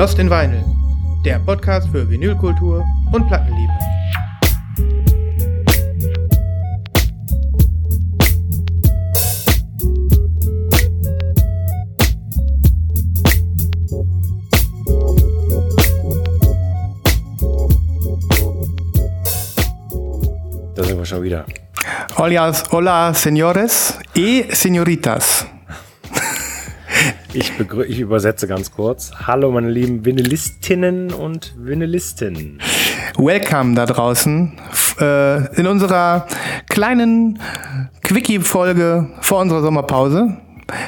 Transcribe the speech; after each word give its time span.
Lost 0.00 0.18
in 0.18 0.30
Vinyl, 0.30 0.64
der 1.26 1.38
Podcast 1.40 1.86
für 1.90 2.08
Vinylkultur 2.08 2.82
und 3.12 3.26
Plattenliebe. 3.26 3.70
Da 20.74 20.82
sind 20.82 20.96
wir 20.96 21.04
schon 21.04 21.22
wieder. 21.22 21.44
Hola, 22.16 22.54
hola 22.70 23.12
señores 23.12 23.98
y 24.14 24.44
señoritas. 24.50 25.46
Ich, 27.32 27.52
ich 27.88 28.00
übersetze 28.00 28.48
ganz 28.48 28.72
kurz. 28.72 29.12
Hallo, 29.26 29.52
meine 29.52 29.70
lieben 29.70 30.04
Vinylistinnen 30.04 31.12
und 31.12 31.54
Vinylisten. 31.56 32.58
Welcome 33.16 33.76
da 33.76 33.86
draußen 33.86 34.58
äh, 35.00 35.54
in 35.54 35.68
unserer 35.68 36.26
kleinen 36.68 37.38
Quickie-Folge 38.02 39.08
vor 39.20 39.40
unserer 39.40 39.62
Sommerpause. 39.62 40.38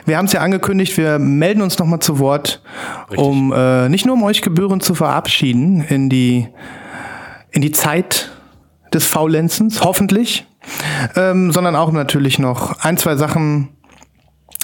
Wir 0.04 0.18
haben 0.18 0.26
es 0.26 0.32
ja 0.32 0.40
angekündigt, 0.40 0.96
wir 0.96 1.20
melden 1.20 1.62
uns 1.62 1.78
nochmal 1.78 2.00
zu 2.00 2.18
Wort, 2.18 2.60
um 3.14 3.52
äh, 3.52 3.88
nicht 3.88 4.06
nur 4.06 4.16
um 4.16 4.24
euch 4.24 4.42
gebührend 4.42 4.82
zu 4.82 4.96
verabschieden 4.96 5.82
in 5.82 6.08
die, 6.08 6.48
in 7.52 7.62
die 7.62 7.72
Zeit 7.72 8.32
des 8.92 9.06
Faulenzens, 9.06 9.80
hoffentlich, 9.82 10.46
ähm, 11.14 11.52
sondern 11.52 11.76
auch 11.76 11.92
natürlich 11.92 12.40
noch 12.40 12.80
ein, 12.80 12.96
zwei 12.96 13.14
Sachen 13.14 13.68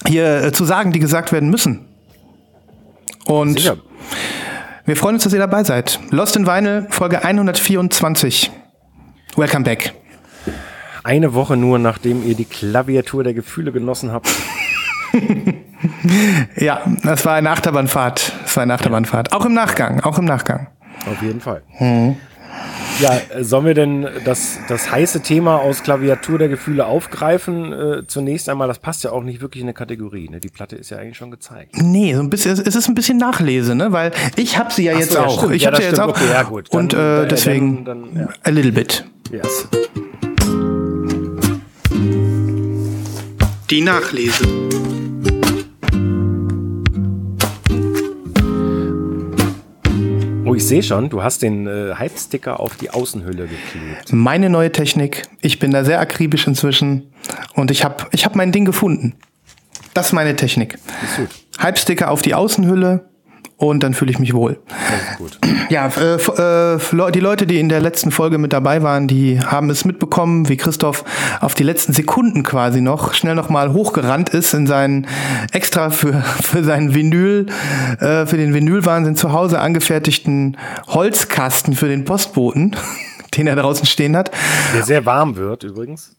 hier 0.07 0.45
äh, 0.45 0.53
zu 0.53 0.65
sagen, 0.65 0.93
die 0.93 0.99
gesagt 0.99 1.33
werden 1.33 1.51
müssen. 1.51 1.87
Und 3.27 3.59
Sicher. 3.59 3.77
wir 4.85 4.97
freuen 4.97 5.17
uns, 5.17 5.25
dass 5.25 5.33
ihr 5.33 5.39
dabei 5.39 5.65
seid. 5.65 6.01
Lost 6.11 6.37
in 6.37 6.47
Vinyl, 6.47 6.87
Folge 6.91 7.25
124. 7.25 8.51
Welcome 9.37 9.65
back. 9.65 9.95
Eine 11.05 11.35
Woche 11.35 11.57
nur, 11.57 11.79
nachdem 11.79 12.27
ihr 12.27 12.35
die 12.35 12.45
Klaviatur 12.45 13.25
der 13.25 13.35
Gefühle 13.35 13.73
genossen 13.73 14.13
habt. 14.13 14.29
Ja, 16.57 16.83
das 17.05 17.25
war 17.25 17.35
eine 17.35 17.51
Achterbahnfahrt. 17.51 18.33
Das 18.43 18.57
war 18.57 18.65
eine 18.65 18.75
Achterbahnfahrt. 18.75 19.33
Auch 19.33 19.45
im 19.47 19.55
Nachgang, 19.55 20.01
auch 20.01 20.19
im 20.19 20.25
Nachgang. 20.25 20.67
Auf 21.09 21.23
jeden 21.23 21.41
Fall. 21.41 21.62
Ja, 23.01 23.21
sollen 23.45 23.65
wir 23.67 23.75
denn 23.75 24.09
das, 24.25 24.59
das 24.69 24.91
heiße 24.91 25.21
Thema 25.23 25.57
aus 25.59 25.83
Klaviatur 25.85 26.39
der 26.39 26.49
Gefühle 26.49 26.87
aufgreifen? 26.87 27.73
Äh, 27.73 28.07
zunächst 28.09 28.49
einmal, 28.49 28.67
das 28.67 28.81
passt 28.81 29.05
ja 29.05 29.13
auch 29.13 29.23
nicht 29.23 29.41
wirklich 29.41 29.61
in 29.63 29.67
eine 29.69 29.75
Kategorie. 29.75 30.29
Ne? 30.29 30.41
Die 30.41 30.49
Platte 30.49 30.75
ist 30.75 30.91
ja 30.91 30.99
eigentlich 30.99 31.17
schon 31.17 31.31
gezeigt. 31.31 31.77
Nee, 31.77 32.15
so 32.15 32.21
ein 32.21 32.29
bisschen, 32.31 32.53
es 32.61 32.75
ist 32.75 32.89
ein 32.89 32.95
bisschen 32.97 33.17
Nachlese, 33.19 33.77
ne? 33.77 33.93
Weil 33.93 34.11
ich 34.35 34.59
habe 34.59 34.73
sie 34.73 34.85
ja 34.85 34.95
Ach 34.97 35.01
jetzt 35.01 35.13
so, 35.13 35.19
ja, 35.19 35.27
auch. 35.27 35.39
stimmt. 35.39 35.55
Ich 35.55 35.63
Ja, 35.63 35.69
habe 35.69 35.77
sie 35.77 35.83
das 35.83 35.91
jetzt 35.93 36.01
auch. 36.01 36.09
Okay, 36.09 36.29
ja, 36.33 36.43
gut. 36.43 36.69
Dann- 36.73 36.81
Und 36.81 36.95
äh, 36.95 37.23
äh, 37.23 37.29
deswegen 37.29 37.85
dann- 37.85 38.03
dann, 38.15 38.21
ja. 38.23 38.29
a 38.43 38.51
little 38.51 38.73
bit. 38.73 39.05
Yes. 39.31 39.69
Die 43.71 43.81
Nachlese. 43.83 44.45
Oh, 50.49 50.55
ich 50.55 50.67
sehe 50.67 50.83
schon, 50.83 51.11
du 51.11 51.23
hast 51.23 51.43
den 51.43 51.67
äh, 51.67 51.95
Hype-Sticker 51.95 52.61
auf 52.61 52.77
die 52.77 52.91
Außenhülle 52.91 53.47
geklebt. 53.47 54.13
Meine 54.13 54.49
neue 54.49 54.73
Technik. 54.73 55.25
Ich 55.41 55.59
bin 55.59 55.73
da 55.73 55.85
sehr 55.85 56.01
akribisch 56.01 56.47
inzwischen 56.47 57.13
und 57.55 57.71
ich 57.71 57.85
habe 57.85 58.07
ich 58.13 58.25
hab 58.25 58.35
mein 58.35 58.53
Ding 58.53 58.65
gefunden. 58.65 59.15
Das 59.95 60.07
ist 60.07 60.13
meine 60.13 60.37
Technik. 60.37 60.78
Hype-Sticker 61.61 62.11
auf 62.11 62.22
die 62.22 62.34
Außenhülle 62.34 63.08
und 63.59 63.83
dann 63.83 63.93
fühle 63.93 64.13
ich 64.13 64.21
mich 64.21 64.35
wohl. 64.35 64.59
Ja, 65.69 65.89
äh, 65.89 66.15
äh, 66.15 67.11
die 67.13 67.21
Leute, 67.21 67.47
die 67.47 67.59
in 67.59 67.69
der 67.69 67.81
letzten 67.81 68.13
Folge 68.13 68.39
mit 68.39 68.53
dabei 68.53 68.83
waren, 68.83 69.09
die 69.09 69.41
haben 69.41 69.69
es 69.69 69.85
mitbekommen, 69.85 70.49
wie 70.49 70.57
Christoph 70.57 71.05
auf 71.41 71.55
die 71.55 71.65
letzten 71.65 71.93
Sekunden 71.93 72.45
quasi 72.45 72.81
noch 72.81 73.15
schnell 73.15 73.35
noch 73.35 73.51
mal 73.51 73.73
hochgerannt 73.73 74.29
ist 74.29 74.55
in 74.55 74.69
seinen 74.69 75.09
extra 75.53 75.91
für 75.91 76.23
für 76.43 76.63
seinen 76.63 76.95
Vinyl, 76.95 77.47
äh, 77.99 78.27
für 78.27 78.37
den 78.37 78.55
Vinylwahnsinn 78.55 79.17
zu 79.17 79.33
Hause 79.33 79.59
angefertigten 79.59 80.57
Holzkasten 80.87 81.75
für 81.75 81.89
den 81.89 82.05
Postboten, 82.05 82.77
den 83.37 83.49
er 83.49 83.57
draußen 83.57 83.87
stehen 83.87 84.17
hat. 84.17 84.31
Der 84.73 84.85
sehr 84.85 85.05
warm 85.05 85.35
wird 85.37 85.65
übrigens. 85.65 86.15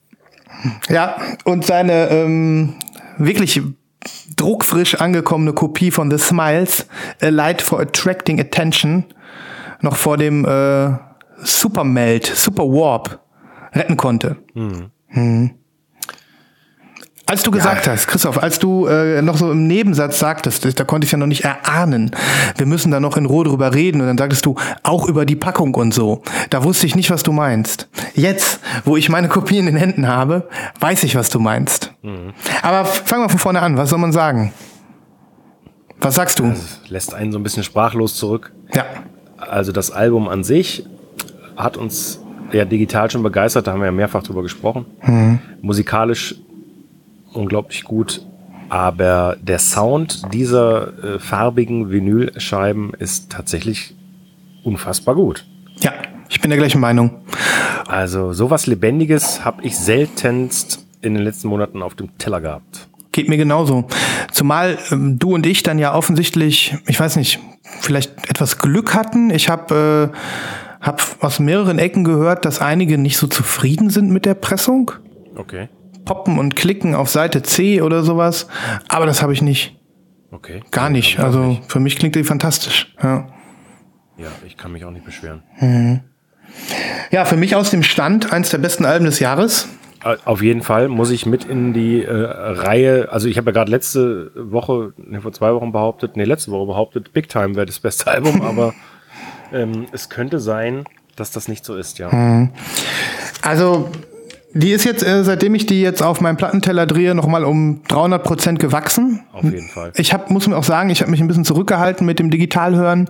Ja, 0.89 1.15
und 1.45 1.65
seine 1.65 2.09
ähm, 2.09 2.75
wirklich 3.17 3.61
druckfrisch 4.35 4.95
angekommene 4.95 5.53
Kopie 5.53 5.91
von 5.91 6.09
The 6.09 6.17
Smiles, 6.17 6.87
A 7.21 7.29
Light 7.29 7.61
for 7.61 7.79
Attracting 7.79 8.39
Attention, 8.39 9.05
noch 9.81 9.95
vor 9.95 10.17
dem 10.17 10.45
äh, 10.45 10.97
Supermelt, 11.37 12.25
Super 12.25 12.63
Warp 12.63 13.19
retten 13.73 13.97
konnte. 13.97 14.37
Mhm. 14.53 15.58
Als 17.29 17.43
du 17.43 17.51
gesagt 17.51 17.87
hast, 17.87 18.07
Christoph, 18.07 18.41
als 18.41 18.57
du 18.59 18.87
äh, 18.87 19.21
noch 19.21 19.37
so 19.37 19.51
im 19.51 19.67
Nebensatz 19.67 20.17
sagtest, 20.19 20.79
da 20.79 20.83
konnte 20.83 21.05
ich 21.05 21.11
ja 21.11 21.17
noch 21.17 21.27
nicht 21.27 21.43
erahnen, 21.43 22.11
wir 22.57 22.65
müssen 22.65 22.91
da 22.91 22.99
noch 22.99 23.17
in 23.17 23.25
Ruhe 23.27 23.43
drüber 23.45 23.73
reden 23.73 24.01
und 24.01 24.07
dann 24.07 24.17
sagtest 24.17 24.45
du 24.45 24.55
auch 24.83 25.07
über 25.07 25.25
die 25.25 25.35
Packung 25.35 25.75
und 25.75 25.93
so. 25.93 26.23
Da 26.49 26.63
wusste 26.63 26.87
ich 26.87 26.95
nicht, 26.95 27.11
was 27.11 27.21
du 27.23 27.31
meinst. 27.31 27.87
Jetzt, 28.15 28.59
wo 28.83 28.97
ich 28.97 29.09
meine 29.09 29.27
Kopie 29.27 29.59
in 29.59 29.67
den 29.67 29.75
Händen 29.75 30.07
habe, 30.07 30.47
weiß 30.79 31.03
ich, 31.03 31.15
was 31.15 31.29
du 31.29 31.39
meinst. 31.39 31.93
Aber 32.63 32.81
f- 32.81 33.03
fangen 33.05 33.23
wir 33.25 33.29
von 33.29 33.39
vorne 33.39 33.61
an. 33.61 33.77
Was 33.77 33.89
soll 33.91 33.99
man 33.99 34.11
sagen? 34.11 34.51
Was 36.01 36.15
sagst 36.15 36.39
du? 36.39 36.53
Lässt 36.87 37.13
einen 37.13 37.31
so 37.31 37.37
ein 37.39 37.43
bisschen 37.43 37.63
sprachlos 37.63 38.15
zurück. 38.15 38.51
Ja. 38.73 38.85
Also 39.37 39.71
das 39.71 39.91
Album 39.91 40.27
an 40.29 40.43
sich 40.43 40.85
hat 41.55 41.77
uns 41.77 42.19
ja 42.51 42.65
digital 42.65 43.11
schon 43.11 43.21
begeistert, 43.21 43.67
da 43.67 43.73
haben 43.73 43.79
wir 43.81 43.85
ja 43.85 43.91
mehrfach 43.91 44.23
drüber 44.23 44.41
gesprochen. 44.41 44.85
Musikalisch 45.61 46.35
unglaublich 47.33 47.83
gut, 47.83 48.25
aber 48.69 49.37
der 49.41 49.59
Sound 49.59 50.33
dieser 50.33 51.03
äh, 51.03 51.19
farbigen 51.19 51.89
Vinylscheiben 51.89 52.93
ist 52.93 53.31
tatsächlich 53.31 53.95
unfassbar 54.63 55.15
gut. 55.15 55.45
Ja, 55.79 55.91
ich 56.29 56.39
bin 56.41 56.49
der 56.49 56.59
gleichen 56.59 56.79
Meinung. 56.79 57.21
Also 57.87 58.33
sowas 58.33 58.67
Lebendiges 58.67 59.43
habe 59.43 59.63
ich 59.63 59.77
seltenst 59.77 60.85
in 61.01 61.15
den 61.15 61.23
letzten 61.23 61.47
Monaten 61.47 61.81
auf 61.81 61.95
dem 61.95 62.17
Teller 62.17 62.41
gehabt. 62.41 62.87
Geht 63.11 63.27
mir 63.27 63.37
genauso. 63.37 63.85
Zumal 64.31 64.77
ähm, 64.91 65.17
du 65.17 65.33
und 65.33 65.45
ich 65.47 65.63
dann 65.63 65.79
ja 65.79 65.95
offensichtlich, 65.95 66.77
ich 66.87 66.99
weiß 66.99 67.15
nicht, 67.15 67.39
vielleicht 67.63 68.29
etwas 68.29 68.59
Glück 68.59 68.93
hatten. 68.93 69.31
Ich 69.31 69.49
habe 69.49 70.11
äh, 70.13 70.85
hab 70.85 71.01
aus 71.21 71.39
mehreren 71.39 71.79
Ecken 71.79 72.03
gehört, 72.03 72.45
dass 72.45 72.61
einige 72.61 72.99
nicht 72.99 73.17
so 73.17 73.25
zufrieden 73.25 73.89
sind 73.89 74.11
mit 74.11 74.25
der 74.25 74.35
Pressung. 74.35 74.91
Okay. 75.35 75.69
Poppen 76.05 76.39
und 76.39 76.55
klicken 76.55 76.95
auf 76.95 77.09
Seite 77.09 77.43
C 77.43 77.81
oder 77.81 78.03
sowas. 78.03 78.47
Aber 78.87 79.05
das 79.05 79.21
habe 79.21 79.33
ich 79.33 79.41
nicht. 79.41 79.77
Okay. 80.31 80.61
Gar 80.71 80.89
nicht. 80.89 81.19
Also 81.19 81.39
nicht. 81.43 81.71
für 81.71 81.79
mich 81.79 81.97
klingt 81.97 82.15
die 82.15 82.23
fantastisch. 82.23 82.93
Ja. 83.01 83.27
Ja, 84.17 84.27
ich 84.45 84.57
kann 84.57 84.71
mich 84.71 84.83
auch 84.85 84.91
nicht 84.91 85.05
beschweren. 85.05 85.43
ja, 87.11 87.25
für 87.25 87.37
mich 87.37 87.55
aus 87.55 87.71
dem 87.71 87.83
Stand 87.83 88.33
eins 88.33 88.49
der 88.49 88.57
besten 88.57 88.85
Alben 88.85 89.05
des 89.05 89.19
Jahres. 89.19 89.69
Äh, 90.03 90.17
Auf 90.25 90.41
jeden 90.41 90.61
Fall 90.61 90.87
muss 90.87 91.09
ich 91.11 91.25
mit 91.25 91.45
in 91.45 91.73
die 91.73 92.03
äh, 92.03 92.11
Reihe, 92.11 93.09
also 93.11 93.27
ich 93.27 93.37
habe 93.37 93.47
ja 93.47 93.53
gerade 93.53 93.71
letzte 93.71 94.31
Woche, 94.35 94.93
ne, 94.97 95.21
vor 95.21 95.31
zwei 95.33 95.53
Wochen 95.53 95.71
behauptet, 95.71 96.15
nee, 96.15 96.23
letzte 96.23 96.51
Woche 96.51 96.67
behauptet, 96.67 97.13
Big 97.13 97.27
Time 97.29 97.55
wäre 97.55 97.65
das 97.65 97.79
beste 97.79 98.07
Album, 98.07 98.41
aber 98.45 98.73
ähm, 99.51 99.87
es 99.91 100.09
könnte 100.09 100.39
sein, 100.39 100.85
dass 101.15 101.31
das 101.31 101.47
nicht 101.47 101.65
so 101.65 101.75
ist, 101.75 101.99
ja. 101.99 102.49
Also, 103.41 103.89
die 104.53 104.71
ist 104.71 104.83
jetzt, 104.83 105.03
äh, 105.03 105.23
seitdem 105.23 105.53
ich 105.53 105.65
die 105.65 105.81
jetzt 105.81 106.01
auf 106.01 106.21
meinem 106.21 106.37
Plattenteller 106.37 106.87
drehe, 106.87 107.13
nochmal 107.13 107.43
um 107.43 107.81
300 107.87 108.23
Prozent 108.23 108.59
gewachsen. 108.59 109.21
Auf 109.31 109.43
jeden 109.43 109.69
Fall. 109.69 109.91
Ich 109.95 110.13
hab, 110.13 110.31
muss 110.31 110.47
mir 110.47 110.57
auch 110.57 110.63
sagen, 110.63 110.89
ich 110.89 111.01
habe 111.01 111.11
mich 111.11 111.21
ein 111.21 111.27
bisschen 111.27 111.45
zurückgehalten 111.45 112.05
mit 112.05 112.19
dem 112.19 112.31
Digitalhören, 112.31 113.09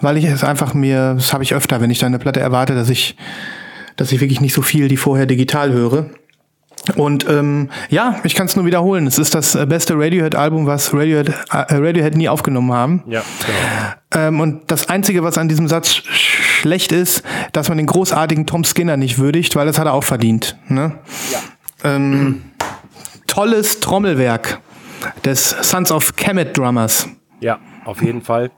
weil 0.00 0.16
ich 0.16 0.24
es 0.24 0.44
einfach 0.44 0.74
mir, 0.74 1.14
das 1.14 1.32
habe 1.32 1.42
ich 1.42 1.54
öfter, 1.54 1.80
wenn 1.80 1.90
ich 1.90 1.98
da 1.98 2.06
eine 2.06 2.18
Platte 2.18 2.40
erwarte, 2.40 2.74
dass 2.74 2.88
ich, 2.88 3.16
dass 3.96 4.12
ich 4.12 4.20
wirklich 4.20 4.40
nicht 4.40 4.54
so 4.54 4.62
viel 4.62 4.88
die 4.88 4.96
vorher 4.96 5.26
digital 5.26 5.72
höre. 5.72 6.06
Und 6.94 7.28
ähm, 7.28 7.70
ja, 7.88 8.20
ich 8.22 8.34
kann 8.34 8.46
es 8.46 8.54
nur 8.54 8.64
wiederholen. 8.64 9.06
Es 9.06 9.18
ist 9.18 9.34
das 9.34 9.54
äh, 9.54 9.66
beste 9.66 9.94
Radiohead-Album, 9.96 10.66
was 10.66 10.94
Radiohead, 10.94 11.30
äh, 11.50 11.74
Radiohead 11.74 12.16
nie 12.16 12.28
aufgenommen 12.28 12.72
haben. 12.72 13.02
Ja, 13.08 13.22
genau. 13.44 14.28
Ähm, 14.28 14.40
und 14.40 14.70
das 14.70 14.88
Einzige, 14.88 15.24
was 15.24 15.36
an 15.36 15.48
diesem 15.48 15.68
Satz 15.68 15.88
sch 15.88 16.46
schlecht 16.56 16.90
ist, 16.90 17.22
dass 17.52 17.68
man 17.68 17.78
den 17.78 17.86
großartigen 17.86 18.46
Tom 18.46 18.64
Skinner 18.64 18.96
nicht 18.96 19.18
würdigt, 19.18 19.54
weil 19.56 19.66
das 19.66 19.78
hat 19.78 19.86
er 19.86 19.92
auch 19.92 20.04
verdient. 20.04 20.56
Ne? 20.68 20.98
Ähm, 21.84 22.42
tolles 23.26 23.80
Trommelwerk 23.80 24.60
des 25.24 25.50
Sons 25.50 25.92
of 25.92 26.16
Kemet 26.16 26.56
Drummers. 26.56 27.08
Ja, 27.40 27.58
auf 27.84 28.02
jeden 28.02 28.22
Fall. 28.22 28.50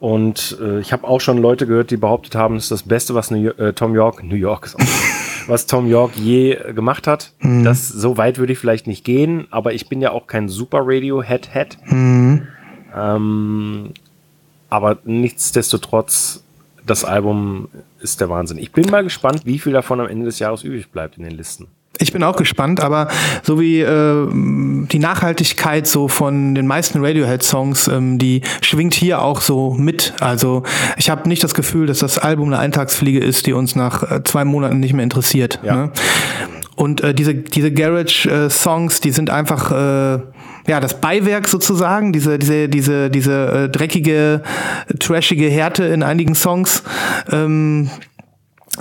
Und 0.00 0.58
äh, 0.60 0.80
ich 0.80 0.92
habe 0.92 1.06
auch 1.06 1.20
schon 1.20 1.38
Leute 1.38 1.66
gehört, 1.66 1.90
die 1.90 1.96
behauptet 1.96 2.34
haben, 2.34 2.56
es 2.56 2.64
ist 2.64 2.70
das 2.72 2.82
Beste, 2.82 3.14
was 3.14 3.30
New, 3.30 3.48
äh, 3.50 3.72
Tom 3.72 3.94
York, 3.94 4.24
New 4.24 4.36
York 4.36 4.66
ist 4.66 4.76
auch, 4.76 4.80
was 5.46 5.66
Tom 5.66 5.86
York 5.86 6.16
je 6.16 6.56
gemacht 6.72 7.06
hat. 7.06 7.32
Das 7.64 7.88
so 7.88 8.16
weit 8.16 8.38
würde 8.38 8.52
ich 8.52 8.58
vielleicht 8.58 8.86
nicht 8.86 9.04
gehen, 9.04 9.46
aber 9.50 9.72
ich 9.74 9.88
bin 9.88 10.00
ja 10.00 10.10
auch 10.10 10.26
kein 10.26 10.48
Super 10.48 10.80
Radio 10.82 11.22
Head 11.22 11.52
Head. 11.52 11.78
Ähm, 12.94 13.90
aber 14.70 14.98
nichtsdestotrotz, 15.04 16.42
das 16.84 17.04
Album 17.04 17.68
ist 18.00 18.20
der 18.20 18.28
Wahnsinn. 18.28 18.58
Ich 18.58 18.72
bin 18.72 18.90
mal 18.90 19.02
gespannt, 19.04 19.42
wie 19.44 19.58
viel 19.58 19.72
davon 19.72 20.00
am 20.00 20.08
Ende 20.08 20.26
des 20.26 20.38
Jahres 20.38 20.62
übrig 20.64 20.90
bleibt 20.90 21.16
in 21.18 21.24
den 21.24 21.32
Listen. 21.32 21.68
Ich 21.98 22.12
bin 22.12 22.22
auch 22.22 22.36
gespannt, 22.36 22.80
aber 22.80 23.08
so 23.42 23.60
wie 23.60 23.80
äh, 23.80 24.28
die 24.32 24.98
Nachhaltigkeit 24.98 25.86
so 25.86 26.08
von 26.08 26.54
den 26.54 26.66
meisten 26.66 27.04
Radiohead-Songs, 27.04 27.88
ähm, 27.88 28.18
die 28.18 28.42
schwingt 28.60 28.94
hier 28.94 29.22
auch 29.22 29.40
so 29.40 29.74
mit. 29.74 30.14
Also 30.20 30.62
ich 30.96 31.10
habe 31.10 31.28
nicht 31.28 31.42
das 31.42 31.54
Gefühl, 31.54 31.86
dass 31.86 32.00
das 32.00 32.18
Album 32.18 32.48
eine 32.48 32.58
Eintagsfliege 32.58 33.20
ist, 33.20 33.46
die 33.46 33.52
uns 33.52 33.76
nach 33.76 34.02
äh, 34.10 34.22
zwei 34.24 34.44
Monaten 34.44 34.80
nicht 34.80 34.92
mehr 34.92 35.04
interessiert. 35.04 35.60
Ja. 35.62 35.76
Ne? 35.76 35.90
Und 36.76 37.00
äh, 37.00 37.14
diese, 37.14 37.34
diese 37.34 37.72
Garage-Songs, 37.72 39.00
die 39.00 39.10
sind 39.10 39.30
einfach 39.30 39.72
äh, 39.72 40.20
ja 40.66 40.80
das 40.80 41.00
Beiwerk 41.00 41.48
sozusagen, 41.48 42.12
diese, 42.12 42.38
diese, 42.38 42.68
diese, 42.68 43.10
diese 43.10 43.64
äh, 43.64 43.68
dreckige, 43.70 44.42
trashige 44.98 45.48
Härte 45.48 45.84
in 45.84 46.02
einigen 46.02 46.34
Songs. 46.34 46.82
Ähm, 47.32 47.90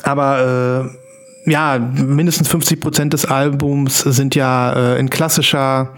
aber 0.04 0.90
äh, 0.92 1.05
ja, 1.46 1.78
mindestens 1.78 2.48
50 2.48 2.80
Prozent 2.80 3.14
des 3.14 3.26
Albums 3.26 4.00
sind 4.00 4.36
ja 4.36 4.74
äh, 4.74 5.00
in 5.00 5.10
klassischer, 5.10 5.94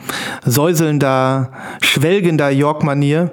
säuselnder, 0.45 1.51
schwelgender 1.81 2.49
York-Manier, 2.49 3.31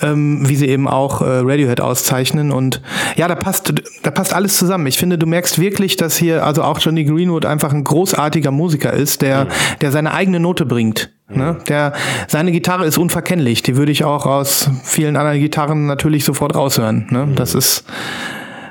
ähm, 0.00 0.48
wie 0.48 0.56
sie 0.56 0.68
eben 0.68 0.86
auch 0.86 1.22
äh, 1.22 1.40
Radiohead 1.42 1.80
auszeichnen. 1.80 2.52
Und 2.52 2.82
ja, 3.16 3.26
da 3.26 3.34
passt, 3.34 3.72
da 4.02 4.10
passt 4.10 4.32
alles 4.32 4.56
zusammen. 4.56 4.86
Ich 4.86 4.98
finde, 4.98 5.18
du 5.18 5.26
merkst 5.26 5.58
wirklich, 5.58 5.96
dass 5.96 6.16
hier 6.16 6.44
also 6.44 6.62
auch 6.62 6.78
Johnny 6.78 7.04
Greenwood 7.04 7.44
einfach 7.44 7.72
ein 7.72 7.84
großartiger 7.84 8.50
Musiker 8.50 8.92
ist, 8.92 9.22
der, 9.22 9.48
der 9.80 9.90
seine 9.90 10.12
eigene 10.12 10.38
Note 10.38 10.66
bringt. 10.66 11.10
Ne? 11.28 11.56
Der, 11.68 11.92
seine 12.28 12.52
Gitarre 12.52 12.86
ist 12.86 12.98
unverkennlich. 12.98 13.62
Die 13.62 13.76
würde 13.76 13.90
ich 13.90 14.04
auch 14.04 14.26
aus 14.26 14.70
vielen 14.84 15.16
anderen 15.16 15.40
Gitarren 15.40 15.86
natürlich 15.86 16.24
sofort 16.24 16.54
raushören. 16.54 17.08
Ne? 17.10 17.28
Das 17.34 17.54
ist 17.54 17.84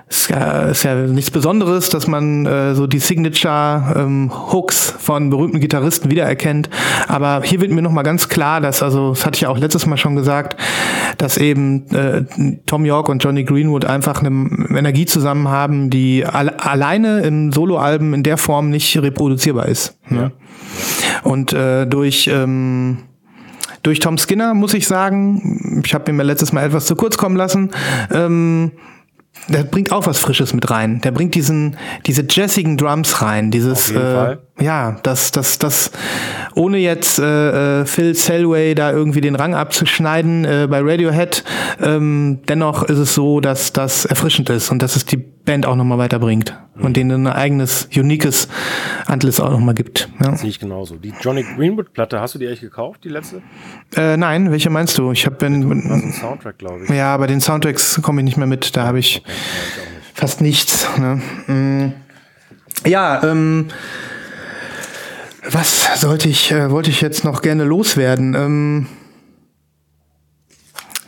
ist 0.08 0.30
ja, 0.30 0.62
ist 0.64 0.84
ja 0.84 0.96
nichts 0.96 1.32
Besonderes, 1.32 1.90
dass 1.90 2.06
man 2.06 2.46
äh, 2.46 2.76
so 2.76 2.86
die 2.86 3.00
Signature-Hooks 3.00 4.90
ähm, 4.90 5.00
von 5.00 5.30
berühmten 5.32 5.60
Gitarristen 5.60 6.12
wiedererkennt. 6.12 6.70
Aber 7.08 7.42
hier 7.44 7.60
wird 7.60 7.72
mir 7.72 7.82
nochmal 7.82 8.04
ganz 8.04 8.30
klar, 8.30 8.62
dass, 8.62 8.84
also 8.84 9.10
das 9.10 9.26
hatte 9.26 9.36
ich 9.36 9.42
ja 9.42 9.50
auch 9.50 9.58
letztes 9.58 9.88
Mal 9.88 9.98
schon 9.98 10.16
gesagt, 10.16 10.62
dass 11.18 11.38
eben 11.38 11.88
äh, 11.92 12.24
Tom 12.68 12.86
York 12.86 13.10
und 13.10 13.24
Johnny 13.24 13.46
Greenwood 13.46 13.86
einfach 13.86 14.22
eine 14.22 14.78
Energie 14.78 15.08
zusammen 15.08 15.48
haben, 15.48 15.90
die 15.90 16.24
alle, 16.24 16.60
alleine 16.60 17.22
im 17.22 17.52
Soloalben 17.52 18.14
in 18.14 18.22
der 18.22 18.38
Form 18.38 18.70
nicht 18.70 18.96
reproduzierbar 19.02 19.68
ist. 19.68 19.98
Ne? 20.10 20.32
Ja. 20.32 20.32
Und 21.24 21.52
äh, 21.54 21.88
durch 21.88 22.30
ähm, 22.32 23.00
durch 23.82 24.00
Tom 24.00 24.18
Skinner 24.18 24.56
muss 24.56 24.74
ich 24.74 24.88
sagen, 24.88 25.82
ich 25.86 25.94
habe 25.94 26.12
mir 26.12 26.24
letztes 26.24 26.52
Mal 26.52 26.66
etwas 26.66 26.88
zu 26.88 26.96
kurz 26.96 27.18
kommen 27.18 27.36
lassen. 27.36 27.70
Ähm, 28.12 28.72
der 29.48 29.64
bringt 29.64 29.92
auch 29.92 30.08
was 30.08 30.20
Frisches 30.20 30.54
mit 30.54 30.70
rein. 30.70 31.02
Der 31.02 31.12
bringt 31.12 31.36
diesen, 31.36 31.78
diese 32.06 32.26
jazzigen 32.30 32.78
Drums 32.78 33.22
rein. 33.22 33.52
Dieses, 33.52 33.92
äh, 33.92 34.38
ja, 34.60 34.98
das, 35.04 35.32
das, 35.32 35.60
das, 35.60 35.92
ohne 36.56 36.78
jetzt 36.78 37.20
äh, 37.20 37.82
äh, 37.82 37.86
Phil 37.86 38.16
Selway 38.16 38.74
da 38.74 38.92
irgendwie 38.92 39.20
den 39.20 39.36
Rang 39.36 39.54
abzuschneiden 39.54 40.46
äh, 40.46 40.68
bei 40.70 40.80
Radiohead, 40.82 41.44
ähm, 41.82 42.40
dennoch 42.48 42.84
ist 42.84 42.98
es 42.98 43.14
so, 43.14 43.42
dass 43.42 43.74
das 43.74 44.06
erfrischend 44.06 44.50
ist 44.50 44.72
und 44.72 44.82
dass 44.82 44.96
es 44.96 45.06
die 45.06 45.18
Band 45.18 45.66
auch 45.66 45.76
nochmal 45.76 45.98
weiterbringt 45.98 46.58
mhm. 46.74 46.86
und 46.86 46.96
denen 46.96 47.28
ein 47.28 47.34
eigenes, 47.34 47.90
uniques 47.96 48.48
Antlitz 49.06 49.42
auch 49.42 49.50
nochmal 49.50 49.76
gibt. 49.76 50.08
Ja. 50.24 50.38
Sehe 50.38 50.50
ich 50.50 50.60
genauso. 50.60 50.96
Die 50.96 51.14
Johnny 51.20 51.44
Greenwood-Platte, 51.44 52.22
hast 52.22 52.36
du 52.36 52.40
die 52.40 52.48
eigentlich 52.48 52.62
gekauft, 52.62 53.04
die 53.04 53.10
letzte? 53.10 53.42
Äh, 53.98 54.16
nein, 54.16 54.52
welche 54.52 54.70
meinst 54.70 54.98
du? 54.98 55.12
Ich 55.12 55.26
habe 55.26 55.36
den 55.36 56.14
Soundtrack, 56.14 56.58
glaube 56.60 56.86
ich. 56.86 56.90
Ja, 56.90 57.18
bei 57.18 57.28
den 57.28 57.42
Soundtracks 57.42 58.02
komme 58.02 58.22
ich 58.22 58.26
nicht 58.26 58.38
mehr 58.38 58.48
mit. 58.48 58.78
Da 58.78 58.88
habe 58.88 59.00
ich, 59.00 59.22
okay, 59.22 59.32
ich 60.00 60.20
fast 60.20 60.40
nichts. 60.40 60.88
Ne? 60.98 61.22
Mm. 61.48 61.94
Ja, 62.88 63.22
ähm, 63.24 63.68
was 65.50 66.02
sollte 66.02 66.30
ich, 66.30 66.52
äh, 66.52 66.72
wollte 66.72 66.90
ich 66.90 67.02
jetzt 67.02 67.24
noch 67.24 67.42
gerne 67.42 67.64
loswerden? 67.64 68.34
Ähm, 68.36 68.88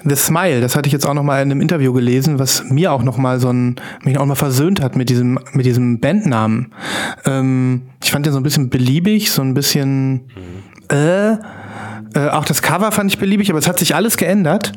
The 0.03 0.15
Smile, 0.15 0.61
das 0.61 0.75
hatte 0.75 0.87
ich 0.87 0.93
jetzt 0.93 1.05
auch 1.05 1.13
noch 1.13 1.23
mal 1.23 1.41
in 1.41 1.51
einem 1.51 1.59
Interview 1.59 1.91
gelesen, 1.91 2.39
was 2.39 2.63
mir 2.69 2.91
auch 2.91 3.03
noch 3.03 3.17
mal 3.17 3.39
so 3.39 3.51
ein, 3.51 3.75
mich 4.03 4.17
auch 4.17 4.25
mal 4.25 4.35
versöhnt 4.35 4.81
hat 4.81 4.95
mit 4.95 5.09
diesem, 5.09 5.39
mit 5.51 5.65
diesem 5.65 5.99
Bandnamen. 5.99 6.73
Ähm, 7.25 7.81
ich 8.01 8.11
fand 8.11 8.25
den 8.25 8.33
so 8.33 8.39
ein 8.39 8.43
bisschen 8.43 8.69
beliebig, 8.69 9.31
so 9.31 9.41
ein 9.41 9.53
bisschen, 9.53 10.11
mhm. 10.11 10.95
äh, 10.95 11.37
äh, 12.15 12.29
auch 12.29 12.45
das 12.45 12.61
Cover 12.61 12.91
fand 12.91 13.11
ich 13.11 13.19
beliebig, 13.19 13.49
aber 13.49 13.59
es 13.59 13.67
hat 13.67 13.79
sich 13.79 13.95
alles 13.95 14.17
geändert. 14.17 14.71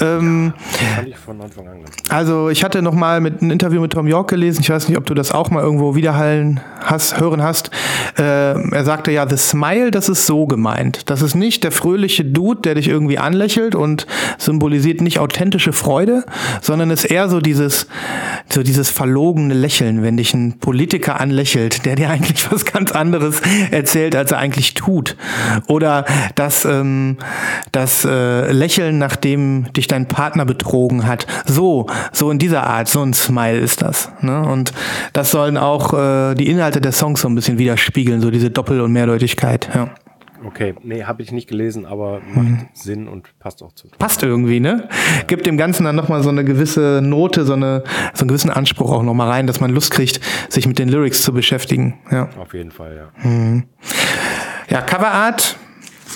Ähm, 0.00 0.52
ja, 0.56 0.96
fand 0.96 1.08
ich 1.08 1.16
von 1.16 1.40
Anfang 1.40 1.68
an. 1.68 1.74
Also 2.08 2.48
ich 2.50 2.62
hatte 2.64 2.82
noch 2.82 2.94
mal 2.94 3.20
mit 3.20 3.42
ein 3.42 3.50
Interview 3.50 3.80
mit 3.80 3.92
Tom 3.92 4.06
York 4.06 4.28
gelesen. 4.28 4.60
Ich 4.60 4.70
weiß 4.70 4.88
nicht, 4.88 4.98
ob 4.98 5.06
du 5.06 5.14
das 5.14 5.32
auch 5.32 5.50
mal 5.50 5.62
irgendwo 5.62 5.94
wiederhallen 5.94 6.60
hast, 6.82 7.18
hören 7.18 7.42
hast. 7.42 7.70
Äh, 8.18 8.22
er 8.22 8.84
sagte 8.84 9.10
ja, 9.10 9.28
the 9.28 9.36
smile, 9.36 9.90
das 9.90 10.08
ist 10.08 10.26
so 10.26 10.46
gemeint. 10.46 11.10
Das 11.10 11.22
ist 11.22 11.34
nicht 11.34 11.64
der 11.64 11.72
fröhliche 11.72 12.24
Dude, 12.24 12.60
der 12.62 12.74
dich 12.74 12.88
irgendwie 12.88 13.18
anlächelt 13.18 13.74
und 13.74 14.06
symbolisiert 14.38 15.00
nicht 15.00 15.18
authentische 15.18 15.72
Freude, 15.72 16.24
sondern 16.60 16.90
ist 16.90 17.04
eher 17.04 17.28
so 17.28 17.40
dieses, 17.40 17.86
so 18.52 18.62
dieses 18.62 18.90
verlogene 18.90 19.54
Lächeln, 19.54 20.02
wenn 20.02 20.16
dich 20.16 20.34
ein 20.34 20.58
Politiker 20.58 21.20
anlächelt, 21.20 21.84
der 21.86 21.96
dir 21.96 22.10
eigentlich 22.14 22.50
was 22.52 22.64
ganz 22.64 22.92
anderes 22.92 23.40
erzählt, 23.70 24.14
als 24.16 24.32
er 24.32 24.38
eigentlich 24.38 24.74
tut. 24.74 25.16
Oder 25.66 26.04
dass 26.34 26.64
ähm, 26.80 27.16
das 27.72 28.04
äh, 28.04 28.52
Lächeln, 28.52 28.98
nachdem 28.98 29.72
dich 29.72 29.86
dein 29.86 30.06
Partner 30.06 30.44
betrogen 30.44 31.06
hat. 31.06 31.26
So, 31.46 31.86
so 32.12 32.30
in 32.30 32.38
dieser 32.38 32.64
Art, 32.64 32.88
so 32.88 33.02
ein 33.02 33.14
Smile 33.14 33.58
ist 33.58 33.82
das. 33.82 34.10
Ne? 34.20 34.42
Und 34.46 34.72
das 35.12 35.30
sollen 35.30 35.56
auch 35.56 35.92
äh, 35.92 36.34
die 36.34 36.48
Inhalte 36.48 36.80
der 36.80 36.92
Songs 36.92 37.20
so 37.20 37.28
ein 37.28 37.34
bisschen 37.34 37.58
widerspiegeln, 37.58 38.20
so 38.20 38.30
diese 38.30 38.50
Doppel- 38.50 38.80
und 38.80 38.92
Mehrdeutigkeit. 38.92 39.68
Ja. 39.74 39.90
Okay, 40.46 40.74
nee, 40.82 41.04
habe 41.04 41.22
ich 41.22 41.32
nicht 41.32 41.48
gelesen, 41.48 41.86
aber 41.86 42.20
macht 42.34 42.46
mhm. 42.46 42.68
Sinn 42.74 43.08
und 43.08 43.28
passt 43.38 43.62
auch 43.62 43.72
zu. 43.72 43.88
Passt 43.98 44.22
irgendwie, 44.22 44.60
ne? 44.60 44.88
Ja. 44.90 45.22
Gibt 45.26 45.46
dem 45.46 45.56
Ganzen 45.56 45.84
dann 45.84 45.96
nochmal 45.96 46.22
so 46.22 46.28
eine 46.28 46.44
gewisse 46.44 47.00
Note, 47.02 47.44
so, 47.46 47.54
eine, 47.54 47.82
so 48.12 48.22
einen 48.22 48.28
gewissen 48.28 48.50
Anspruch 48.50 48.92
auch 48.92 49.02
nochmal 49.02 49.30
rein, 49.30 49.46
dass 49.46 49.60
man 49.60 49.70
Lust 49.70 49.90
kriegt, 49.90 50.20
sich 50.50 50.66
mit 50.66 50.78
den 50.78 50.88
Lyrics 50.88 51.22
zu 51.22 51.32
beschäftigen. 51.32 51.98
Ja. 52.10 52.28
Auf 52.38 52.52
jeden 52.52 52.72
Fall, 52.72 52.96
ja. 52.96 53.28
Mhm. 53.28 53.64
Ja, 54.68 54.82
Coverart 54.82 55.56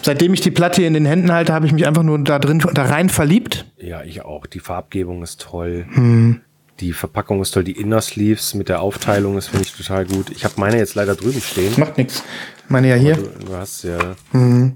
seitdem 0.02 0.34
ich 0.34 0.40
die 0.40 0.50
Platte 0.50 0.82
in 0.82 0.94
den 0.94 1.06
Händen 1.06 1.32
halte, 1.32 1.52
habe 1.52 1.66
ich 1.66 1.72
mich 1.72 1.86
einfach 1.86 2.02
nur 2.02 2.18
da 2.18 2.38
drin, 2.38 2.62
da 2.74 2.84
rein 2.84 3.08
verliebt. 3.08 3.66
Ja, 3.78 4.02
ich 4.02 4.22
auch. 4.22 4.46
Die 4.46 4.60
Farbgebung 4.60 5.22
ist 5.22 5.40
toll. 5.40 5.86
Hm. 5.92 6.40
Die 6.80 6.92
Verpackung 6.92 7.42
ist 7.42 7.52
toll. 7.52 7.64
Die 7.64 7.72
Inner 7.72 8.00
Sleeves 8.00 8.54
mit 8.54 8.68
der 8.68 8.80
Aufteilung 8.80 9.36
ist, 9.36 9.48
finde 9.48 9.66
ich, 9.66 9.74
total 9.74 10.06
gut. 10.06 10.30
Ich 10.30 10.44
habe 10.44 10.54
meine 10.58 10.78
jetzt 10.78 10.94
leider 10.94 11.16
drüben 11.16 11.40
stehen. 11.40 11.72
Macht 11.76 11.98
nichts. 11.98 12.22
Meine 12.68 12.88
ja 12.88 12.94
hier. 12.94 13.16
Du, 13.16 13.46
du, 13.46 13.54
hast 13.54 13.82
ja. 13.82 14.16
Mhm. 14.32 14.74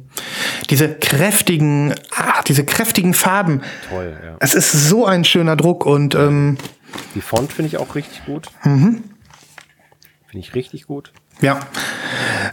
Diese 0.71 0.95
kräftigen, 0.95 1.95
ah, 2.17 2.43
diese 2.43 2.65
kräftigen 2.65 3.15
Farben. 3.15 3.61
Toll, 3.89 4.17
ja. 4.25 4.37
Es 4.41 4.55
ist 4.55 4.73
so 4.73 5.07
ein 5.07 5.25
schöner 5.25 5.57
Druck 5.57 5.87
und 5.87 6.15
ähm, 6.15 6.57
die 7.15 7.21
Font 7.21 7.53
finde 7.53 7.69
ich 7.69 7.77
auch 7.77 7.95
richtig 7.95 8.25
gut. 8.25 8.49
Mhm. 8.65 9.05
Finde 10.27 10.47
ich 10.47 10.55
richtig 10.55 10.87
gut. 10.87 11.13
Ja. 11.41 11.61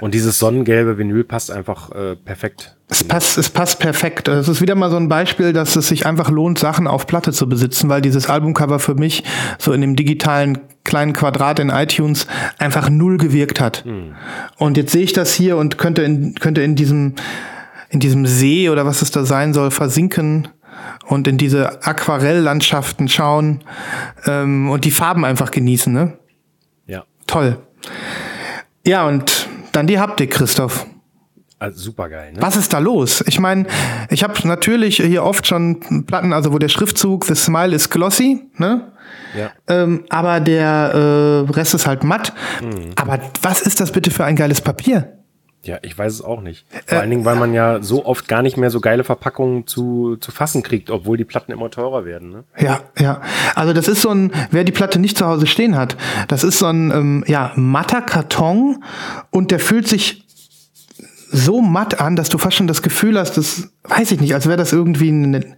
Und 0.01 0.13
dieses 0.13 0.39
sonnengelbe 0.39 0.98
Vinyl 0.98 1.24
passt 1.24 1.51
einfach 1.51 1.91
äh, 1.91 2.15
perfekt. 2.15 2.75
Es 2.88 3.03
passt, 3.03 3.38
es 3.38 3.50
passt 3.50 3.79
perfekt. 3.79 4.27
Es 4.27 4.48
ist 4.48 4.62
wieder 4.62 4.75
mal 4.75 4.89
so 4.89 4.98
ein 4.98 5.09
Beispiel, 5.09 5.53
dass 5.53 5.75
es 5.75 5.89
sich 5.89 6.05
einfach 6.05 6.29
lohnt, 6.29 6.57
Sachen 6.57 6.88
auf 6.88 7.05
Platte 7.05 7.31
zu 7.31 7.48
besitzen, 7.48 7.89
weil 7.89 8.01
dieses 8.01 8.29
Albumcover 8.29 8.79
für 8.79 8.95
mich 8.95 9.24
so 9.59 9.74
in 9.74 9.81
dem 9.81 9.95
digitalen 9.95 10.59
kleinen 10.83 11.13
Quadrat 11.13 11.59
in 11.59 11.69
iTunes 11.69 12.25
einfach 12.57 12.89
null 12.89 13.17
gewirkt 13.17 13.62
hat. 13.62 13.86
Mhm. 13.86 14.15
Und 14.57 14.77
jetzt 14.77 14.91
sehe 14.91 15.03
ich 15.03 15.13
das 15.13 15.33
hier 15.33 15.57
und 15.57 15.77
könnte 15.77 16.01
in, 16.01 16.33
könnte 16.36 16.62
in 16.62 16.75
diesem, 16.75 17.13
in 17.89 18.00
diesem 18.00 18.25
See 18.25 18.69
oder 18.69 18.86
was 18.86 19.03
es 19.03 19.12
da 19.12 19.24
sein 19.24 19.53
soll, 19.53 19.69
versinken 19.69 20.48
und 21.05 21.27
in 21.27 21.38
diese 21.38 21.86
Aquarelllandschaften 21.86 23.07
schauen 23.07 23.62
ähm, 24.25 24.69
und 24.69 24.86
die 24.86 24.91
Farben 24.91 25.25
einfach 25.25 25.51
genießen. 25.51 25.93
Ne? 25.93 26.13
Ja. 26.88 27.03
Toll. 27.27 27.57
Ja, 28.89 29.08
und 29.08 29.48
dann 29.72 29.86
die 29.86 30.00
Haptik, 30.00 30.31
Christoph. 30.31 30.88
Also 31.60 31.79
super 31.79 32.10
geil. 32.10 32.34
Ne? 32.34 32.41
Was 32.41 32.55
ist 32.55 32.74
da 32.74 32.79
los? 32.79 33.24
Ich 33.27 33.39
meine, 33.39 33.67
ich 34.10 34.24
habe 34.24 34.34
natürlich 34.48 34.98
hier 34.98 35.24
oft 35.24 35.46
schon 35.46 36.05
Platten, 36.08 36.34
also 36.34 36.51
wo 36.53 36.58
der 36.58 36.69
Schriftzug 36.69 37.24
The 37.25 37.36
Smile 37.36 37.75
is 37.75 37.91
glossy, 37.91 38.50
ne? 38.55 38.91
Ja. 39.38 39.51
Ähm, 39.67 40.05
aber 40.10 40.39
der 40.39 41.46
äh, 41.48 41.51
Rest 41.51 41.75
ist 41.75 41.86
halt 41.86 42.03
matt. 42.03 42.34
Mhm. 42.63 42.93
Aber 42.96 43.19
was 43.43 43.62
ist 43.62 43.79
das 43.79 43.91
bitte 43.91 44.10
für 44.10 44.25
ein 44.25 44.36
geiles 44.36 44.60
Papier? 44.60 45.18
Ja, 45.61 45.77
ich 45.81 45.97
weiß 45.97 46.13
es 46.13 46.21
auch 46.21 46.41
nicht. 46.41 46.65
Vor 46.85 46.97
äh, 46.97 47.01
allen 47.01 47.09
Dingen, 47.09 47.25
weil 47.25 47.35
man 47.35 47.53
ja 47.53 47.83
so 47.83 48.05
oft 48.05 48.27
gar 48.29 48.41
nicht 48.41 48.55
mehr 48.55 48.69
so 48.69 48.79
geile 48.79 49.03
Verpackungen 49.03 49.67
zu, 49.67 50.15
zu 50.17 50.31
fassen 50.31 50.63
kriegt, 50.63 50.89
obwohl 50.89 51.17
die 51.17 51.25
Platten 51.25 51.51
immer 51.51 51.69
teurer 51.69 52.05
werden. 52.05 52.29
Ne? 52.29 52.43
Ja, 52.57 52.81
ja. 52.97 53.21
Also 53.55 53.73
das 53.73 53.89
ist 53.89 54.01
so 54.01 54.09
ein, 54.09 54.31
wer 54.51 54.63
die 54.63 54.71
Platte 54.71 54.99
nicht 54.99 55.17
zu 55.17 55.25
Hause 55.25 55.47
stehen 55.47 55.75
hat, 55.75 55.97
das 56.29 56.43
ist 56.43 56.59
so 56.59 56.67
ein 56.67 56.91
ähm, 56.91 57.23
ja, 57.27 57.51
matter 57.55 58.01
Karton 58.01 58.83
und 59.31 59.51
der 59.51 59.59
fühlt 59.59 59.87
sich 59.87 60.25
so 61.31 61.61
matt 61.61 61.99
an, 61.99 62.15
dass 62.15 62.29
du 62.29 62.37
fast 62.37 62.55
schon 62.55 62.67
das 62.67 62.81
Gefühl 62.81 63.19
hast, 63.19 63.37
das 63.37 63.69
weiß 63.83 64.11
ich 64.11 64.21
nicht, 64.21 64.33
als 64.33 64.47
wäre 64.47 64.57
das 64.57 64.71
irgendwie 64.71 65.11
ein 65.11 65.55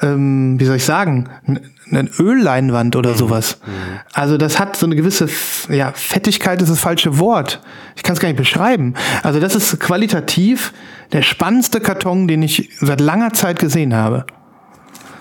ähm, 0.00 0.60
wie 0.60 0.64
soll 0.64 0.76
ich 0.76 0.84
sagen, 0.84 1.28
eine 1.90 2.08
Ölleinwand 2.18 2.96
oder 2.96 3.14
sowas. 3.14 3.58
Also 4.12 4.38
das 4.38 4.58
hat 4.58 4.76
so 4.76 4.86
eine 4.86 4.96
gewisse, 4.96 5.28
ja, 5.68 5.92
Fettigkeit 5.94 6.60
ist 6.60 6.70
das 6.70 6.80
falsche 6.80 7.18
Wort. 7.18 7.60
Ich 7.96 8.02
kann 8.02 8.14
es 8.14 8.20
gar 8.20 8.28
nicht 8.28 8.38
beschreiben. 8.38 8.94
Also 9.22 9.40
das 9.40 9.54
ist 9.54 9.78
qualitativ 9.78 10.72
der 11.12 11.22
spannendste 11.22 11.80
Karton, 11.80 12.26
den 12.26 12.42
ich 12.42 12.70
seit 12.80 13.00
langer 13.00 13.32
Zeit 13.32 13.58
gesehen 13.58 13.94
habe. 13.94 14.26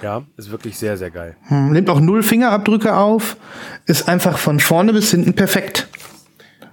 Ja, 0.02 0.24
ist 0.38 0.52
wirklich 0.52 0.78
sehr, 0.78 0.98
sehr 0.98 1.12
geil. 1.12 1.36
Hm, 1.48 1.72
Nimmt 1.72 1.90
auch 1.90 2.00
null 2.00 2.22
Fingerabdrücke 2.22 2.96
auf, 2.96 3.38
ist 3.86 4.08
einfach 4.08 4.38
von 4.38 4.60
vorne 4.60 4.94
bis 4.94 5.12
hinten 5.12 5.34
perfekt. 5.34 5.88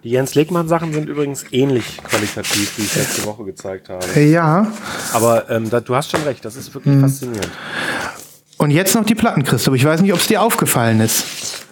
Die 0.05 0.11
Jens 0.11 0.35
Legmann 0.35 0.67
Sachen 0.67 0.93
sind 0.93 1.09
übrigens 1.09 1.45
ähnlich 1.53 1.99
qualitativ, 2.03 2.77
wie 2.77 2.83
ich 2.83 2.97
letzte 2.97 3.25
Woche 3.25 3.45
gezeigt 3.45 3.89
habe. 3.89 4.21
Ja. 4.21 4.67
Aber 5.13 5.49
ähm, 5.49 5.71
da, 5.71 5.81
du 5.81 5.95
hast 5.95 6.11
schon 6.11 6.23
recht, 6.25 6.45
das 6.45 6.57
ist 6.57 6.75
wirklich 6.75 6.99
faszinierend. 6.99 7.51
Und 8.63 8.71
jetzt 8.71 8.95
noch 8.95 9.05
die 9.05 9.17
Platten, 9.17 9.43
Christoph. 9.43 9.75
Ich 9.75 9.85
weiß 9.85 10.03
nicht, 10.03 10.13
ob 10.13 10.21
es 10.21 10.29
dir 10.29 10.41
aufgefallen 10.41 11.01
ist. 11.01 11.67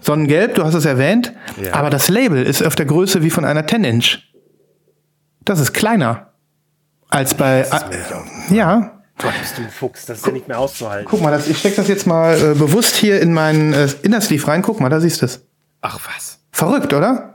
Sonnengelb, 0.00 0.54
du 0.54 0.64
hast 0.64 0.74
es 0.74 0.84
erwähnt, 0.84 1.32
Ja. 1.60 1.74
aber 1.74 1.90
das 1.90 2.08
Label 2.08 2.40
ist 2.46 2.64
auf 2.64 2.76
der 2.76 2.86
Größe 2.86 3.24
wie 3.24 3.30
von 3.30 3.44
einer 3.44 3.62
10-Inch. 3.66 4.18
Das 5.44 5.58
ist 5.58 5.72
kleiner 5.72 6.28
als 7.08 7.34
bei. 7.34 7.66
nicht 8.48 8.50
ja, 8.50 9.00
Gott, 9.18 9.32
bist 9.40 9.58
du 9.58 9.62
ein 9.62 9.70
Fuchs, 9.70 10.06
das 10.06 10.18
ist 10.18 10.26
ja 10.26 10.32
nicht 10.32 10.46
mehr 10.46 10.60
auszuhalten. 10.60 11.08
guck 11.10 11.20
mal, 11.20 11.32
das, 11.32 11.48
ich 11.48 11.58
stecke 11.58 11.74
das 11.74 11.88
jetzt 11.88 12.06
mal 12.06 12.36
äh, 12.36 12.54
bewusst 12.54 12.94
hier 12.94 13.20
in 13.20 13.32
meinen 13.32 13.72
äh, 13.72 13.88
Innersleeve 14.02 14.46
rein. 14.46 14.62
Guck 14.62 14.78
mal, 14.80 14.90
da 14.90 15.00
siehst 15.00 15.20
du 15.20 15.26
es. 15.26 15.44
Ach 15.80 15.98
was, 16.14 16.38
Verrückt, 16.52 16.92
oder? 16.92 17.33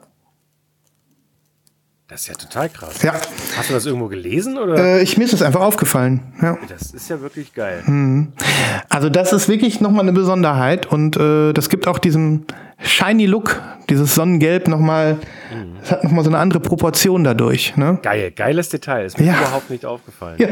Das 2.09 2.21
ist 2.21 2.27
ja 2.27 2.33
total 2.33 2.69
krass. 2.69 3.01
Ja. 3.03 3.13
Hast 3.55 3.69
du 3.69 3.73
das 3.75 3.85
irgendwo 3.85 4.07
gelesen 4.07 4.57
oder? 4.57 4.75
Äh, 4.77 5.03
ich, 5.03 5.17
mir 5.17 5.25
ist 5.25 5.33
es 5.33 5.41
einfach 5.43 5.61
aufgefallen. 5.61 6.21
Ja. 6.41 6.57
Das 6.67 6.91
ist 6.91 7.09
ja 7.09 7.21
wirklich 7.21 7.53
geil. 7.53 7.83
Also 8.89 9.09
das 9.09 9.31
ist 9.31 9.47
wirklich 9.47 9.79
nochmal 9.79 10.01
eine 10.01 10.13
Besonderheit 10.13 10.87
und 10.87 11.17
äh, 11.17 11.53
das 11.53 11.69
gibt 11.69 11.87
auch 11.87 11.99
diesen 11.99 12.45
shiny 12.81 13.25
Look, 13.27 13.61
dieses 13.89 14.15
Sonnengelb 14.15 14.67
nochmal, 14.67 15.17
das 15.81 15.91
hat 15.91 16.03
nochmal 16.03 16.23
so 16.23 16.29
eine 16.31 16.39
andere 16.39 16.59
Proportion 16.59 17.23
dadurch. 17.23 17.75
Ne? 17.77 17.99
Geil, 18.01 18.31
geiles 18.31 18.69
Detail. 18.69 19.05
Ist 19.05 19.19
mir 19.19 19.25
Ja. 19.27 19.37
überhaupt 19.37 19.69
nicht 19.69 19.85
aufgefallen. 19.85 20.37
Ja. 20.39 20.47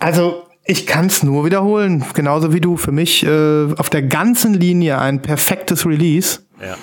Also 0.00 0.42
ich 0.64 0.86
kann 0.86 1.06
es 1.06 1.22
nur 1.22 1.44
wiederholen, 1.44 2.04
genauso 2.14 2.52
wie 2.52 2.60
du. 2.60 2.76
Für 2.76 2.90
mich 2.90 3.24
äh, 3.24 3.66
auf 3.76 3.88
der 3.88 4.02
ganzen 4.02 4.54
Linie 4.54 4.98
ein 4.98 5.22
perfektes 5.22 5.86
Release 5.86 6.40
Ja. 6.60 6.74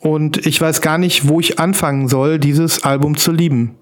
Und 0.00 0.46
ich 0.46 0.60
weiß 0.60 0.80
gar 0.80 0.98
nicht, 0.98 1.28
wo 1.28 1.40
ich 1.40 1.58
anfangen 1.58 2.08
soll, 2.08 2.38
dieses 2.38 2.84
Album 2.84 3.16
zu 3.16 3.32
lieben. 3.32 3.76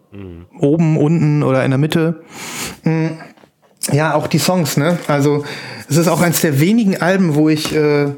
Oben, 0.58 0.96
unten 0.96 1.42
oder 1.42 1.64
in 1.64 1.70
der 1.70 1.78
Mitte. 1.78 2.22
Mm. 2.82 3.08
Ja, 3.92 4.14
auch 4.14 4.26
die 4.26 4.38
Songs, 4.38 4.76
ne? 4.76 4.98
Also 5.06 5.44
es 5.88 5.96
ist 5.96 6.08
auch 6.08 6.20
eins 6.22 6.40
der 6.40 6.60
wenigen 6.60 7.00
Alben, 7.00 7.34
wo 7.34 7.48
ich 7.48 7.74
äh, 7.74 8.08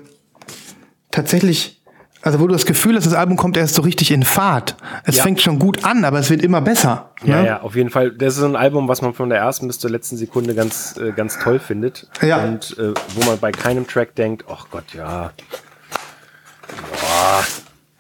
tatsächlich, 1.11 1.83
also 2.23 2.40
wo 2.40 2.47
du 2.47 2.52
das 2.52 2.64
Gefühl 2.64 2.97
hast, 2.97 3.04
das 3.07 3.14
Album 3.14 3.37
kommt 3.37 3.57
erst 3.57 3.75
so 3.75 3.83
richtig 3.83 4.11
in 4.12 4.23
Fahrt. 4.23 4.76
Es 5.04 5.16
Ja. 5.16 5.25
fängt 5.25 5.42
schon 5.42 5.59
gut 5.59 5.85
an, 5.85 6.04
aber 6.04 6.19
es 6.21 6.30
wird 6.30 6.42
immer 6.42 6.61
besser. 6.61 7.11
Ja, 7.25 7.40
ne? 7.42 7.47
ja, 7.47 7.61
auf 7.62 7.75
jeden 7.76 7.90
Fall. 7.90 8.12
Das 8.12 8.37
ist 8.37 8.42
ein 8.45 8.57
Album, 8.57 8.88
was 8.88 9.02
man 9.02 9.12
von 9.12 9.28
der 9.28 9.38
ersten 9.38 9.66
bis 9.66 9.78
zur 9.78 9.90
letzten 9.90 10.16
Sekunde 10.16 10.54
ganz, 10.54 10.97
äh, 10.97 11.12
ganz 11.12 11.38
toll 11.38 11.59
findet. 11.59 12.09
Ja. 12.23 12.45
Und 12.45 12.76
äh, 12.78 12.95
wo 13.14 13.25
man 13.26 13.38
bei 13.38 13.50
keinem 13.52 13.87
Track 13.87 14.14
denkt, 14.14 14.45
ach 14.49 14.66
Gott, 14.71 14.95
ja. 14.95 15.33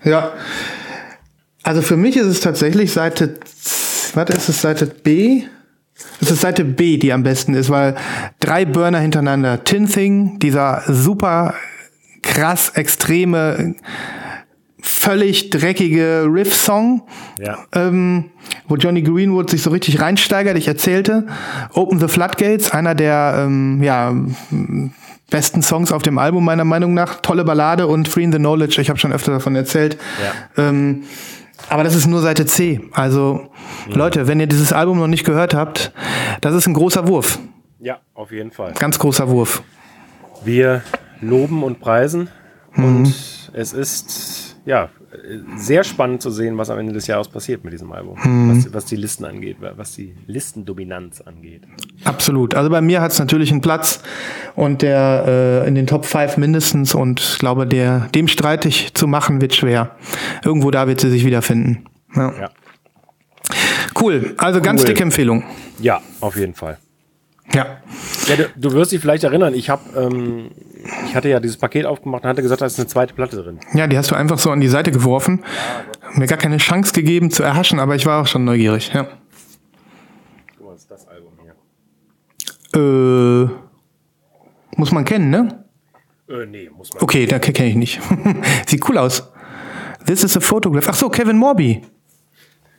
Ja. 0.04 0.32
Also 1.62 1.82
für 1.82 1.96
mich 1.96 2.16
ist 2.16 2.26
es 2.26 2.40
tatsächlich 2.40 2.92
Seite, 2.92 3.38
warte, 4.14 4.32
ist 4.32 4.48
es 4.48 4.60
Seite 4.62 4.86
B? 4.86 5.42
Es 6.20 6.30
ist 6.30 6.40
Seite 6.40 6.64
B, 6.64 6.96
die 6.96 7.12
am 7.12 7.22
besten 7.22 7.54
ist, 7.54 7.68
weil 7.70 7.96
drei 8.40 8.64
Burner 8.64 8.98
hintereinander. 9.00 9.64
Tin 9.64 9.86
Thing, 9.86 10.38
dieser 10.38 10.82
super 10.88 11.54
krass 12.22 12.70
extreme, 12.70 13.74
völlig 14.80 15.50
dreckige 15.50 16.24
Riff-Song, 16.30 17.02
Ja. 17.38 17.58
ähm, 17.74 18.30
wo 18.68 18.76
Johnny 18.76 19.02
Greenwood 19.02 19.50
sich 19.50 19.62
so 19.62 19.70
richtig 19.70 20.00
reinsteigert. 20.00 20.56
Ich 20.56 20.68
erzählte, 20.68 21.26
Open 21.74 21.98
the 22.00 22.08
Floodgates, 22.08 22.70
einer 22.70 22.94
der 22.94 23.44
ähm, 23.46 23.82
ja, 23.82 24.14
besten 25.30 25.62
Songs 25.62 25.92
auf 25.92 26.02
dem 26.02 26.18
Album 26.18 26.44
meiner 26.44 26.64
Meinung 26.64 26.94
nach. 26.94 27.20
Tolle 27.20 27.44
Ballade 27.44 27.86
und 27.86 28.08
Free 28.08 28.24
in 28.24 28.32
the 28.32 28.38
Knowledge, 28.38 28.80
ich 28.80 28.88
habe 28.90 28.98
schon 28.98 29.12
öfter 29.12 29.32
davon 29.32 29.56
erzählt. 29.56 29.96
Ja. 30.56 30.68
Ähm, 30.68 31.04
aber 31.68 31.84
das 31.84 31.94
ist 31.94 32.06
nur 32.06 32.20
Seite 32.20 32.46
C. 32.46 32.80
Also 32.92 33.50
Leute, 33.88 34.26
wenn 34.26 34.40
ihr 34.40 34.46
dieses 34.46 34.72
Album 34.72 34.98
noch 34.98 35.06
nicht 35.06 35.24
gehört 35.24 35.54
habt, 35.54 35.92
das 36.40 36.54
ist 36.54 36.66
ein 36.66 36.74
großer 36.74 37.06
Wurf. 37.06 37.38
Ja, 37.78 37.98
auf 38.14 38.32
jeden 38.32 38.50
Fall. 38.50 38.72
Ganz 38.78 38.98
großer 38.98 39.28
Wurf. 39.28 39.62
Wir 40.44 40.82
loben 41.20 41.62
und 41.62 41.80
preisen. 41.80 42.28
Mhm. 42.74 42.84
Und 42.84 43.14
es 43.52 43.72
ist 43.72 44.56
ja 44.64 44.90
sehr 45.56 45.82
spannend 45.84 46.22
zu 46.22 46.30
sehen, 46.30 46.56
was 46.56 46.70
am 46.70 46.78
Ende 46.78 46.92
des 46.92 47.06
Jahres 47.06 47.28
passiert 47.28 47.64
mit 47.64 47.72
diesem 47.72 47.90
Album. 47.92 48.16
Mhm. 48.22 48.56
Was, 48.56 48.72
was 48.72 48.84
die 48.84 48.96
Listen 48.96 49.24
angeht, 49.24 49.56
was 49.60 49.92
die 49.92 50.14
Listendominanz 50.26 51.20
angeht. 51.20 51.62
Absolut. 52.04 52.54
Also 52.54 52.70
bei 52.70 52.80
mir 52.80 53.00
hat 53.00 53.12
es 53.12 53.18
natürlich 53.18 53.50
einen 53.50 53.60
Platz 53.60 54.02
und 54.60 54.82
der 54.82 55.24
äh, 55.64 55.68
in 55.68 55.74
den 55.74 55.86
Top 55.86 56.04
5 56.04 56.36
mindestens 56.36 56.94
und 56.94 57.18
ich 57.20 57.38
glaube, 57.38 57.66
der 57.66 58.08
dem 58.14 58.28
streitig 58.28 58.92
zu 58.92 59.06
machen 59.06 59.40
wird 59.40 59.54
schwer. 59.54 59.96
Irgendwo 60.44 60.70
da 60.70 60.86
wird 60.86 61.00
sie 61.00 61.08
sich 61.10 61.24
wiederfinden. 61.24 61.86
Ja. 62.14 62.32
Ja. 62.38 62.50
Cool. 63.98 64.34
Also 64.36 64.60
ganz 64.60 64.82
Cool. 64.82 64.88
dicke 64.88 65.02
Empfehlung. 65.02 65.44
Ja, 65.80 66.00
auf 66.20 66.36
jeden 66.36 66.54
Fall. 66.54 66.76
Ja. 67.54 67.78
Ja, 68.28 68.36
du, 68.36 68.44
du 68.54 68.72
wirst 68.72 68.92
dich 68.92 69.00
vielleicht 69.00 69.24
erinnern, 69.24 69.54
ich 69.54 69.70
habe, 69.70 69.82
ähm, 69.98 70.50
ich 71.06 71.14
hatte 71.16 71.28
ja 71.30 71.40
dieses 71.40 71.56
Paket 71.56 71.86
aufgemacht 71.86 72.22
und 72.24 72.28
hatte 72.28 72.42
gesagt, 72.42 72.60
da 72.60 72.66
ist 72.66 72.78
eine 72.78 72.86
zweite 72.86 73.14
Platte 73.14 73.42
drin. 73.42 73.58
Ja, 73.72 73.86
die 73.86 73.96
hast 73.96 74.10
du 74.10 74.14
einfach 74.14 74.38
so 74.38 74.50
an 74.50 74.60
die 74.60 74.68
Seite 74.68 74.92
geworfen. 74.92 75.42
Mir 76.14 76.26
gar 76.26 76.38
keine 76.38 76.58
Chance 76.58 76.92
gegeben 76.92 77.30
zu 77.30 77.42
erhaschen, 77.42 77.80
aber 77.80 77.96
ich 77.96 78.04
war 78.04 78.20
auch 78.22 78.26
schon 78.26 78.44
neugierig. 78.44 78.92
Ja. 78.94 79.08
Guck 80.58 80.66
mal, 80.66 80.76
ist 80.76 80.90
das 80.90 81.08
Album 81.08 81.32
hier. 81.42 81.54
Äh, 83.46 83.69
muss 84.80 84.90
man 84.92 85.04
kennen, 85.04 85.30
ne? 85.30 85.64
Äh, 86.28 86.46
nee, 86.46 86.68
muss 86.76 86.92
man. 86.92 87.02
Okay, 87.02 87.26
da 87.26 87.38
kenne 87.38 87.68
ich 87.68 87.76
nicht. 87.76 88.00
Sieht 88.66 88.88
cool 88.88 88.98
aus. 88.98 89.30
This 90.06 90.24
is 90.24 90.36
a 90.36 90.40
photograph. 90.40 90.88
Ach 90.88 90.94
so, 90.94 91.08
Kevin 91.08 91.36
Morby. 91.36 91.82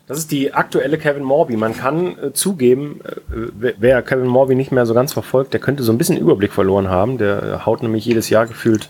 Das 0.07 0.17
ist 0.17 0.31
die 0.31 0.53
aktuelle 0.53 0.97
Kevin 0.97 1.23
Morby. 1.23 1.55
Man 1.55 1.73
kann 1.77 2.17
äh, 2.17 2.33
zugeben, 2.33 2.99
äh, 3.31 3.71
wer- 3.79 4.01
Kevin 4.01 4.27
Morby 4.27 4.55
nicht 4.55 4.71
mehr 4.71 4.85
so 4.85 4.93
ganz 4.93 5.13
verfolgt, 5.13 5.53
der 5.53 5.61
könnte 5.61 5.83
so 5.83 5.91
ein 5.93 5.97
bisschen 5.97 6.17
Überblick 6.17 6.51
verloren 6.51 6.89
haben. 6.89 7.17
Der 7.17 7.65
haut 7.65 7.81
nämlich 7.83 8.03
jedes 8.05 8.29
Jahr 8.29 8.45
gefühlt 8.47 8.89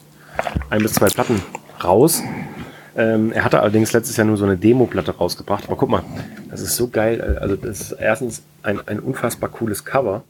ein 0.70 0.82
bis 0.82 0.94
zwei 0.94 1.08
Platten 1.08 1.42
raus. 1.84 2.24
Ähm, 2.96 3.32
er 3.34 3.44
hatte 3.46 3.60
allerdings 3.60 3.92
letztes 3.94 4.18
Jahr 4.18 4.26
nur 4.26 4.38
so 4.38 4.46
eine 4.46 4.58
Demo-Platte 4.58 5.16
rausgebracht. 5.18 5.66
Aber 5.68 5.76
guck 5.76 5.90
mal, 5.90 6.04
das 6.50 6.62
ist 6.62 6.76
so 6.76 6.88
geil. 6.88 7.38
Also 7.42 7.56
das 7.56 7.82
ist 7.82 7.92
erstens 7.92 8.42
ein, 8.64 8.80
ein 8.88 9.00
unfassbar 9.00 9.50
cooles 9.50 9.86
Cover. 9.86 10.24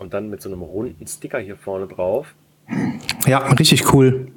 Und 0.00 0.14
dann 0.14 0.28
mit 0.28 0.42
so 0.42 0.48
einem 0.48 0.62
runden 0.62 1.06
Sticker 1.06 1.38
hier 1.38 1.56
vorne 1.56 1.86
drauf. 1.86 2.34
Ja, 3.26 3.38
richtig 3.38 3.92
cool. 3.92 4.32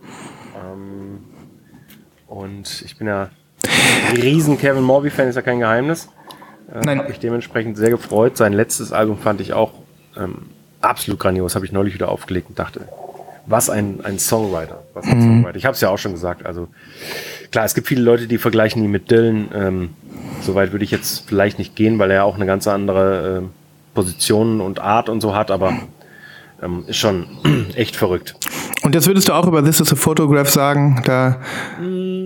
Und 2.28 2.84
ich 2.86 2.98
bin 2.98 3.08
ja 3.08 3.30
ein 4.10 4.18
riesen 4.18 4.58
Kevin 4.58 4.84
Morby-Fan, 4.84 5.28
ist 5.28 5.36
ja 5.36 5.42
kein 5.42 5.60
Geheimnis. 5.60 6.10
Nein. 6.84 7.00
Habe 7.00 7.12
ich 7.12 7.20
dementsprechend 7.20 7.78
sehr 7.78 7.90
gefreut. 7.90 8.38
Sein 8.38 8.54
letztes 8.54 8.92
Album 8.92 9.18
fand 9.18 9.42
ich 9.42 9.54
auch 9.54 9.74
ähm, 10.18 10.50
absolut 10.82 11.20
grandios. 11.20 11.56
Habe 11.56 11.66
ich 11.66 11.72
neulich 11.72 11.94
wieder 11.94 12.10
aufgelegt 12.10 12.50
und 12.50 12.60
dachte, 12.60 12.88
was 13.46 13.70
ein, 13.70 14.02
ein 14.04 14.20
Songwriter. 14.20 14.84
Was 14.94 15.06
ein 15.06 15.22
Songwriter. 15.22 15.58
Ich 15.58 15.66
habe 15.66 15.76
es 15.76 15.82
ja 15.82 15.90
auch 15.90 15.98
schon 15.98 16.12
gesagt. 16.12 16.46
Also 16.46 16.68
klar, 17.52 17.66
es 17.66 17.74
gibt 17.74 17.88
viele 17.88 18.02
Leute, 18.02 18.28
die 18.28 18.38
vergleichen 18.38 18.84
ihn 18.84 18.92
mit 18.92 19.10
Dylan. 19.10 19.50
Ähm, 19.54 19.90
Soweit 20.44 20.74
würde 20.74 20.84
ich 20.84 20.92
jetzt 20.92 21.28
vielleicht 21.28 21.58
nicht 21.58 21.76
gehen, 21.76 22.00
weil 22.00 22.12
er 22.12 22.18
ja 22.18 22.24
auch 22.24 22.36
eine 22.36 22.46
ganz 22.46 22.68
andere 22.68 23.38
ähm, 23.38 23.52
Position 23.94 24.62
und 24.62 24.80
Art 24.80 25.10
und 25.10 25.22
so 25.22 25.36
hat. 25.36 25.52
Aber 25.52 25.74
ähm, 26.62 26.84
ist 26.88 26.98
schon 26.98 27.28
echt 27.76 27.96
verrückt. 27.96 28.36
Und 28.84 28.96
jetzt 28.96 29.08
würdest 29.08 29.30
du 29.30 29.34
auch 29.34 29.48
über 29.48 29.64
This 29.64 29.80
is 29.80 29.94
a 29.94 29.96
Photograph 29.96 30.50
sagen, 30.50 31.02
da, 31.06 31.40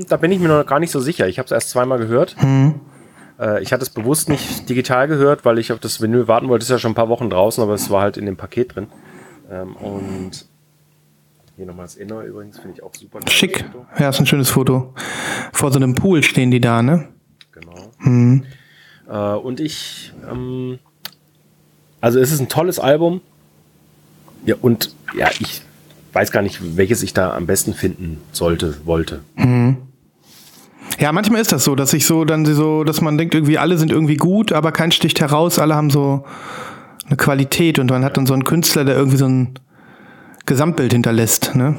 Da 0.08 0.18
bin 0.18 0.32
ich 0.32 0.40
mir 0.40 0.48
noch 0.48 0.66
gar 0.66 0.80
nicht 0.80 0.92
so 0.92 1.00
sicher. 1.00 1.28
Ich 1.28 1.38
habe 1.38 1.46
es 1.46 1.52
erst 1.52 1.70
zweimal 1.70 2.00
gehört. 2.00 2.36
Äh, 3.40 3.62
ich 3.62 3.72
hatte 3.72 3.84
es 3.84 3.90
bewusst 3.90 4.30
nicht 4.30 4.68
digital 4.70 5.08
gehört, 5.08 5.46
weil 5.46 5.60
ich 5.60 5.72
auf 5.72 5.80
das 5.80 6.02
Vinyl 6.02 6.28
warten 6.28 6.50
wollte. 6.50 6.64
Es 6.64 6.70
ist 6.70 6.74
ja 6.74 6.80
schon 6.80 6.92
ein 6.92 6.96
paar 6.96 7.10
Wochen 7.10 7.30
draußen, 7.30 7.62
aber 7.62 7.74
es 7.74 7.90
war 7.90 8.02
halt 8.02 8.18
in 8.18 8.26
dem 8.26 8.38
Paket 8.38 8.76
drin. 8.76 8.88
Ähm, 9.52 9.76
und 9.76 10.46
hier 11.56 11.66
nochmal 11.66 11.86
das 11.86 11.96
Inner 11.96 12.22
übrigens, 12.22 12.60
finde 12.60 12.76
ich 12.76 12.84
auch 12.84 12.94
super 12.94 13.20
schick. 13.30 13.66
Ja, 13.98 14.10
ist 14.10 14.20
ein 14.20 14.26
schönes 14.26 14.50
Foto. 14.50 14.94
Vor 15.54 15.72
so 15.72 15.78
einem 15.78 15.96
Pool 15.96 16.24
stehen 16.24 16.52
die 16.52 16.62
da, 16.62 16.82
ne? 16.84 17.08
Genau. 17.52 18.44
Äh, 19.10 19.40
und 19.40 19.60
ich, 19.60 20.14
ähm, 20.30 20.80
also 22.02 22.20
es 22.20 22.32
ist 22.32 22.40
ein 22.40 22.50
tolles 22.50 22.80
Album. 22.80 23.22
Ja, 24.46 24.56
und 24.62 24.94
ja, 25.18 25.30
ich 25.40 25.62
weiß 26.14 26.32
gar 26.32 26.42
nicht, 26.42 26.78
welches 26.78 27.04
ich 27.04 27.14
da 27.14 27.36
am 27.36 27.46
besten 27.46 27.74
finden 27.74 28.22
sollte, 28.32 28.78
wollte. 28.86 29.22
Ja, 31.00 31.12
manchmal 31.12 31.42
ist 31.42 31.52
das 31.52 31.64
so, 31.64 31.76
dass 31.76 31.94
ich 31.94 32.06
so 32.06 32.26
dann 32.26 32.46
so, 32.46 32.84
dass 32.84 33.02
man 33.02 33.18
denkt, 33.18 33.36
irgendwie 33.36 33.58
alle 33.58 33.78
sind 33.78 33.92
irgendwie 33.92 34.18
gut, 34.18 34.52
aber 34.52 34.72
kein 34.72 34.92
sticht 34.92 35.20
heraus, 35.20 35.60
alle 35.60 35.76
haben 35.76 35.90
so 35.90 36.26
eine 37.06 37.18
Qualität 37.18 37.78
und 37.80 37.90
man 37.92 38.04
hat 38.04 38.18
dann 38.18 38.26
so 38.26 38.34
einen 38.34 38.44
Künstler, 38.46 38.84
der 38.84 38.96
irgendwie 38.96 39.18
so 39.18 39.28
ein 39.28 39.60
Gesamtbild 40.46 40.94
hinterlässt. 40.94 41.56
Ne? 41.56 41.76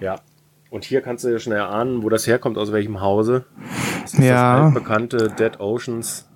Ja. 0.00 0.16
Und 0.70 0.84
hier 0.84 1.02
kannst 1.02 1.24
du 1.24 1.28
ja 1.28 1.38
schon 1.38 1.52
erahnen, 1.52 2.02
wo 2.02 2.08
das 2.08 2.26
herkommt, 2.26 2.56
aus 2.58 2.72
welchem 2.72 3.00
Hause. 3.00 3.44
Das 4.02 4.14
ist 4.14 4.18
Ja. 4.20 4.56
das 4.56 4.64
altbekannte 4.66 5.28
Dead 5.38 5.60
Oceans 5.60 6.26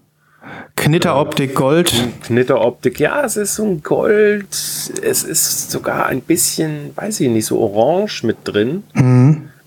Knitteroptik 0.77 1.55
Gold. 1.55 1.93
Knitteroptik. 2.23 3.01
Ja, 3.01 3.25
es 3.25 3.37
ist 3.37 3.55
so 3.55 3.65
ein 3.65 3.83
Gold. 3.83 4.49
Es 4.51 5.23
ist 5.25 5.71
sogar 5.71 6.07
ein 6.07 6.21
bisschen, 6.21 6.97
weiß 6.97 7.21
ich 7.21 7.29
nicht, 7.29 7.47
so 7.47 7.59
orange 7.59 8.25
mit 8.25 8.39
drin. 8.45 8.83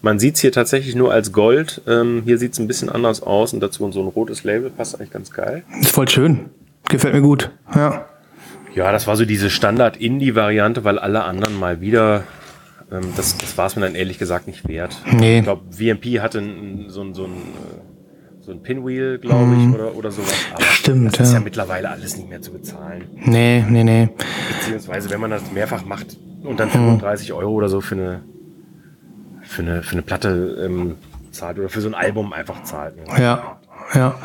Man 0.02 0.18
sieht 0.20 0.36
es 0.36 0.42
hier 0.42 0.52
tatsächlich 0.52 0.96
nur 0.96 1.12
als 1.12 1.34
Gold. 1.34 1.82
Ähm, 1.88 2.22
hier 2.24 2.38
sieht 2.38 2.54
es 2.54 2.60
ein 2.60 2.68
bisschen 2.68 2.90
anders 2.90 3.22
aus 3.22 3.54
und 3.54 3.60
dazu 3.60 3.92
so 3.92 4.02
ein 4.02 4.08
rotes 4.08 4.44
Label. 4.44 4.70
Passt 4.70 4.96
eigentlich 4.96 5.12
ganz 5.12 5.32
geil. 5.32 5.64
Ist 5.82 5.92
voll 5.92 6.08
schön. 6.08 6.46
Gefällt 6.88 7.14
mir 7.14 7.22
gut. 7.22 7.52
Ja. 7.76 8.06
Ja, 8.76 8.92
das 8.92 9.08
war 9.08 9.18
so 9.18 9.26
diese 9.26 9.50
Standard-Indie-Variante, 9.50 10.84
weil 10.84 11.00
alle 11.00 11.24
anderen 11.24 11.60
mal 11.60 11.82
wieder, 11.82 12.24
ähm, 12.92 13.02
das, 13.18 13.38
das 13.38 13.58
war 13.58 13.66
es 13.66 13.76
mir 13.76 13.82
dann 13.82 13.96
ehrlich 13.96 14.20
gesagt 14.20 14.48
nicht 14.48 14.68
wert. 14.68 15.02
Nee. 15.12 15.40
Ich 15.40 15.44
glaube, 15.44 15.64
VMP 15.72 16.22
hatte 16.22 16.42
so 16.88 17.02
ein, 17.02 17.14
so 17.14 17.26
ein, 17.26 17.32
äh, 17.32 17.36
so 18.50 18.56
ein 18.56 18.64
Pinwheel, 18.64 19.20
glaube 19.20 19.56
ich, 19.56 19.76
oder, 19.76 19.96
oder 19.96 20.12
sowas. 20.12 20.34
Aber 20.52 20.64
Stimmt, 20.64 21.20
das 21.20 21.28
ist 21.28 21.34
ja 21.34 21.38
ja. 21.38 21.44
mittlerweile 21.44 21.90
alles 21.90 22.18
nicht 22.18 22.30
mehr 22.30 22.42
zu 22.42 22.52
bezahlen. 22.52 23.04
Nee, 23.16 23.64
nee, 23.70 23.84
nee. 23.84 24.10
Beziehungsweise, 24.58 25.12
wenn 25.12 25.22
man 25.22 25.30
das 25.30 25.52
mehrfach 25.52 25.86
macht 25.86 26.18
und 26.44 26.60
dann 26.60 26.72
35 26.72 27.32
Euro 27.34 27.52
oder 27.52 27.70
so 27.70 27.80
für 27.80 27.94
eine, 27.94 28.24
für 29.44 29.62
eine, 29.62 29.84
für 29.84 29.94
eine 29.94 30.02
Platte 30.02 30.66
ähm, 30.66 30.96
zahlt 31.30 31.60
oder 31.60 31.70
für 31.70 31.82
so 31.82 31.90
ein 31.90 31.94
Album 31.94 32.34
einfach 32.34 32.64
zahlt. 32.64 32.98
Ne? 32.98 33.04
Ja, 33.20 33.60
ja. 33.94 34.16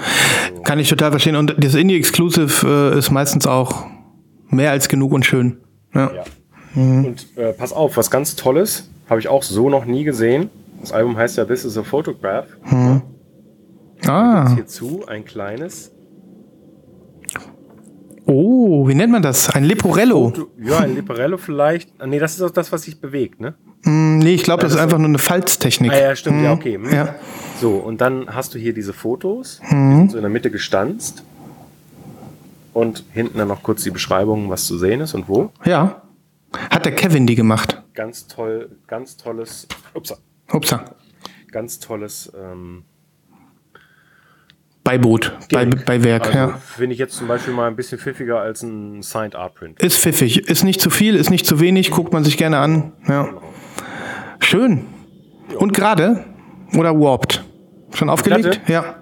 Kann 0.65 0.79
ich 0.79 0.89
total 0.89 1.11
verstehen. 1.11 1.37
Und 1.37 1.55
das 1.59 1.75
Indie-Exclusive 1.75 2.95
äh, 2.95 2.99
ist 2.99 3.11
meistens 3.11 3.47
auch 3.47 3.85
mehr 4.49 4.71
als 4.71 4.89
genug 4.89 5.13
und 5.13 5.27
schön. 5.27 5.59
Ja. 5.95 6.11
Ja. 6.15 6.25
Und 6.75 7.27
äh, 7.37 7.53
pass 7.53 7.75
auf, 7.75 7.99
was 7.99 8.11
ganz 8.11 8.37
Tolles, 8.37 8.89
habe 9.11 9.21
ich 9.21 9.29
auch 9.29 9.43
so 9.43 9.69
noch 9.69 9.85
nie 9.85 10.05
gesehen. 10.05 10.49
Das 10.81 10.93
Album 10.93 11.19
heißt 11.19 11.37
ja 11.37 11.45
This 11.45 11.67
is 11.67 11.77
a 11.77 11.83
Photograph. 11.83 12.47
Ah. 14.07 14.55
Hierzu 14.55 15.05
ein 15.07 15.25
kleines. 15.25 15.91
Oh, 18.27 18.89
wie 18.89 18.95
nennt 18.95 19.13
man 19.13 19.21
das? 19.23 19.51
Ein 19.51 19.65
Leporello. 19.65 20.33
Ja, 20.59 20.79
ein 20.81 20.95
Leporello 20.95 21.37
vielleicht. 21.37 21.91
Ah, 21.99 22.07
Nee, 22.07 22.19
das 22.19 22.35
ist 22.35 22.43
auch 22.43 22.51
das, 22.51 22.73
was 22.73 22.83
sich 22.83 22.99
bewegt, 23.01 23.41
ne? 23.41 23.55
Hm, 23.83 24.19
nee, 24.19 24.35
ich 24.35 24.45
glaube, 24.45 24.63
das 24.63 24.73
ist 24.73 24.79
einfach 24.81 24.97
nur 24.97 25.09
eine 25.09 25.19
Falztechnik. 25.19 25.93
Ah 25.93 25.99
ja, 25.99 26.17
stimmt, 26.17 26.43
ja, 26.43 26.53
okay. 26.55 26.77
Hm. 26.77 26.91
Ja. 26.91 27.15
So, 27.61 27.73
und 27.73 28.01
dann 28.01 28.35
hast 28.35 28.55
du 28.55 28.59
hier 28.59 28.73
diese 28.73 28.95
Fotos. 28.95 29.61
Die 29.63 29.75
sind 29.75 30.11
so 30.13 30.17
in 30.17 30.23
der 30.23 30.31
Mitte 30.31 30.51
gestanzt. 30.51 31.23
Und 32.73 33.05
hinten 33.13 33.39
dann 33.39 33.49
noch 33.49 33.63
kurz 33.63 33.85
die 33.85 33.91
Beschreibung, 33.91 34.49
was 34.51 34.65
zu 34.67 34.79
sehen 34.79 35.01
ist 35.03 35.15
und 35.15 35.29
wo. 35.29 35.51
Ja. 35.65 36.03
Hat 36.71 36.85
der 36.87 36.93
Kevin 36.93 37.27
die 37.27 37.35
gemacht? 37.37 37.83
Ganz 37.95 38.27
toll, 38.27 38.71
ganz 38.89 39.17
tolles, 39.17 39.69
upsa, 39.93 40.17
Upsa. 40.53 40.85
ganz 41.53 41.79
tolles 41.79 42.33
ähm, 42.37 42.83
Beiboot. 44.85 45.33
Bei, 45.51 45.65
Gimmick. 45.65 45.85
bei 45.87 46.05
Werk, 46.05 46.27
Also 46.27 46.39
ja. 46.39 46.49
finde 46.59 46.93
ich 46.93 46.99
jetzt 46.99 47.17
zum 47.17 47.27
Beispiel 47.27 47.55
mal 47.55 47.67
ein 47.69 47.77
bisschen 47.77 47.99
pfiffiger 47.99 48.41
als 48.41 48.63
ein 48.63 49.03
Signed 49.03 49.35
Art 49.35 49.55
Print. 49.55 49.81
Ist 49.83 49.99
pfiffig. 49.99 50.47
Ist 50.49 50.63
nicht 50.63 50.81
zu 50.81 50.91
viel, 50.91 51.17
ist 51.17 51.31
nicht 51.31 51.47
zu 51.47 51.59
wenig, 51.61 51.91
guckt 51.91 52.13
man 52.13 52.23
sich 52.23 52.37
gerne 52.37 52.59
an. 52.59 52.93
Ja. 53.09 53.29
Schön. 54.41 54.85
Und 55.59 55.73
gerade? 55.73 56.25
Oder 56.77 56.99
warped? 56.99 57.43
Schon 57.95 58.11
aufgelegt? 58.11 58.61
Ja. 58.69 58.97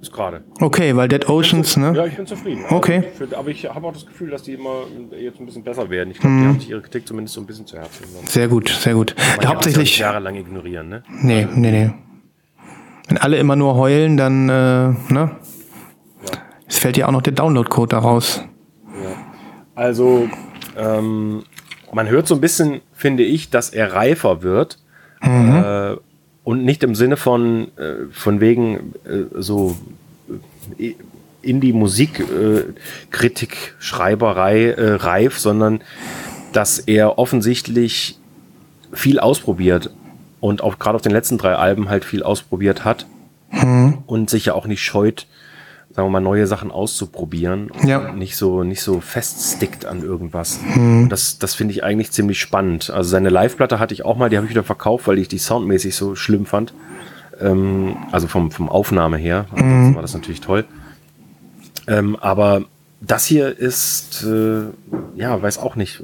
Ist 0.00 0.12
gerade. 0.12 0.44
Okay, 0.60 0.94
weil 0.96 1.08
Dead 1.08 1.28
Oceans, 1.28 1.74
Ja, 1.74 1.90
ne? 1.92 2.06
ich 2.06 2.16
bin 2.16 2.26
zufrieden. 2.26 2.64
Okay. 2.70 2.96
Also 2.98 3.08
ich 3.08 3.14
find, 3.18 3.34
aber 3.34 3.48
ich 3.50 3.64
habe 3.68 3.86
auch 3.86 3.92
das 3.92 4.06
Gefühl, 4.06 4.30
dass 4.30 4.42
die 4.44 4.52
immer 4.54 4.82
jetzt 5.20 5.40
ein 5.40 5.46
bisschen 5.46 5.64
besser 5.64 5.90
werden. 5.90 6.10
Ich 6.12 6.18
glaube, 6.20 6.36
die 6.36 6.46
haben 6.46 6.60
sich 6.60 6.70
ihre 6.70 6.80
Kritik 6.82 7.06
zumindest 7.06 7.34
so 7.34 7.40
ein 7.40 7.46
bisschen 7.46 7.66
zu 7.66 7.76
Herzen 7.76 8.06
genommen. 8.06 8.26
Sehr 8.28 8.46
gut, 8.48 8.68
sehr 8.68 8.94
gut. 8.94 9.14
Man 9.16 9.26
kann 9.26 9.36
das 9.36 9.42
ja 9.44 9.48
Hauptsächlich. 9.50 9.98
jahrelang 9.98 10.36
ignorieren, 10.36 10.88
ne? 10.88 11.02
Nee, 11.20 11.46
nee, 11.54 11.70
nee. 11.70 11.90
Wenn 13.08 13.18
alle 13.18 13.38
immer 13.38 13.56
nur 13.56 13.74
heulen, 13.74 14.16
dann, 14.16 14.48
äh, 14.48 14.94
ne? 15.12 15.32
Es 16.66 16.78
fällt 16.78 16.96
ja 16.98 17.06
auch 17.06 17.12
noch 17.12 17.22
der 17.22 17.32
Download-Code 17.32 17.88
daraus. 17.88 18.44
Also, 19.74 20.28
ähm, 20.76 21.44
man 21.92 22.08
hört 22.08 22.28
so 22.28 22.34
ein 22.34 22.42
bisschen, 22.42 22.82
finde 22.92 23.22
ich, 23.22 23.48
dass 23.48 23.70
er 23.70 23.94
reifer 23.94 24.42
wird. 24.42 24.78
Äh, 25.22 25.96
und 26.44 26.64
nicht 26.64 26.84
im 26.84 26.94
Sinne 26.94 27.16
von, 27.16 27.76
äh, 27.76 28.12
von 28.12 28.40
wegen 28.40 28.94
äh, 29.04 29.24
so 29.34 29.76
äh, 30.78 30.94
Indie-Musik-Kritik, 31.42 33.74
Schreiberei 33.78 34.70
äh, 34.70 34.94
reif, 34.94 35.38
sondern 35.38 35.82
dass 36.52 36.78
er 36.78 37.18
offensichtlich 37.18 38.18
viel 38.92 39.18
ausprobiert 39.18 39.90
und 40.40 40.62
auch 40.62 40.78
gerade 40.78 40.96
auf 40.96 41.02
den 41.02 41.12
letzten 41.12 41.38
drei 41.38 41.54
Alben 41.56 41.88
halt 41.88 42.04
viel 42.04 42.22
ausprobiert 42.22 42.84
hat 42.84 43.06
und 44.06 44.28
sich 44.30 44.46
ja 44.46 44.54
auch 44.54 44.66
nicht 44.66 44.82
scheut, 44.82 45.26
sagen 45.90 46.06
wir 46.06 46.10
mal, 46.12 46.20
neue 46.20 46.46
Sachen 46.46 46.70
auszuprobieren 46.70 47.70
Ja. 47.82 48.10
und 48.10 48.18
nicht 48.18 48.36
so, 48.36 48.62
nicht 48.62 48.82
so 48.82 49.00
feststickt 49.00 49.86
an 49.86 50.02
irgendwas. 50.02 50.60
Und 50.76 51.08
Das, 51.08 51.38
das 51.38 51.54
finde 51.54 51.72
ich 51.72 51.82
eigentlich 51.82 52.10
ziemlich 52.12 52.38
spannend. 52.40 52.90
Also 52.90 53.08
seine 53.10 53.30
Live-Platte 53.30 53.78
hatte 53.78 53.94
ich 53.94 54.04
auch 54.04 54.16
mal, 54.16 54.28
die 54.28 54.36
habe 54.36 54.46
ich 54.46 54.50
wieder 54.50 54.64
verkauft, 54.64 55.08
weil 55.08 55.18
ich 55.18 55.28
die 55.28 55.38
soundmäßig 55.38 55.96
so 55.96 56.14
schlimm 56.14 56.44
fand. 56.46 56.74
Ähm, 57.40 57.96
also 58.12 58.26
vom, 58.28 58.50
vom 58.50 58.68
Aufnahme 58.68 59.16
her. 59.16 59.46
Ansonsten 59.52 59.94
war 59.94 60.02
das 60.02 60.12
natürlich 60.14 60.40
toll. 60.42 60.64
Ähm, 61.86 62.16
aber 62.16 62.64
das 63.00 63.24
hier 63.24 63.56
ist, 63.58 64.24
äh, 64.24 64.64
ja, 65.16 65.40
weiß 65.40 65.58
auch 65.58 65.74
nicht. 65.74 66.02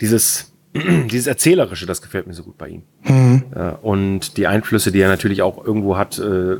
Dieses, 0.00 0.52
dieses 0.74 1.26
Erzählerische, 1.28 1.86
das 1.86 2.02
gefällt 2.02 2.26
mir 2.26 2.34
so 2.34 2.42
gut 2.42 2.58
bei 2.58 2.68
ihm. 2.68 2.82
Äh, 3.06 3.72
und 3.82 4.36
die 4.36 4.46
Einflüsse, 4.46 4.90
die 4.92 5.00
er 5.00 5.08
natürlich 5.08 5.42
auch 5.42 5.64
irgendwo 5.64 5.96
hat, 5.96 6.18
äh, 6.18 6.22
äh, 6.24 6.58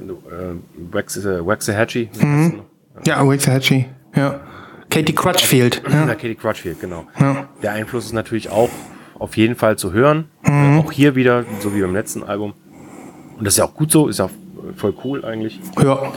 Wax, 0.90 1.16
äh, 1.16 1.44
Waxahachie, 1.46 2.11
noch? 2.20 2.64
Ja, 3.07 3.26
Waxahachie. 3.26 3.87
Ja. 4.14 4.40
Katie 4.90 5.14
Crutchfield. 5.14 5.83
Ja. 5.88 6.07
Ja. 6.07 6.14
Katie 6.14 6.35
Crutchfield, 6.35 6.80
genau. 6.80 7.07
Ja. 7.18 7.48
Der 7.62 7.72
Einfluss 7.72 8.04
ist 8.04 8.12
natürlich 8.12 8.50
auch 8.50 8.70
auf 9.18 9.37
jeden 9.37 9.57
Fall 9.57 9.76
zu 9.76 9.92
hören. 9.92 10.26
Äh, 10.44 10.78
auch 10.78 10.92
hier 10.92 11.14
wieder, 11.14 11.44
so 11.61 11.74
wie 11.74 11.80
beim 11.80 11.94
letzten 11.94 12.22
Album. 12.22 12.52
Und 13.38 13.44
das 13.44 13.54
ist 13.54 13.59
ja 13.59 13.64
auch 13.64 13.74
gut 13.74 13.90
so, 13.90 14.09
ist 14.09 14.18
ja 14.18 14.28
voll 14.76 14.94
cool 15.04 15.24
eigentlich. 15.24 15.61
ja. 15.83 16.12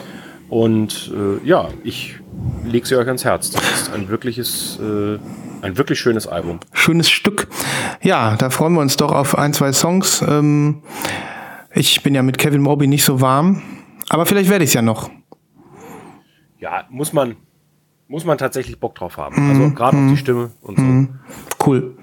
Und 0.49 1.11
äh, 1.13 1.45
ja, 1.45 1.67
ich 1.83 2.15
lege 2.63 2.87
sie 2.87 2.95
euch 2.95 3.07
ans 3.07 3.25
Herz. 3.25 3.51
Das 3.51 3.63
ist 3.81 3.93
ein 3.93 4.07
wirkliches, 4.07 4.79
äh, 4.81 5.17
ein 5.61 5.77
wirklich 5.77 5.99
schönes 5.99 6.25
Album. 6.25 6.59
Schönes 6.71 7.09
Stück. 7.09 7.47
Ja, 8.01 8.35
da 8.35 8.49
freuen 8.49 8.73
wir 8.73 8.81
uns 8.81 8.97
doch 8.97 9.11
auf 9.11 9.37
ein, 9.37 9.53
zwei 9.53 9.73
Songs. 9.73 10.23
Ähm, 10.27 10.81
ich 11.73 12.03
bin 12.03 12.15
ja 12.15 12.23
mit 12.23 12.37
Kevin 12.37 12.61
Moby 12.61 12.87
nicht 12.87 13.03
so 13.03 13.21
warm, 13.21 13.61
aber 14.09 14.25
vielleicht 14.25 14.49
werde 14.49 14.63
ich 14.63 14.69
es 14.71 14.73
ja 14.73 14.81
noch. 14.81 15.09
Ja, 16.59 16.85
muss 16.89 17.13
man, 17.13 17.35
muss 18.07 18.25
man 18.25 18.37
tatsächlich 18.37 18.79
Bock 18.79 18.95
drauf 18.95 19.17
haben. 19.17 19.49
Also 19.49 19.71
gerade 19.71 19.97
auf 19.97 20.09
die 20.09 20.17
Stimme 20.17 20.51
und 20.61 20.77
so. 20.77 21.65
Cool. 21.65 21.97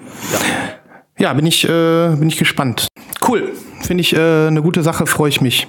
Ja, 1.18 1.32
bin 1.32 1.46
ich, 1.46 1.64
äh, 1.64 2.16
bin 2.16 2.28
ich 2.28 2.36
gespannt. 2.36 2.88
Cool. 3.26 3.52
Finde 3.82 4.00
ich 4.00 4.14
äh, 4.14 4.46
eine 4.46 4.62
gute 4.62 4.82
Sache, 4.82 5.06
freue 5.06 5.28
ich 5.28 5.40
mich. 5.40 5.68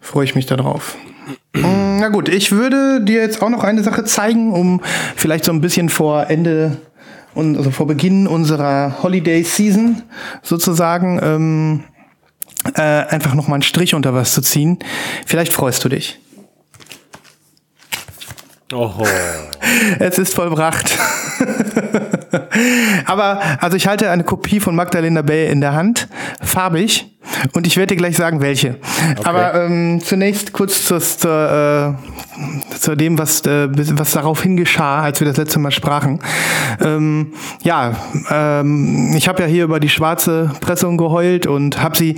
Freue 0.00 0.24
ich 0.24 0.34
mich 0.34 0.46
darauf. 0.46 0.96
Mm, 1.54 1.98
Na 2.00 2.08
gut, 2.08 2.28
ich 2.28 2.52
würde 2.52 3.02
dir 3.02 3.20
jetzt 3.20 3.42
auch 3.42 3.50
noch 3.50 3.64
eine 3.64 3.82
Sache 3.82 4.04
zeigen, 4.04 4.52
um 4.52 4.80
vielleicht 5.14 5.44
so 5.44 5.52
ein 5.52 5.60
bisschen 5.60 5.88
vor 5.88 6.28
Ende 6.28 6.78
und 7.36 7.56
also 7.56 7.70
vor 7.70 7.86
Beginn 7.86 8.26
unserer 8.26 9.02
Holiday 9.02 9.42
Season 9.42 10.02
sozusagen 10.42 11.20
ähm, 11.22 11.84
äh, 12.74 12.80
einfach 12.80 13.34
noch 13.34 13.46
mal 13.46 13.56
einen 13.56 13.62
Strich 13.62 13.94
unter 13.94 14.14
was 14.14 14.32
zu 14.32 14.40
ziehen. 14.40 14.78
Vielleicht 15.26 15.52
freust 15.52 15.84
du 15.84 15.88
dich. 15.88 16.18
Oho. 18.72 19.06
Es 19.98 20.18
ist 20.18 20.34
vollbracht. 20.34 20.96
Aber, 23.04 23.40
also 23.60 23.76
ich 23.76 23.86
halte 23.86 24.10
eine 24.10 24.24
Kopie 24.24 24.60
von 24.60 24.74
Magdalena 24.74 25.22
Bay 25.22 25.50
in 25.50 25.60
der 25.60 25.74
Hand, 25.74 26.08
farbig, 26.40 27.16
und 27.52 27.66
ich 27.66 27.76
werde 27.76 27.94
dir 27.94 27.98
gleich 27.98 28.16
sagen, 28.16 28.40
welche. 28.40 28.78
Aber 29.24 29.54
ähm, 29.54 30.00
zunächst 30.02 30.52
kurz 30.52 30.84
zu, 30.84 30.98
zu, 30.98 31.28
äh, 31.28 32.15
zu 32.78 32.94
dem, 32.96 33.18
was, 33.18 33.40
äh, 33.46 33.68
was 33.98 34.12
daraufhin 34.12 34.56
geschah, 34.56 35.02
als 35.02 35.20
wir 35.20 35.26
das 35.26 35.36
letzte 35.36 35.58
Mal 35.58 35.70
sprachen. 35.70 36.20
Ähm, 36.80 37.32
ja, 37.62 37.96
ähm, 38.30 39.12
ich 39.16 39.28
habe 39.28 39.42
ja 39.42 39.48
hier 39.48 39.64
über 39.64 39.80
die 39.80 39.88
schwarze 39.88 40.52
Pressung 40.60 40.96
geheult 40.96 41.46
und 41.46 41.82
habe 41.82 41.96
sie 41.96 42.16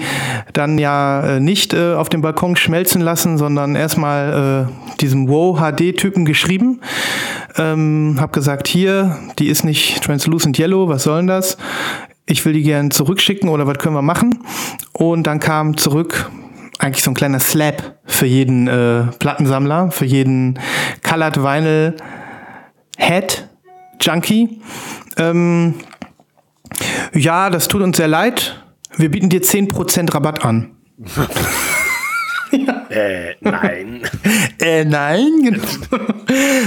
dann 0.53 0.79
ja 0.79 1.37
äh, 1.37 1.41
nicht 1.41 1.75
äh, 1.75 1.95
auf 1.95 2.09
dem 2.09 2.21
Balkon 2.21 2.57
schmelzen 2.57 3.01
lassen, 3.01 3.39
sondern 3.39 3.77
erstmal 3.77 4.69
äh, 4.69 4.97
diesem 5.01 5.29
Wow-HD-Typen 5.29 6.25
geschrieben. 6.25 6.81
Ähm, 7.57 8.17
hab 8.21 8.33
gesagt, 8.33 8.69
hier, 8.69 9.19
die 9.39 9.49
ist 9.49 9.65
nicht 9.65 10.03
translucent 10.03 10.59
yellow, 10.59 10.89
was 10.89 11.05
soll 11.05 11.19
denn 11.19 11.27
das? 11.27 11.57
Ich 12.27 12.45
will 12.45 12.53
die 12.53 12.63
gern 12.63 12.91
zurückschicken 12.91 13.49
oder 13.49 13.67
was 13.67 13.79
können 13.79 13.95
wir 13.95 14.03
machen? 14.03 14.41
Und 14.93 15.27
dann 15.27 15.41
kam 15.41 15.77
zurück 15.77 16.31
eigentlich 16.79 17.03
so 17.05 17.11
ein 17.11 17.15
kleiner 17.15 17.41
Slap 17.41 17.99
für 18.05 18.27
jeden 18.27 18.69
äh, 18.69 19.05
Plattensammler, 19.19 19.91
für 19.91 20.05
jeden 20.05 20.59
Colored 21.03 21.37
Vinyl 21.37 21.97
Head 22.97 23.49
Junkie. 24.01 24.61
Ähm, 25.17 25.75
ja, 27.13 27.51
das 27.51 27.69
tut 27.69 27.83
uns 27.83 27.97
sehr 27.97 28.09
leid. 28.09 28.63
Wir 28.97 29.11
bieten 29.11 29.29
dir 29.29 29.43
10% 29.43 30.15
Rabatt 30.15 30.45
an. 30.45 30.77
Äh, 32.99 33.37
nein. 33.41 34.01
Äh, 34.61 34.85
nein. 34.85 35.25
genau. 35.43 35.63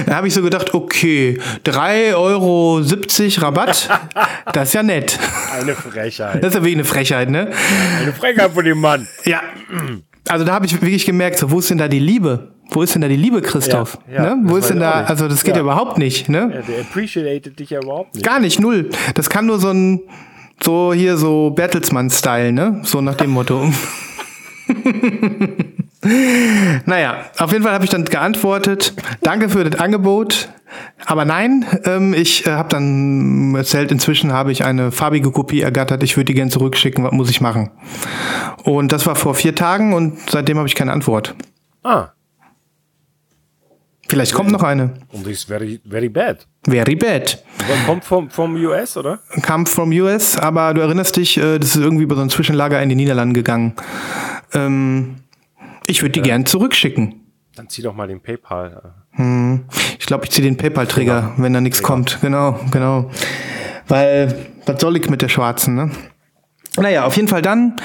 da 0.05 0.15
habe 0.15 0.27
ich 0.27 0.33
so 0.33 0.41
gedacht, 0.41 0.73
okay, 0.73 1.37
3,70 1.65 2.15
Euro 2.15 2.81
Rabatt, 3.41 3.89
das 4.53 4.69
ist 4.69 4.73
ja 4.73 4.81
nett. 4.83 5.19
Eine 5.53 5.75
Frechheit. 5.75 6.41
Das 6.41 6.49
ist 6.49 6.55
ja 6.55 6.61
wirklich 6.61 6.75
eine 6.75 6.85
Frechheit, 6.85 7.29
ne? 7.29 7.51
Eine 8.01 8.13
Frechheit 8.13 8.51
von 8.51 8.63
dem 8.63 8.79
Mann. 8.79 9.07
Ja. 9.25 9.41
Also 10.29 10.45
da 10.45 10.53
habe 10.53 10.65
ich 10.65 10.73
wirklich 10.81 11.05
gemerkt, 11.05 11.37
so, 11.37 11.51
wo 11.51 11.59
ist 11.59 11.69
denn 11.69 11.79
da 11.79 11.89
die 11.89 11.99
Liebe? 11.99 12.53
Wo 12.69 12.81
ist 12.81 12.95
denn 12.95 13.01
da 13.01 13.09
die 13.09 13.17
Liebe, 13.17 13.41
Christoph? 13.41 13.97
Ja, 14.09 14.23
ja, 14.23 14.35
ne? 14.35 14.43
Wo 14.49 14.55
ist 14.55 14.69
denn 14.69 14.79
da, 14.79 15.03
also 15.03 15.27
das 15.27 15.43
geht 15.43 15.55
ja, 15.55 15.57
Ja. 15.57 15.63
überhaupt 15.63 15.97
nicht, 15.97 16.29
ne? 16.29 16.49
Ja, 16.53 16.61
der 16.61 16.81
appreciated 16.81 17.59
dich 17.59 17.71
ja 17.71 17.81
überhaupt 17.81 18.15
nicht. 18.15 18.25
Gar 18.25 18.39
nicht, 18.39 18.59
null. 18.61 18.89
Das 19.15 19.29
kann 19.29 19.45
nur 19.47 19.59
so 19.59 19.71
ein, 19.71 19.99
so 20.63 20.93
hier 20.93 21.17
so 21.17 21.49
Bertelsmann-Style, 21.49 22.53
ne? 22.53 22.79
So 22.83 23.01
nach 23.01 23.15
dem 23.15 23.31
Motto. 23.31 23.69
naja, 26.03 27.25
auf 27.37 27.51
jeden 27.51 27.63
Fall 27.63 27.73
habe 27.73 27.83
ich 27.83 27.89
dann 27.91 28.05
geantwortet, 28.05 28.93
danke 29.21 29.49
für 29.49 29.63
das 29.63 29.79
Angebot. 29.79 30.49
Aber 31.05 31.25
nein, 31.25 31.65
ähm, 31.83 32.13
ich 32.13 32.45
äh, 32.47 32.51
habe 32.51 32.69
dann 32.69 33.53
erzählt, 33.55 33.91
inzwischen 33.91 34.31
habe 34.31 34.53
ich 34.53 34.63
eine 34.63 34.91
farbige 34.91 35.29
Kopie 35.31 35.61
ergattert, 35.61 36.01
ich 36.01 36.15
würde 36.15 36.25
die 36.25 36.33
gerne 36.33 36.49
zurückschicken, 36.49 37.03
was 37.03 37.11
muss 37.11 37.29
ich 37.29 37.41
machen? 37.41 37.71
Und 38.63 38.93
das 38.93 39.05
war 39.05 39.15
vor 39.15 39.35
vier 39.35 39.53
Tagen 39.53 39.93
und 39.93 40.17
seitdem 40.29 40.57
habe 40.57 40.67
ich 40.67 40.75
keine 40.75 40.93
Antwort. 40.93 41.35
Ah, 41.83 42.09
Vielleicht 44.11 44.33
kommt 44.33 44.51
noch 44.51 44.63
eine. 44.63 44.93
und 45.13 45.25
das 45.25 45.31
ist 45.31 45.43
very, 45.45 45.79
very 45.89 46.09
bad. 46.09 46.45
Very 46.65 46.95
bad. 46.95 47.41
Kommt 47.85 48.03
vom, 48.03 48.29
vom 48.29 48.55
US, 48.55 48.97
oder? 48.97 49.19
kam 49.41 49.65
from 49.65 49.91
US, 49.91 50.37
aber 50.37 50.73
du 50.73 50.81
erinnerst 50.81 51.15
dich, 51.15 51.37
äh, 51.37 51.59
das 51.59 51.75
ist 51.75 51.81
irgendwie 51.81 52.03
über 52.03 52.15
so 52.15 52.21
ein 52.21 52.29
Zwischenlager 52.29 52.81
in 52.81 52.89
die 52.89 52.95
Niederlande 52.95 53.33
gegangen. 53.33 53.73
Ähm, 54.53 55.15
ich 55.91 56.01
würde 56.01 56.13
die 56.13 56.21
gern 56.21 56.45
zurückschicken. 56.45 57.15
Dann 57.55 57.69
zieh 57.69 57.81
doch 57.81 57.93
mal 57.93 58.07
den 58.07 58.21
PayPal. 58.21 58.93
äh. 59.17 59.59
Ich 59.99 60.05
glaube, 60.05 60.25
ich 60.25 60.31
ziehe 60.31 60.47
den 60.47 60.57
PayPal-Träger, 60.57 61.33
wenn 61.37 61.53
da 61.53 61.61
nichts 61.61 61.83
kommt. 61.83 62.19
Genau, 62.21 62.59
genau. 62.71 63.11
Weil, 63.87 64.47
was 64.65 64.79
soll 64.81 64.97
ich 64.97 65.09
mit 65.09 65.21
der 65.21 65.29
schwarzen, 65.29 65.75
ne? 65.75 65.91
Naja, 66.77 67.03
auf 67.03 67.17
jeden 67.17 67.27
Fall 67.27 67.41
dann, 67.41 67.75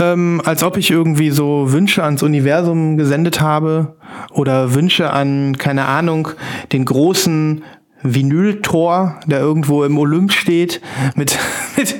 ähm, 0.00 0.42
als 0.44 0.64
ob 0.64 0.76
ich 0.76 0.90
irgendwie 0.90 1.30
so 1.30 1.70
Wünsche 1.70 2.02
ans 2.02 2.24
Universum 2.24 2.96
gesendet 2.96 3.40
habe 3.40 3.96
oder 4.32 4.74
Wünsche 4.74 5.12
an, 5.12 5.56
keine 5.56 5.84
Ahnung, 5.84 6.28
den 6.72 6.84
großen 6.84 7.62
Vinyltor, 8.02 9.20
der 9.26 9.38
irgendwo 9.38 9.84
im 9.84 9.96
Olymp 9.96 10.32
steht, 10.32 10.80
mit, 11.14 11.38
mit, 11.76 11.94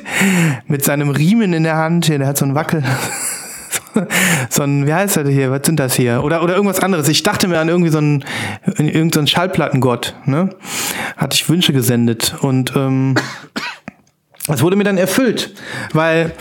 mit 0.67 0.85
seinem 0.85 1.11
Riemen 1.11 1.53
in 1.53 1.63
der 1.63 1.77
Hand. 1.77 2.09
Der 2.09 2.27
hat 2.27 2.37
so 2.37 2.45
einen 2.45 2.57
Wackel. 2.57 2.83
so 4.51 4.63
ein, 4.63 4.87
wie 4.87 4.95
heißt 4.95 5.17
das 5.17 5.29
hier? 5.29 5.51
Was 5.51 5.63
sind 5.65 5.79
das 5.79 5.95
hier? 5.95 6.23
Oder, 6.25 6.43
oder 6.43 6.55
irgendwas 6.55 6.81
anderes. 6.81 7.09
Ich 7.09 7.23
dachte 7.23 7.49
mir 7.49 7.59
an 7.59 7.69
irgendwie 7.69 7.91
so 7.91 7.99
einen, 7.99 8.25
irgendeinen 8.67 9.13
so 9.13 9.21
einen 9.21 9.27
Schallplattengott, 9.27 10.15
ne? 10.25 10.51
Hatte 11.17 11.35
ich 11.35 11.49
Wünsche 11.49 11.73
gesendet. 11.73 12.35
Und 12.41 12.75
ähm, 12.77 13.15
es 14.49 14.63
wurde 14.63 14.77
mir 14.77 14.85
dann 14.85 14.99
erfüllt, 14.99 15.55
weil 15.93 16.33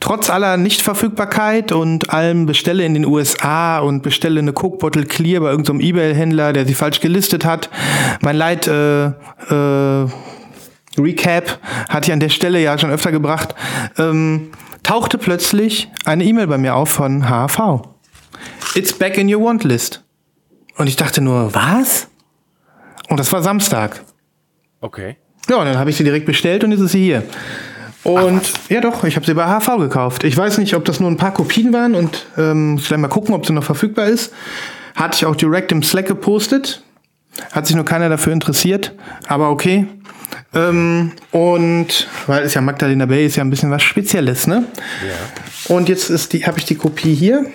trotz 0.00 0.30
aller 0.30 0.56
Nichtverfügbarkeit 0.56 1.70
und 1.70 2.10
allem 2.10 2.46
bestelle 2.46 2.84
in 2.84 2.94
den 2.94 3.04
USA 3.04 3.78
und 3.78 4.02
bestelle 4.02 4.40
eine 4.40 4.52
Coke 4.52 4.78
Bottle 4.78 5.04
Clear 5.04 5.40
bei 5.40 5.50
irgendeinem 5.50 5.80
Ebay-Händler, 5.80 6.52
der 6.52 6.66
sie 6.66 6.74
falsch 6.74 7.00
gelistet 7.00 7.44
hat. 7.44 7.70
Mein 8.20 8.36
Leid 8.36 8.66
äh, 8.66 9.06
äh, 9.06 10.06
Recap 10.98 11.58
hatte 11.88 12.08
ich 12.08 12.12
an 12.12 12.20
der 12.20 12.28
Stelle 12.28 12.60
ja 12.60 12.76
schon 12.78 12.90
öfter 12.90 13.12
gebracht. 13.12 13.54
Ähm, 13.98 14.50
tauchte 14.82 15.18
plötzlich 15.18 15.88
eine 16.04 16.24
E-Mail 16.24 16.46
bei 16.46 16.58
mir 16.58 16.74
auf 16.74 16.90
von 16.90 17.28
HV. 17.28 17.82
It's 18.74 18.92
back 18.92 19.18
in 19.18 19.32
your 19.32 19.42
want 19.42 19.64
list. 19.64 20.02
Und 20.76 20.86
ich 20.86 20.96
dachte 20.96 21.20
nur, 21.20 21.54
was? 21.54 22.08
Und 23.08 23.20
das 23.20 23.32
war 23.32 23.42
Samstag. 23.42 24.02
Okay. 24.80 25.16
Ja, 25.48 25.56
und 25.56 25.66
dann 25.66 25.78
habe 25.78 25.90
ich 25.90 25.96
sie 25.96 26.04
direkt 26.04 26.26
bestellt 26.26 26.64
und 26.64 26.72
jetzt 26.72 26.80
ist 26.80 26.92
sie 26.92 27.02
hier. 27.04 27.22
Und 28.04 28.42
ja 28.68 28.80
doch, 28.80 29.04
ich 29.04 29.16
habe 29.16 29.24
sie 29.24 29.34
bei 29.34 29.46
HV 29.46 29.78
gekauft. 29.78 30.24
Ich 30.24 30.36
weiß 30.36 30.58
nicht, 30.58 30.74
ob 30.74 30.84
das 30.84 30.98
nur 30.98 31.10
ein 31.10 31.16
paar 31.16 31.32
Kopien 31.32 31.72
waren 31.72 31.94
und 31.94 32.26
ähm, 32.36 32.76
gleich 32.76 32.98
mal 32.98 33.08
gucken, 33.08 33.34
ob 33.34 33.46
sie 33.46 33.52
noch 33.52 33.64
verfügbar 33.64 34.06
ist. 34.06 34.32
Hatte 34.94 35.16
ich 35.16 35.26
auch 35.26 35.36
direkt 35.36 35.70
im 35.72 35.82
Slack 35.82 36.06
gepostet. 36.06 36.82
Hat 37.52 37.66
sich 37.66 37.76
nur 37.76 37.84
keiner 37.84 38.08
dafür 38.08 38.32
interessiert, 38.32 38.92
aber 39.26 39.50
okay. 39.50 39.86
Ähm, 40.54 41.12
und 41.30 42.08
weil 42.26 42.44
es 42.44 42.54
ja 42.54 42.60
Magdalena 42.60 43.06
Bay 43.06 43.26
ist 43.26 43.36
ja 43.36 43.44
ein 43.44 43.50
bisschen 43.50 43.70
was 43.70 43.82
Spezielles, 43.82 44.46
ne? 44.46 44.66
Ja. 45.06 45.74
Und 45.74 45.88
jetzt 45.88 46.10
ist 46.10 46.32
die, 46.32 46.44
habe 46.44 46.58
ich 46.58 46.66
die 46.66 46.74
Kopie 46.74 47.14
hier. 47.14 47.46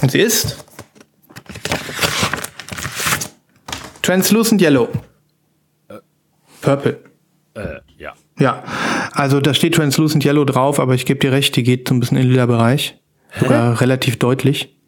Und 0.00 0.10
sie 0.10 0.20
ist 0.20 0.64
Translucent 4.02 4.62
Yellow. 4.62 4.88
Purple. 6.62 6.98
Äh, 7.54 7.80
ja. 7.98 8.14
Ja, 8.38 8.64
also 9.12 9.40
da 9.40 9.52
steht 9.52 9.74
Translucent 9.74 10.24
Yellow 10.24 10.44
drauf, 10.44 10.80
aber 10.80 10.94
ich 10.94 11.04
gebe 11.04 11.20
dir 11.20 11.32
recht, 11.32 11.56
die 11.56 11.62
geht 11.62 11.88
so 11.88 11.94
ein 11.94 12.00
bisschen 12.00 12.16
in 12.16 12.24
den 12.24 12.30
lila 12.30 12.46
Bereich. 12.46 12.98
Sogar 13.38 13.80
relativ 13.80 14.18
deutlich. 14.18 14.78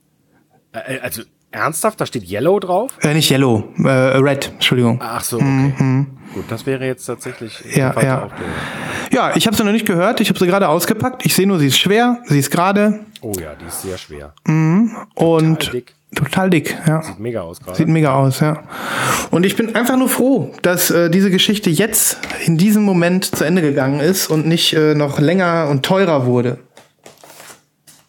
Äh, 0.72 1.00
also, 1.00 1.22
ernsthaft? 1.52 2.00
Da 2.00 2.06
steht 2.06 2.30
Yellow 2.30 2.58
drauf? 2.60 2.90
Äh, 3.02 3.14
nicht 3.14 3.30
Yellow, 3.30 3.64
äh, 3.84 3.88
Red, 3.88 4.50
Entschuldigung. 4.54 5.00
Ach 5.02 5.22
so, 5.22 5.36
okay. 5.38 6.06
Gut, 6.34 6.44
das 6.48 6.64
wäre 6.66 6.86
jetzt 6.86 7.04
tatsächlich 7.06 7.58
Mhm, 7.64 7.70
Ja, 7.78 8.00
ja. 8.02 8.28
Ja, 9.12 9.32
ich 9.36 9.46
habe 9.46 9.56
sie 9.56 9.64
noch 9.64 9.72
nicht 9.72 9.86
gehört, 9.86 10.20
ich 10.20 10.28
habe 10.28 10.38
sie 10.38 10.46
gerade 10.46 10.68
ausgepackt. 10.68 11.26
Ich 11.26 11.34
sehe 11.34 11.46
nur, 11.46 11.58
sie 11.58 11.66
ist 11.66 11.78
schwer, 11.78 12.18
sie 12.26 12.38
ist 12.38 12.50
gerade 12.50 13.00
Oh 13.22 13.32
ja, 13.40 13.54
die 13.60 13.66
ist 13.66 13.82
sehr 13.82 13.98
schwer. 13.98 14.32
und 15.14 15.72
dick. 15.72 15.92
total 16.14 16.48
dick. 16.50 16.76
Ja. 16.86 17.02
Sieht 17.02 17.18
mega 17.18 17.40
aus 17.42 17.60
gerade. 17.60 17.76
Sieht 17.76 17.88
mega 17.88 18.14
aus, 18.14 18.38
ja. 18.40 18.62
Und 19.32 19.44
ich 19.44 19.56
bin 19.56 19.74
einfach 19.74 19.96
nur 19.96 20.08
froh, 20.08 20.52
dass 20.62 20.90
äh, 20.90 21.10
diese 21.10 21.30
Geschichte 21.32 21.68
jetzt 21.68 22.18
in 22.46 22.56
diesem 22.56 22.84
Moment 22.84 23.24
zu 23.24 23.44
Ende 23.44 23.60
gegangen 23.62 23.98
ist 24.00 24.28
und 24.28 24.46
nicht 24.46 24.72
äh, 24.72 24.94
noch 24.94 25.18
länger 25.18 25.66
und 25.68 25.84
teurer 25.84 26.24
wurde. 26.26 26.58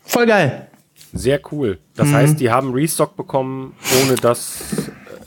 Voll 0.05 0.27
geil. 0.27 0.67
Sehr 1.13 1.39
cool. 1.51 1.79
Das 1.95 2.07
Mhm. 2.09 2.13
heißt, 2.13 2.39
die 2.39 2.51
haben 2.51 2.73
Restock 2.73 3.15
bekommen, 3.17 3.73
ohne 4.03 4.15
dass 4.15 4.61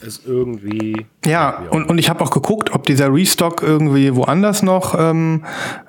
es 0.00 0.22
irgendwie. 0.26 1.06
Ja, 1.26 1.62
und, 1.70 1.88
und 1.88 1.98
ich 1.98 2.08
habe 2.10 2.22
auch 2.24 2.30
geguckt, 2.30 2.72
ob 2.74 2.84
dieser 2.86 3.12
Restock 3.12 3.62
irgendwie 3.62 4.14
woanders 4.14 4.62
noch 4.62 4.94
ähm, 4.98 5.44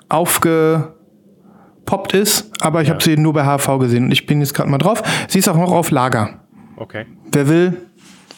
aufgepoppt 0.10 2.14
ist, 2.14 2.52
aber 2.62 2.82
ich 2.82 2.90
habe 2.90 3.04
sie 3.04 3.18
nur 3.18 3.34
bei 3.34 3.44
HV 3.46 3.80
gesehen 3.80 4.06
und 4.06 4.12
ich 4.12 4.26
bin 4.26 4.40
jetzt 4.42 4.54
gerade 4.54 4.70
mal 4.70 4.78
drauf. 4.78 5.02
Sie 5.28 5.40
ist 5.40 5.48
auch 5.50 5.58
noch 5.58 5.72
auf 5.72 5.92
Lager. 5.92 6.40
Okay. 6.78 7.06
Wer 7.32 7.48
will, 7.50 7.78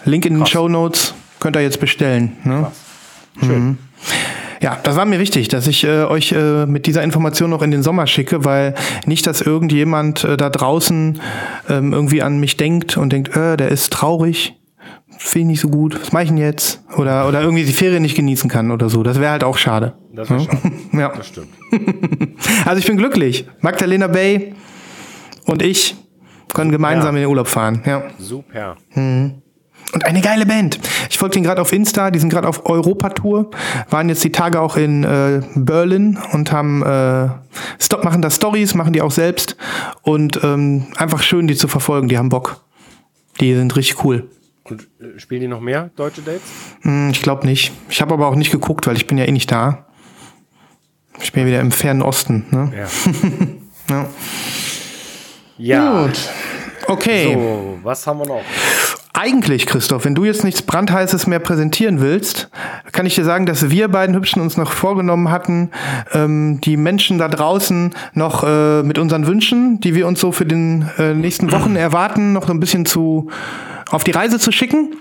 Link 0.05 0.25
in 0.25 0.35
den 0.35 0.45
Show 0.45 0.67
Notes, 0.67 1.13
könnt 1.39 1.55
ihr 1.55 1.61
jetzt 1.61 1.79
bestellen. 1.79 2.37
Ne? 2.43 2.71
Schön. 3.39 3.77
Ja, 4.61 4.77
das 4.83 4.95
war 4.95 5.05
mir 5.05 5.19
wichtig, 5.19 5.47
dass 5.49 5.67
ich 5.67 5.83
äh, 5.83 6.03
euch 6.03 6.31
äh, 6.31 6.65
mit 6.65 6.85
dieser 6.87 7.03
Information 7.03 7.49
noch 7.49 7.61
in 7.61 7.71
den 7.71 7.83
Sommer 7.83 8.07
schicke, 8.07 8.43
weil 8.45 8.73
nicht, 9.05 9.27
dass 9.27 9.41
irgendjemand 9.41 10.23
äh, 10.23 10.37
da 10.37 10.49
draußen 10.49 11.21
ähm, 11.69 11.93
irgendwie 11.93 12.21
an 12.21 12.39
mich 12.39 12.57
denkt 12.57 12.97
und 12.97 13.13
denkt, 13.13 13.35
äh, 13.35 13.57
der 13.57 13.69
ist 13.69 13.93
traurig, 13.93 14.55
finde 15.17 15.39
ich 15.39 15.45
nicht 15.47 15.61
so 15.61 15.69
gut, 15.69 15.99
was 15.99 16.11
mache 16.11 16.23
ich 16.23 16.29
denn 16.29 16.37
jetzt? 16.37 16.83
Oder, 16.95 17.27
oder 17.27 17.41
irgendwie 17.41 17.63
die 17.65 17.73
Ferien 17.73 18.01
nicht 18.01 18.15
genießen 18.15 18.49
kann 18.49 18.71
oder 18.71 18.89
so. 18.89 19.03
Das 19.03 19.19
wäre 19.19 19.31
halt 19.31 19.43
auch 19.43 19.57
schade. 19.57 19.93
Das 20.13 20.29
ist 20.29 20.45
schade. 20.45 20.71
Ja. 20.93 21.13
Das 21.15 21.27
stimmt. 21.27 21.49
Also 22.65 22.79
ich 22.79 22.85
bin 22.85 22.97
glücklich. 22.97 23.45
Magdalena 23.61 24.07
Bay 24.07 24.53
und 25.45 25.61
ich 25.61 25.95
können 26.53 26.71
gemeinsam 26.71 27.15
in 27.15 27.21
den 27.21 27.29
Urlaub 27.29 27.47
fahren. 27.47 27.81
Ja. 27.85 28.03
Super. 28.19 28.77
Und 29.93 30.05
eine 30.05 30.21
geile 30.21 30.45
Band. 30.45 30.79
Ich 31.09 31.17
folge 31.17 31.33
denen 31.33 31.45
gerade 31.45 31.61
auf 31.61 31.71
Insta, 31.71 32.11
die 32.11 32.19
sind 32.19 32.29
gerade 32.29 32.47
auf 32.47 32.65
Europatour, 32.65 33.51
waren 33.89 34.09
jetzt 34.09 34.23
die 34.23 34.31
Tage 34.31 34.59
auch 34.59 34.75
in 34.75 35.03
äh, 35.03 35.41
Berlin 35.55 36.19
und 36.33 36.51
haben 36.51 36.83
äh, 36.83 37.29
Stop, 37.79 38.03
machen 38.03 38.21
da 38.21 38.29
Stories, 38.29 38.75
machen 38.75 38.93
die 38.93 39.01
auch 39.01 39.11
selbst 39.11 39.55
und 40.01 40.43
ähm, 40.43 40.87
einfach 40.97 41.23
schön, 41.23 41.47
die 41.47 41.55
zu 41.55 41.67
verfolgen. 41.67 42.09
Die 42.09 42.17
haben 42.17 42.29
Bock. 42.29 42.61
Die 43.39 43.53
sind 43.55 43.75
richtig 43.75 44.03
cool. 44.03 44.29
Und 44.65 44.87
äh, 44.99 45.19
spielen 45.19 45.41
die 45.41 45.47
noch 45.47 45.61
mehr 45.61 45.89
deutsche 45.95 46.21
Dates? 46.21 46.41
Hm, 46.81 47.09
ich 47.11 47.21
glaube 47.21 47.47
nicht. 47.47 47.71
Ich 47.89 48.01
habe 48.01 48.13
aber 48.13 48.27
auch 48.27 48.35
nicht 48.35 48.51
geguckt, 48.51 48.87
weil 48.87 48.97
ich 48.97 49.07
bin 49.07 49.17
ja 49.17 49.25
eh 49.25 49.31
nicht 49.31 49.51
da. 49.51 49.85
Ich 51.21 51.31
bin 51.31 51.43
ja 51.43 51.47
wieder 51.47 51.61
im 51.61 51.71
fernen 51.71 52.01
Osten. 52.01 52.45
Ne? 52.51 52.73
Ja. 52.77 52.87
Ja. 53.89 54.05
ja. 55.57 56.01
Gut. 56.03 56.29
Okay. 56.87 57.33
So, 57.33 57.79
was 57.83 58.05
haben 58.05 58.19
wir 58.19 58.27
noch? 58.27 58.41
Eigentlich, 59.19 59.65
Christoph, 59.65 60.05
wenn 60.05 60.13
du 60.13 60.25
jetzt 60.25 60.43
nichts 60.43 60.61
brandheißes 60.61 61.25
mehr 61.25 61.39
präsentieren 61.39 62.01
willst, 62.01 62.51
kann 62.91 63.07
ich 63.07 63.15
dir 63.15 63.23
sagen, 63.23 63.47
dass 63.47 63.71
wir 63.71 63.87
beiden 63.87 64.15
Hübschen 64.15 64.43
uns 64.43 64.57
noch 64.57 64.71
vorgenommen 64.71 65.31
hatten, 65.31 65.71
ähm, 66.13 66.61
die 66.61 66.77
Menschen 66.77 67.17
da 67.17 67.27
draußen 67.27 67.95
noch 68.13 68.43
äh, 68.43 68.83
mit 68.83 68.99
unseren 68.99 69.25
Wünschen, 69.25 69.79
die 69.79 69.95
wir 69.95 70.05
uns 70.05 70.19
so 70.19 70.31
für 70.31 70.45
den 70.45 70.87
äh, 70.99 71.15
nächsten 71.15 71.51
Wochen 71.51 71.75
erwarten, 71.75 72.33
noch 72.33 72.45
so 72.45 72.53
ein 72.53 72.59
bisschen 72.59 72.85
zu 72.85 73.31
auf 73.89 74.03
die 74.03 74.11
Reise 74.11 74.37
zu 74.37 74.51
schicken. 74.51 74.95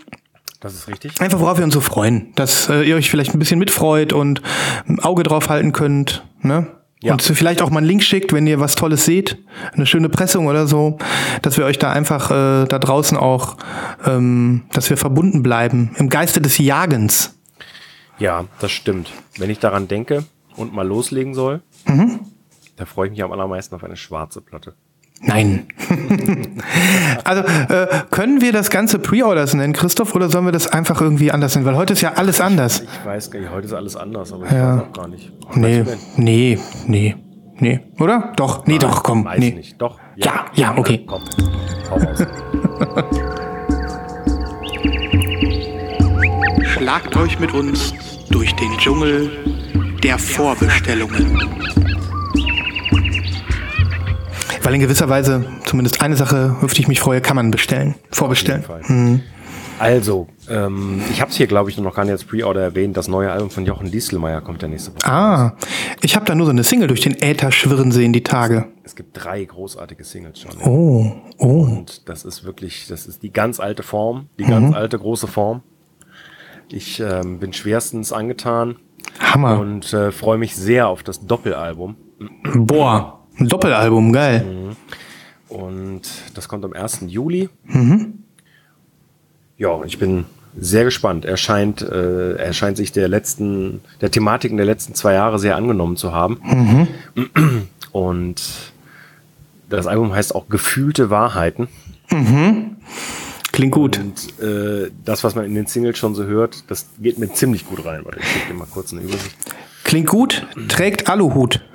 Das 0.61 0.73
ist 0.73 0.89
richtig. 0.89 1.21
Einfach 1.21 1.41
worauf 1.41 1.59
wir 1.59 1.65
uns 1.65 1.75
so 1.75 1.83
freuen, 1.83 2.33
dass 2.37 2.71
äh, 2.71 2.85
ihr 2.85 2.97
euch 2.97 3.11
vielleicht 3.11 3.35
ein 3.35 3.39
bisschen 3.39 3.59
mitfreut 3.59 4.15
und 4.15 4.41
ein 4.89 4.99
Auge 4.99 5.25
drauf 5.25 5.51
halten 5.51 5.73
könnt, 5.73 6.25
ne? 6.41 6.69
Ja. 7.07 7.13
Und 7.13 7.23
vielleicht 7.23 7.63
auch 7.63 7.71
mal 7.71 7.79
einen 7.79 7.87
Link 7.87 8.03
schickt, 8.03 8.33
wenn 8.33 8.47
ihr 8.47 8.59
was 8.61 8.75
Tolles 8.75 9.05
seht, 9.05 9.39
eine 9.73 9.87
schöne 9.87 10.09
Pressung 10.09 10.47
oder 10.47 10.67
so, 10.67 10.99
dass 11.43 11.57
wir 11.57 11.65
euch 11.65 11.79
da 11.79 11.91
einfach 11.93 12.31
äh, 12.31 12.67
da 12.67 12.79
draußen 12.79 13.17
auch, 13.17 13.57
ähm, 14.05 14.63
dass 14.73 14.91
wir 14.91 14.97
verbunden 14.97 15.43
bleiben 15.43 15.95
im 15.99 16.09
Geiste 16.09 16.41
des 16.41 16.59
Jagens. 16.59 17.35
Ja, 18.19 18.45
das 18.61 18.73
stimmt. 18.73 19.13
Wenn 19.39 19.51
ich 19.51 19.59
daran 19.59 19.89
denke 19.89 20.25
und 20.57 20.73
mal 20.75 20.87
loslegen 20.87 21.35
soll, 21.35 21.61
Mhm. 21.87 22.21
da 22.77 22.85
freue 22.87 23.07
ich 23.07 23.11
mich 23.13 23.23
am 23.23 23.31
allermeisten 23.33 23.75
auf 23.75 23.85
eine 23.85 23.97
schwarze 23.97 24.41
Platte. 24.41 24.75
Nein. 25.23 25.67
also 27.25 27.43
äh, 27.43 27.87
können 28.11 28.41
wir 28.43 28.53
das 28.53 28.71
Ganze 28.71 28.99
Pre-Orders 28.99 29.55
nennen, 29.55 29.73
Christoph, 29.73 30.15
oder 30.15 30.29
sollen 30.29 30.45
wir 30.45 30.53
das 30.53 30.69
einfach 30.69 31.01
irgendwie 31.01 31.33
anders 31.33 31.55
nennen? 31.55 31.67
Weil 31.67 31.77
heute 31.77 31.95
ist 31.95 32.03
ja 32.03 32.13
alles 32.15 32.41
anders. 32.41 32.83
Ich 32.83 33.07
weiß 33.07 33.31
gar 33.31 33.41
nicht, 33.41 33.51
heute 33.51 33.67
ist 33.67 33.73
alles 33.73 33.97
anders, 33.97 34.33
aber 34.33 34.45
ich 34.47 34.53
Ja. 34.53 34.77
weiß 34.77 34.83
auch 34.83 34.93
gar 34.93 35.09
nicht. 35.09 35.33
Nee, 35.55 35.79
du 35.79 35.85
denn? 35.85 35.99
nee, 36.17 36.59
nee, 36.87 37.17
nee. 37.59 37.81
Oder? 37.99 38.33
Doch, 38.37 38.67
nee, 38.67 38.79
doch, 38.79 39.03
komm. 39.03 39.25
Weiß 39.25 39.39
Nee. 39.41 39.53
nicht. 39.53 39.81
Doch. 39.81 39.99
Ja, 40.17 40.47
ja, 40.55 40.77
okay. 40.77 41.05
Komm, 41.07 41.23
hau 41.91 41.97
raus. 41.97 42.25
Schlagt 46.63 47.17
euch 47.17 47.39
mit 47.41 47.53
uns 47.53 47.95
durch 48.31 48.55
den 48.57 48.77
Dschungel 48.79 49.31
der 50.03 50.19
Vorbestellungen. 50.19 51.39
Weil 54.67 54.75
in 54.75 54.81
gewisser 54.81 55.09
Weise 55.09 55.45
zumindest 55.65 56.03
eine 56.03 56.17
Sache, 56.17 56.57
auf 56.61 56.75
die 56.75 56.81
ich 56.81 56.89
mich 56.89 56.99
freue, 56.99 57.21
kann 57.21 57.37
man 57.37 57.53
bestellen. 57.53 57.95
Vorbestellen. 58.11 58.65
Fall. 58.65 58.83
Also, 59.79 60.27
ähm, 60.51 61.01
ich 61.09 61.21
habe 61.21 61.31
es 61.31 61.37
hier, 61.37 61.47
glaube 61.47 61.71
ich, 61.71 61.79
noch 61.79 61.95
gar 61.95 62.05
nicht 62.05 62.11
als 62.11 62.25
Pre-Order 62.25 62.63
erwähnt. 62.63 62.97
Das 62.97 63.07
neue 63.07 63.31
Album 63.31 63.51
von 63.51 63.65
Jochen 63.65 63.93
Dieselmeier 63.93 64.41
kommt 64.41 64.63
ja 64.63 64.67
nächste 64.67 64.91
Woche. 64.91 65.09
Ah, 65.09 65.55
ich 66.03 66.17
habe 66.17 66.27
da 66.27 66.35
nur 66.35 66.47
so 66.47 66.51
eine 66.51 66.65
Single 66.65 66.89
durch 66.89 67.01
den 67.01 67.15
Äther 67.15 67.53
schwirren 67.53 67.93
sehen 67.93 68.13
die 68.13 68.25
Tage. 68.25 68.67
Es 68.83 68.97
gibt 68.97 69.11
drei 69.13 69.45
großartige 69.45 70.03
Singles 70.03 70.41
schon. 70.41 70.61
Oh, 70.65 71.13
oh. 71.39 71.63
Und 71.63 72.09
das 72.09 72.25
ist 72.25 72.43
wirklich, 72.43 72.89
das 72.89 73.07
ist 73.07 73.23
die 73.23 73.31
ganz 73.33 73.61
alte 73.61 73.85
Form, 73.85 74.31
die 74.37 74.47
ganz 74.47 74.75
alte 74.75 74.99
große 74.99 75.29
Form. 75.29 75.63
Ich 76.73 76.99
ähm, 76.99 77.39
bin 77.39 77.53
schwerstens 77.53 78.13
angetan 78.13 78.75
Hammer. 79.21 79.61
und 79.61 79.93
äh, 79.93 80.11
freue 80.11 80.39
mich 80.39 80.57
sehr 80.57 80.89
auf 80.89 81.05
das 81.05 81.25
Doppelalbum. 81.25 81.95
Boah, 82.55 83.16
ein 83.39 83.49
Doppelalbum, 83.49 84.13
geil. 84.13 84.45
Und 85.49 86.03
das 86.35 86.49
kommt 86.49 86.65
am 86.65 86.73
1. 86.73 87.01
Juli. 87.07 87.49
Ja, 89.59 89.83
ich 89.85 89.99
bin 89.99 90.25
sehr 90.59 90.85
gespannt. 90.85 91.25
Er 91.25 91.37
scheint, 91.37 91.83
äh, 91.83 92.37
er 92.37 92.53
scheint 92.53 92.77
sich 92.77 92.93
der 92.93 93.09
letzten, 93.09 93.81
der 94.01 94.11
Thematiken 94.11 94.57
der 94.57 94.67
letzten 94.67 94.95
zwei 94.95 95.15
Jahre 95.15 95.39
sehr 95.39 95.57
angenommen 95.57 95.97
zu 95.97 96.13
haben. 96.13 96.89
Und 97.93 98.73
das 99.69 99.87
Album 99.87 100.15
heißt 100.15 100.35
auch 100.35 100.49
Gefühlte 100.49 101.11
Wahrheiten. 101.11 101.69
Klingt 103.57 103.73
gut. 103.73 103.99
Und 103.99 104.39
äh, 104.39 104.91
das, 105.03 105.25
was 105.25 105.35
man 105.35 105.47
in 105.47 105.55
den 105.55 105.65
Singles 105.65 105.97
schon 105.97 106.15
so 106.15 106.25
hört, 106.25 106.65
das 106.71 106.89
geht 106.99 107.17
mir 107.19 107.33
ziemlich 107.33 107.67
gut 107.67 107.87
rein. 107.87 108.03
Warte, 108.05 108.21
ich 108.21 108.35
gebe 108.35 108.53
dir 108.53 108.55
mal 108.55 108.69
kurz 108.71 108.93
eine 108.93 109.01
Übersicht. 109.01 109.35
Klingt 109.83 110.09
gut, 110.09 110.47
trägt 110.69 111.09
Aluhut. 111.09 111.65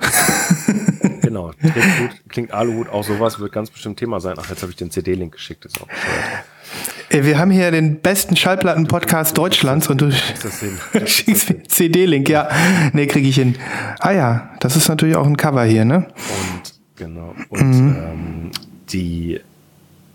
Genau, 1.22 1.52
klingt 1.58 1.74
gut, 1.74 2.10
klingt 2.28 2.52
Aluhut, 2.52 2.88
auch 2.88 3.04
sowas 3.04 3.38
wird 3.38 3.52
ganz 3.52 3.70
bestimmt 3.70 3.96
Thema 3.96 4.20
sein. 4.20 4.34
Ach, 4.38 4.50
jetzt 4.50 4.60
habe 4.60 4.70
ich 4.70 4.76
den 4.76 4.90
CD-Link 4.90 5.32
geschickt, 5.32 5.64
ist 5.64 5.80
auch 5.80 5.86
bescheuert. 5.86 6.44
Ey, 7.10 7.24
Wir 7.24 7.38
haben 7.38 7.50
hier 7.50 7.70
den 7.70 8.00
besten 8.00 8.36
Schallplatten-Podcast 8.36 9.38
Deutschlands 9.38 9.88
und 9.88 10.00
du 10.00 10.12
schickst 11.06 11.48
mir 11.48 11.62
CD-Link, 11.62 12.28
ja. 12.28 12.48
Nee, 12.92 13.06
kriege 13.06 13.28
ich 13.28 13.36
hin. 13.36 13.56
Ah 14.00 14.10
ja, 14.10 14.50
das 14.60 14.76
ist 14.76 14.88
natürlich 14.88 15.16
auch 15.16 15.26
ein 15.26 15.36
Cover 15.36 15.64
hier, 15.64 15.84
ne? 15.84 16.08
Und 16.16 16.74
genau. 16.96 17.34
Und 17.48 17.60
ähm, 17.60 18.50
die, 18.90 19.40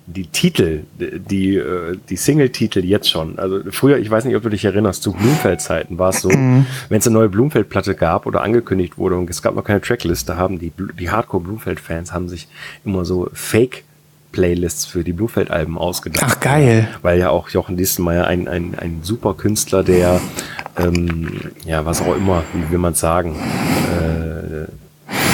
die 0.08 0.28
Titel, 0.28 0.84
die, 0.98 1.58
äh, 1.58 1.98
die 2.10 2.15
Single-Titel 2.15 2.84
jetzt 2.84 3.10
schon. 3.10 3.38
Also 3.38 3.60
früher, 3.72 3.98
ich 3.98 4.10
weiß 4.10 4.24
nicht, 4.24 4.36
ob 4.38 4.43
du 4.43 4.50
dich 4.50 4.63
erinnerst, 4.63 5.04
zu 5.04 5.12
Blumfeld-Zeiten 5.12 6.00
war 6.00 6.10
es 6.10 6.22
so, 6.22 6.30
wenn 6.30 6.65
es 6.89 7.06
eine 7.06 7.13
neue 7.13 7.30
Blumfeld-Platte 7.30 7.93
gab 7.93 8.26
oder 8.26 8.41
angekündigt 8.41 8.98
wurde 8.98 9.17
und 9.17 9.30
es 9.30 9.41
gab 9.41 9.54
noch 9.56 9.65
keine 9.65 9.82
Trackliste, 9.82 10.38
haben 10.38 10.60
die, 10.60 10.72
die 10.98 11.10
Hardcore-Blumfeld-Fans 11.12 12.13
haben 12.13 12.30
sich 12.30 12.48
immer 12.86 13.04
so 13.04 13.30
Fake 13.34 13.84
Playlists 14.32 14.86
für 14.86 15.04
die 15.04 15.13
Blumfeld-Alben 15.13 15.78
ausgedacht. 15.78 16.26
Ach, 16.26 16.39
geil. 16.39 16.88
Weil 17.02 17.20
ja 17.20 17.30
auch 17.30 17.50
Jochen 17.50 17.76
Diestelmeier 17.76 18.28
ein, 18.28 18.48
ein, 18.48 18.76
ein 18.76 19.00
super 19.02 19.34
Künstler, 19.34 19.84
der, 19.84 20.22
ähm, 20.78 21.52
ja, 21.65 21.86
was 21.86 22.02
auch 22.02 22.15
immer, 22.15 22.43
wie 22.54 22.72
will 22.72 22.78
man 22.78 22.93
sagen, 22.93 23.36
äh, 23.36 24.72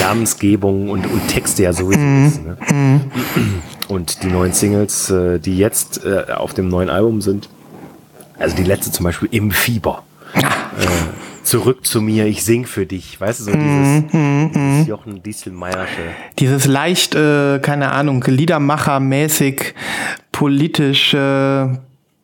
Namensgebung 0.00 0.90
und, 0.90 1.06
und 1.06 1.28
Texte 1.28 1.62
ja 1.62 1.72
sowieso 1.72 2.00
ist. 2.26 2.44
Ne? 2.44 3.00
Und 3.88 4.22
die 4.22 4.28
neuen 4.28 4.52
Singles, 4.52 5.10
äh, 5.10 5.38
die 5.38 5.58
jetzt 5.58 6.04
äh, 6.04 6.32
auf 6.32 6.54
dem 6.54 6.68
neuen 6.68 6.90
Album 6.90 7.20
sind, 7.20 7.48
also 8.38 8.56
die 8.56 8.64
letzte 8.64 8.90
zum 8.90 9.04
Beispiel 9.04 9.28
Im 9.30 9.50
Fieber. 9.50 10.02
Äh, 10.34 10.42
zurück 11.44 11.86
zu 11.86 12.00
mir, 12.00 12.26
ich 12.26 12.44
sing 12.44 12.66
für 12.66 12.86
dich. 12.86 13.20
Weißt 13.20 13.40
du, 13.40 13.44
so 13.44 13.52
dieses, 13.52 14.04
dieses 14.10 14.86
Jochen 14.88 15.22
Dieselmeiersche. 15.22 16.02
Dieses 16.38 16.66
leicht, 16.66 17.14
äh, 17.14 17.58
keine 17.60 17.92
Ahnung, 17.92 18.24
Liedermacher-mäßig, 18.24 19.74
politisch, 20.32 21.14
äh, 21.14 21.68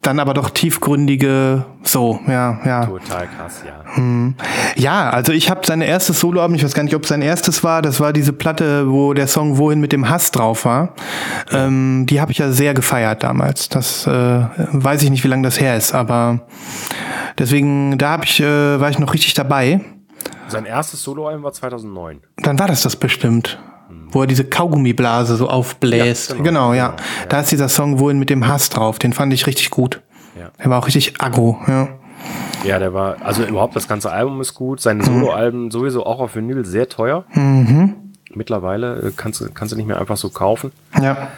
dann 0.03 0.19
aber 0.19 0.33
doch 0.33 0.49
tiefgründige, 0.49 1.67
so, 1.83 2.21
ja, 2.27 2.59
ja. 2.65 2.87
Total 2.87 3.29
krass, 3.29 3.63
ja. 3.67 4.33
Ja, 4.77 5.11
also 5.11 5.33
ich 5.33 5.51
habe 5.51 5.61
seine 5.67 5.85
erstes 5.85 6.21
Soloalbum, 6.21 6.55
ich 6.55 6.65
weiß 6.65 6.73
gar 6.73 6.85
nicht, 6.85 6.95
ob 6.95 7.03
es 7.03 7.11
sein 7.11 7.21
erstes 7.21 7.63
war, 7.63 7.83
das 7.83 8.01
war 8.01 8.15
diese 8.15 8.33
Platte, 8.33 8.91
wo 8.91 9.13
der 9.13 9.27
Song 9.27 9.59
Wohin 9.59 9.79
mit 9.81 9.93
dem 9.93 10.09
Hass 10.09 10.31
drauf 10.31 10.65
war. 10.65 10.95
Ähm, 11.53 12.07
die 12.09 12.21
habe 12.21 12.33
ich 12.33 12.39
ja 12.39 12.51
sehr 12.51 12.73
gefeiert 12.73 13.23
damals. 13.23 13.69
Das 13.69 14.07
äh, 14.07 14.11
weiß 14.11 15.03
ich 15.03 15.11
nicht, 15.11 15.23
wie 15.23 15.29
lange 15.29 15.43
das 15.43 15.61
her 15.61 15.77
ist, 15.77 15.93
aber 15.95 16.47
deswegen, 17.39 17.99
da 17.99 18.13
hab 18.13 18.25
ich, 18.25 18.41
äh, 18.41 18.81
war 18.81 18.89
ich 18.89 18.99
noch 18.99 19.13
richtig 19.13 19.35
dabei. 19.35 19.81
Sein 20.49 20.65
erstes 20.65 21.03
Soloalbum 21.03 21.43
war 21.43 21.53
2009. 21.53 22.23
Dann 22.39 22.59
war 22.59 22.69
das 22.69 22.83
das 22.83 22.97
bestimmt. 22.97 23.59
Wo 24.13 24.23
er 24.23 24.27
diese 24.27 24.45
Kaugummiblase 24.45 25.37
so 25.37 25.49
aufbläst. 25.49 26.31
Ja, 26.31 26.37
genau, 26.37 26.45
genau, 26.45 26.75
ja. 26.75 26.89
genau, 26.89 27.01
ja. 27.01 27.27
Da 27.29 27.41
ist 27.41 27.53
dieser 27.53 27.69
Song 27.69 27.99
Wohin 27.99 28.19
mit 28.19 28.31
dem 28.31 28.47
Hass 28.47 28.69
drauf. 28.69 28.99
Den 28.99 29.13
fand 29.13 29.33
ich 29.33 29.47
richtig 29.47 29.71
gut. 29.71 30.01
Ja. 30.39 30.51
Der 30.59 30.71
war 30.71 30.79
auch 30.79 30.87
richtig 30.87 31.21
aggro, 31.21 31.59
ja. 31.67 31.89
Ja, 32.65 32.79
der 32.79 32.93
war, 32.93 33.17
also 33.23 33.43
überhaupt 33.45 33.75
das 33.75 33.89
ganze 33.89 34.13
Album 34.13 34.41
ist 34.41 34.55
gut. 34.55 34.81
Seine 34.81 35.03
Soloalben 35.05 35.71
sowieso 35.71 36.05
auch 36.05 36.21
auf 36.21 36.37
Vinyl 36.37 36.65
sehr 36.67 36.89
teuer. 36.89 37.25
Mittlerweile 38.35 38.97
äh, 39.01 39.13
kannst 39.17 39.41
du, 39.41 39.49
kannst 39.53 39.73
du 39.73 39.77
nicht 39.77 39.87
mehr 39.87 39.99
einfach 39.99 40.17
so 40.17 40.29
kaufen. 40.29 40.73
Ja. 41.01 41.29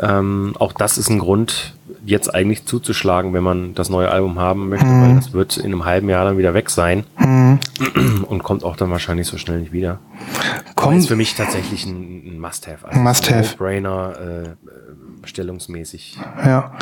Ähm, 0.00 0.54
auch 0.58 0.72
das 0.72 0.98
ist 0.98 1.10
ein 1.10 1.18
Grund, 1.18 1.74
jetzt 2.04 2.34
eigentlich 2.34 2.64
zuzuschlagen, 2.64 3.32
wenn 3.32 3.42
man 3.42 3.74
das 3.74 3.90
neue 3.90 4.10
Album 4.10 4.38
haben 4.38 4.68
möchte, 4.68 4.86
weil 4.86 5.14
das 5.16 5.32
wird 5.32 5.56
in 5.56 5.66
einem 5.66 5.84
halben 5.84 6.08
Jahr 6.08 6.24
dann 6.24 6.38
wieder 6.38 6.54
weg 6.54 6.70
sein 6.70 7.04
und 8.26 8.42
kommt 8.42 8.64
auch 8.64 8.76
dann 8.76 8.90
wahrscheinlich 8.90 9.26
so 9.26 9.38
schnell 9.38 9.60
nicht 9.60 9.72
wieder. 9.72 9.98
Komm, 10.76 10.96
Ist 10.96 11.08
für 11.08 11.16
mich 11.16 11.34
tatsächlich 11.34 11.84
ein, 11.86 12.38
Must-Have. 12.38 12.88
Also 12.88 13.00
Must-have. 13.00 13.50
No-Brainer, 13.52 14.14
äh, 14.18 14.42
äh, 14.48 14.56
stellungsmäßig. 15.24 16.18
Ja. 16.44 16.72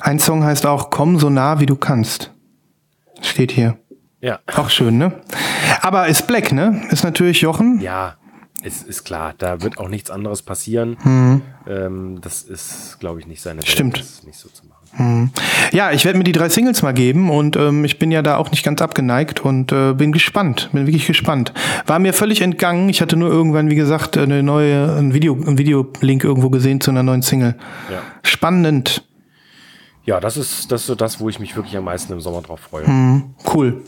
Ein 0.00 0.18
Song 0.18 0.44
heißt 0.44 0.66
auch 0.66 0.90
Komm 0.90 1.18
so 1.18 1.28
nah 1.28 1.60
wie 1.60 1.66
du 1.66 1.76
kannst. 1.76 2.32
Steht 3.20 3.52
hier. 3.52 3.76
Ja. 4.20 4.40
Auch 4.56 4.70
schön, 4.70 4.98
ne? 4.98 5.12
Aber 5.82 6.08
ist 6.08 6.26
Black, 6.26 6.52
ne? 6.52 6.82
Ist 6.90 7.04
natürlich 7.04 7.42
Jochen. 7.42 7.80
Ja, 7.80 8.14
es 8.62 8.82
ist 8.82 9.04
klar, 9.04 9.34
da 9.38 9.62
wird 9.62 9.78
auch 9.78 9.88
nichts 9.88 10.10
anderes 10.10 10.42
passieren. 10.42 10.96
Ähm, 11.68 12.18
das 12.20 12.42
ist, 12.42 12.98
glaube 13.00 13.20
ich, 13.20 13.26
nicht 13.26 13.42
seine 13.42 13.58
Welt, 13.58 13.68
Stimmt. 13.68 13.98
das 13.98 14.24
nicht 14.24 14.38
so 14.38 14.48
zu 14.48 14.64
machen. 14.66 14.76
Ja, 15.72 15.90
ich 15.92 16.04
werde 16.06 16.16
mir 16.16 16.24
die 16.24 16.32
drei 16.32 16.48
Singles 16.48 16.80
mal 16.82 16.94
geben 16.94 17.28
und 17.28 17.56
ähm, 17.56 17.84
ich 17.84 17.98
bin 17.98 18.10
ja 18.10 18.22
da 18.22 18.38
auch 18.38 18.50
nicht 18.50 18.64
ganz 18.64 18.80
abgeneigt 18.80 19.40
und 19.40 19.70
äh, 19.72 19.92
bin 19.92 20.10
gespannt, 20.10 20.70
bin 20.72 20.86
wirklich 20.86 21.06
gespannt. 21.06 21.52
War 21.86 21.98
mir 21.98 22.14
völlig 22.14 22.40
entgangen. 22.40 22.88
Ich 22.88 23.02
hatte 23.02 23.16
nur 23.16 23.28
irgendwann, 23.28 23.68
wie 23.68 23.74
gesagt, 23.74 24.16
eine 24.16 24.42
neue, 24.42 24.96
ein 24.96 25.12
Video, 25.12 25.34
ein 25.34 25.58
Videolink 25.58 26.24
irgendwo 26.24 26.48
gesehen 26.48 26.80
zu 26.80 26.90
einer 26.90 27.02
neuen 27.02 27.22
Single. 27.22 27.56
Ja. 27.90 28.00
Spannend. 28.22 29.02
Ja, 30.06 30.20
das 30.20 30.36
ist, 30.36 30.70
das 30.70 30.88
ist 30.88 31.00
das, 31.00 31.20
wo 31.20 31.28
ich 31.28 31.40
mich 31.40 31.56
wirklich 31.56 31.76
am 31.76 31.84
meisten 31.84 32.12
im 32.12 32.20
Sommer 32.20 32.40
drauf 32.40 32.60
freue. 32.60 32.84
Cool. 33.52 33.82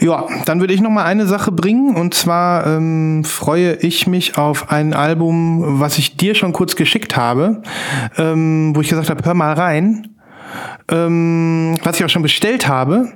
Ja, 0.00 0.26
dann 0.46 0.60
würde 0.60 0.72
ich 0.72 0.80
noch 0.80 0.90
mal 0.90 1.04
eine 1.04 1.26
Sache 1.26 1.52
bringen 1.52 1.96
und 1.96 2.14
zwar 2.14 2.66
ähm, 2.66 3.22
freue 3.24 3.74
ich 3.74 4.06
mich 4.06 4.38
auf 4.38 4.70
ein 4.70 4.94
Album, 4.94 5.80
was 5.80 5.98
ich 5.98 6.16
dir 6.16 6.34
schon 6.34 6.54
kurz 6.54 6.76
geschickt 6.76 7.14
habe, 7.14 7.62
ähm, 8.16 8.74
wo 8.74 8.80
ich 8.80 8.88
gesagt 8.88 9.10
habe, 9.10 9.22
hör 9.22 9.34
mal 9.34 9.52
rein, 9.52 10.08
ähm, 10.88 11.76
was 11.84 12.00
ich 12.00 12.04
auch 12.06 12.10
schon 12.10 12.22
bestellt 12.22 12.66
habe. 12.66 13.12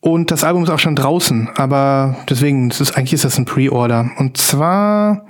Und 0.00 0.30
das 0.30 0.44
Album 0.44 0.64
ist 0.64 0.70
auch 0.70 0.78
schon 0.78 0.96
draußen, 0.96 1.50
aber 1.56 2.16
deswegen, 2.30 2.70
ist, 2.70 2.96
eigentlich 2.96 3.12
ist 3.12 3.26
das 3.26 3.36
ein 3.36 3.44
Pre-Order. 3.44 4.12
Und 4.16 4.38
zwar 4.38 5.26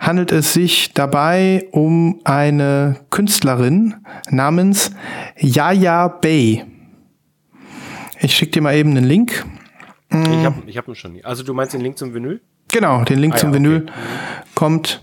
handelt 0.00 0.32
es 0.32 0.54
sich 0.54 0.92
dabei 0.94 1.68
um 1.70 2.20
eine 2.24 2.96
Künstlerin 3.10 3.94
namens 4.30 4.90
Yaya 5.38 6.08
Bay. 6.08 6.64
Ich 8.18 8.34
schicke 8.34 8.52
dir 8.52 8.62
mal 8.62 8.74
eben 8.74 8.90
einen 8.90 9.04
Link. 9.04 9.44
Ich 10.10 10.44
habe 10.44 10.62
ich 10.66 10.76
hab 10.76 10.88
ihn 10.88 10.94
schon. 10.96 11.22
Also 11.22 11.44
du 11.44 11.54
meinst 11.54 11.74
den 11.74 11.82
Link 11.82 11.96
zum 11.96 12.12
Vinyl? 12.12 12.40
Genau, 12.72 13.04
den 13.04 13.18
Link 13.18 13.34
Ah, 13.34 13.36
zum 13.38 13.52
ja, 13.52 13.58
okay. 13.58 13.64
Vinyl 13.64 13.86
kommt. 14.54 15.02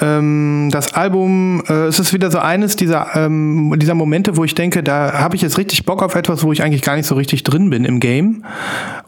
Ähm, 0.00 0.70
das 0.72 0.94
Album, 0.94 1.62
äh, 1.68 1.84
es 1.84 1.98
ist 1.98 2.12
wieder 2.12 2.30
so 2.30 2.38
eines 2.38 2.74
dieser, 2.74 3.14
ähm, 3.14 3.74
dieser 3.76 3.94
Momente, 3.94 4.36
wo 4.36 4.44
ich 4.44 4.54
denke, 4.54 4.82
da 4.82 5.20
habe 5.20 5.36
ich 5.36 5.42
jetzt 5.42 5.56
richtig 5.58 5.84
Bock 5.84 6.02
auf 6.02 6.14
etwas, 6.14 6.42
wo 6.42 6.52
ich 6.52 6.62
eigentlich 6.62 6.82
gar 6.82 6.96
nicht 6.96 7.06
so 7.06 7.14
richtig 7.14 7.44
drin 7.44 7.70
bin 7.70 7.84
im 7.84 8.00
Game. 8.00 8.44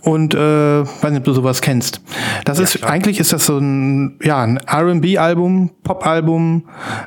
Und 0.03 0.35
äh, 0.35 0.39
weiß 0.39 1.11
nicht, 1.11 1.19
ob 1.19 1.25
du 1.25 1.33
sowas 1.33 1.63
kennst. 1.63 2.01
Das 2.45 2.59
ist, 2.59 2.79
klar. 2.79 2.91
eigentlich 2.91 3.19
ist 3.19 3.33
das 3.33 3.47
so 3.47 3.59
ein, 3.59 4.19
ja, 4.23 4.43
ein 4.43 4.59
RB-Album, 4.59 5.71
Pop-Album, 5.83 6.65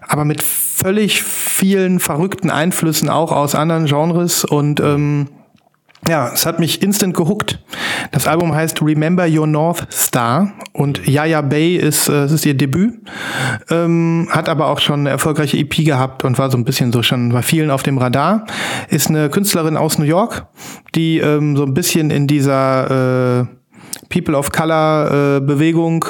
aber 0.07 0.25
mit 0.25 0.43
völlig 0.43 1.23
vielen 1.23 1.99
verrückten 1.99 2.49
Einflüssen 2.49 3.07
auch 3.09 3.31
aus 3.31 3.55
anderen 3.55 3.85
Genres 3.85 4.45
und 4.45 4.79
ähm, 4.79 5.27
ja, 6.07 6.31
es 6.33 6.45
hat 6.45 6.59
mich 6.59 6.81
instant 6.81 7.15
gehuckt. 7.15 7.59
Das 8.11 8.27
Album 8.27 8.53
heißt 8.53 8.81
Remember 8.81 9.27
Your 9.27 9.47
North 9.47 9.87
Star 9.91 10.53
und 10.73 11.05
Yaya 11.07 11.41
Bay 11.41 11.75
ist, 11.75 12.07
äh, 12.09 12.25
ist 12.25 12.45
ihr 12.45 12.55
Debüt, 12.55 12.99
ähm, 13.69 14.27
hat 14.31 14.49
aber 14.49 14.67
auch 14.67 14.79
schon 14.79 15.01
eine 15.01 15.09
erfolgreiche 15.09 15.57
EP 15.57 15.85
gehabt 15.85 16.23
und 16.23 16.37
war 16.37 16.49
so 16.49 16.57
ein 16.57 16.63
bisschen 16.63 16.91
so 16.91 17.03
schon 17.03 17.29
bei 17.29 17.41
vielen 17.41 17.69
auf 17.69 17.83
dem 17.83 17.97
Radar. 17.97 18.45
Ist 18.89 19.09
eine 19.09 19.29
Künstlerin 19.29 19.77
aus 19.77 19.99
New 19.99 20.05
York, 20.05 20.47
die 20.95 21.19
ähm, 21.19 21.57
so 21.57 21.63
ein 21.63 21.73
bisschen 21.73 22.11
in 22.11 22.27
dieser 22.27 23.41
äh, 23.41 23.45
People 24.09 24.35
of 24.35 24.51
Color 24.51 25.37
äh, 25.37 25.39
Bewegung, 25.41 26.05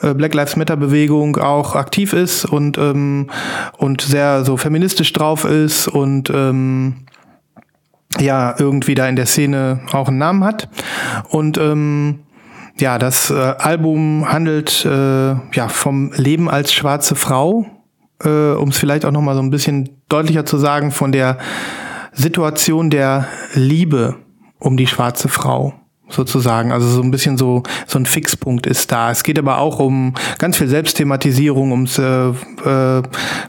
äh, 0.00 0.14
Black 0.14 0.34
Lives 0.34 0.56
Matter 0.56 0.76
Bewegung 0.76 1.36
auch 1.36 1.74
aktiv 1.74 2.12
ist 2.12 2.44
und 2.44 2.78
ähm, 2.78 3.28
und 3.76 4.00
sehr 4.00 4.44
so 4.44 4.56
feministisch 4.56 5.12
drauf 5.12 5.44
ist 5.44 5.88
und 5.88 6.30
ähm, 6.30 7.06
ja 8.20 8.54
irgendwie 8.58 8.94
da 8.94 9.08
in 9.08 9.16
der 9.16 9.26
Szene 9.26 9.80
auch 9.92 10.08
einen 10.08 10.18
Namen 10.18 10.44
hat. 10.44 10.68
Und 11.28 11.58
ähm, 11.58 12.20
ja 12.80 12.98
das 12.98 13.30
äh, 13.30 13.34
Album 13.34 14.26
handelt 14.30 14.84
äh, 14.84 15.34
ja 15.52 15.68
vom 15.68 16.12
Leben 16.14 16.48
als 16.48 16.72
schwarze 16.72 17.14
Frau 17.14 17.66
äh, 18.24 18.52
um 18.52 18.68
es 18.70 18.78
vielleicht 18.78 19.04
auch 19.04 19.10
noch 19.10 19.20
mal 19.20 19.34
so 19.34 19.42
ein 19.42 19.50
bisschen 19.50 19.88
deutlicher 20.08 20.44
zu 20.44 20.58
sagen 20.58 20.90
von 20.90 21.12
der 21.12 21.38
Situation 22.12 22.90
der 22.90 23.26
Liebe 23.54 24.16
um 24.58 24.76
die 24.76 24.86
schwarze 24.86 25.28
Frau 25.28 25.74
sozusagen. 26.12 26.72
Also 26.72 26.88
so 26.88 27.02
ein 27.02 27.10
bisschen 27.10 27.36
so 27.38 27.62
so 27.86 27.98
ein 27.98 28.06
Fixpunkt 28.06 28.66
ist 28.66 28.92
da. 28.92 29.10
Es 29.10 29.22
geht 29.22 29.38
aber 29.38 29.58
auch 29.58 29.78
um 29.78 30.14
ganz 30.38 30.56
viel 30.56 30.68
Selbstthematisierung, 30.68 31.72
ums 31.72 31.98
äh, 31.98 32.28
äh, 32.28 33.02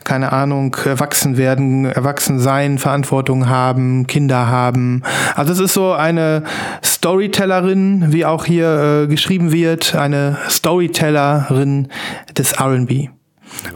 keine 0.04 0.32
Ahnung 0.32 0.76
erwachsen 0.86 1.38
werden, 1.38 1.86
erwachsen 1.86 2.39
sein, 2.39 2.78
Verantwortung 2.78 3.49
haben, 3.49 4.08
Kinder 4.08 4.47
haben. 4.47 5.04
Also 5.36 5.54
es 5.54 5.60
ist 5.60 5.73
so 5.73 5.93
eine 5.93 6.43
Storytellerin, 6.84 8.13
wie 8.13 8.26
auch 8.26 8.45
hier 8.45 9.04
äh, 9.04 9.08
geschrieben 9.08 9.52
wird, 9.52 9.95
eine 9.95 10.38
Storytellerin 10.49 11.89
des 12.38 12.54
R&B. 12.54 13.10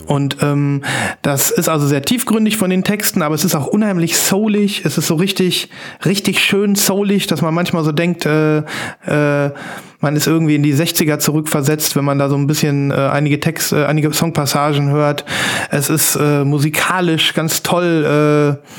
Und 0.05 0.37
ähm, 0.41 0.83
das 1.21 1.51
ist 1.51 1.69
also 1.69 1.87
sehr 1.87 2.01
tiefgründig 2.01 2.57
von 2.57 2.69
den 2.69 2.83
Texten, 2.83 3.21
aber 3.21 3.35
es 3.35 3.43
ist 3.43 3.55
auch 3.55 3.67
unheimlich 3.67 4.17
soulig. 4.17 4.85
Es 4.85 4.97
ist 4.97 5.07
so 5.07 5.15
richtig, 5.15 5.69
richtig 6.05 6.39
schön 6.39 6.75
soulig, 6.75 7.27
dass 7.27 7.41
man 7.41 7.53
manchmal 7.53 7.83
so 7.83 7.91
denkt, 7.91 8.25
äh, 8.25 8.59
äh, 9.05 9.51
man 9.99 10.15
ist 10.15 10.27
irgendwie 10.27 10.55
in 10.55 10.63
die 10.63 10.73
60er 10.73 11.19
zurückversetzt, 11.19 11.95
wenn 11.95 12.05
man 12.05 12.19
da 12.19 12.29
so 12.29 12.35
ein 12.35 12.47
bisschen 12.47 12.91
äh, 12.91 12.95
einige 12.95 13.39
Text, 13.39 13.73
äh, 13.73 13.85
einige 13.85 14.13
Songpassagen 14.13 14.89
hört. 14.89 15.25
Es 15.71 15.89
ist 15.89 16.15
äh, 16.15 16.43
musikalisch 16.43 17.33
ganz 17.33 17.63
toll, 17.63 18.59
äh, 18.61 18.69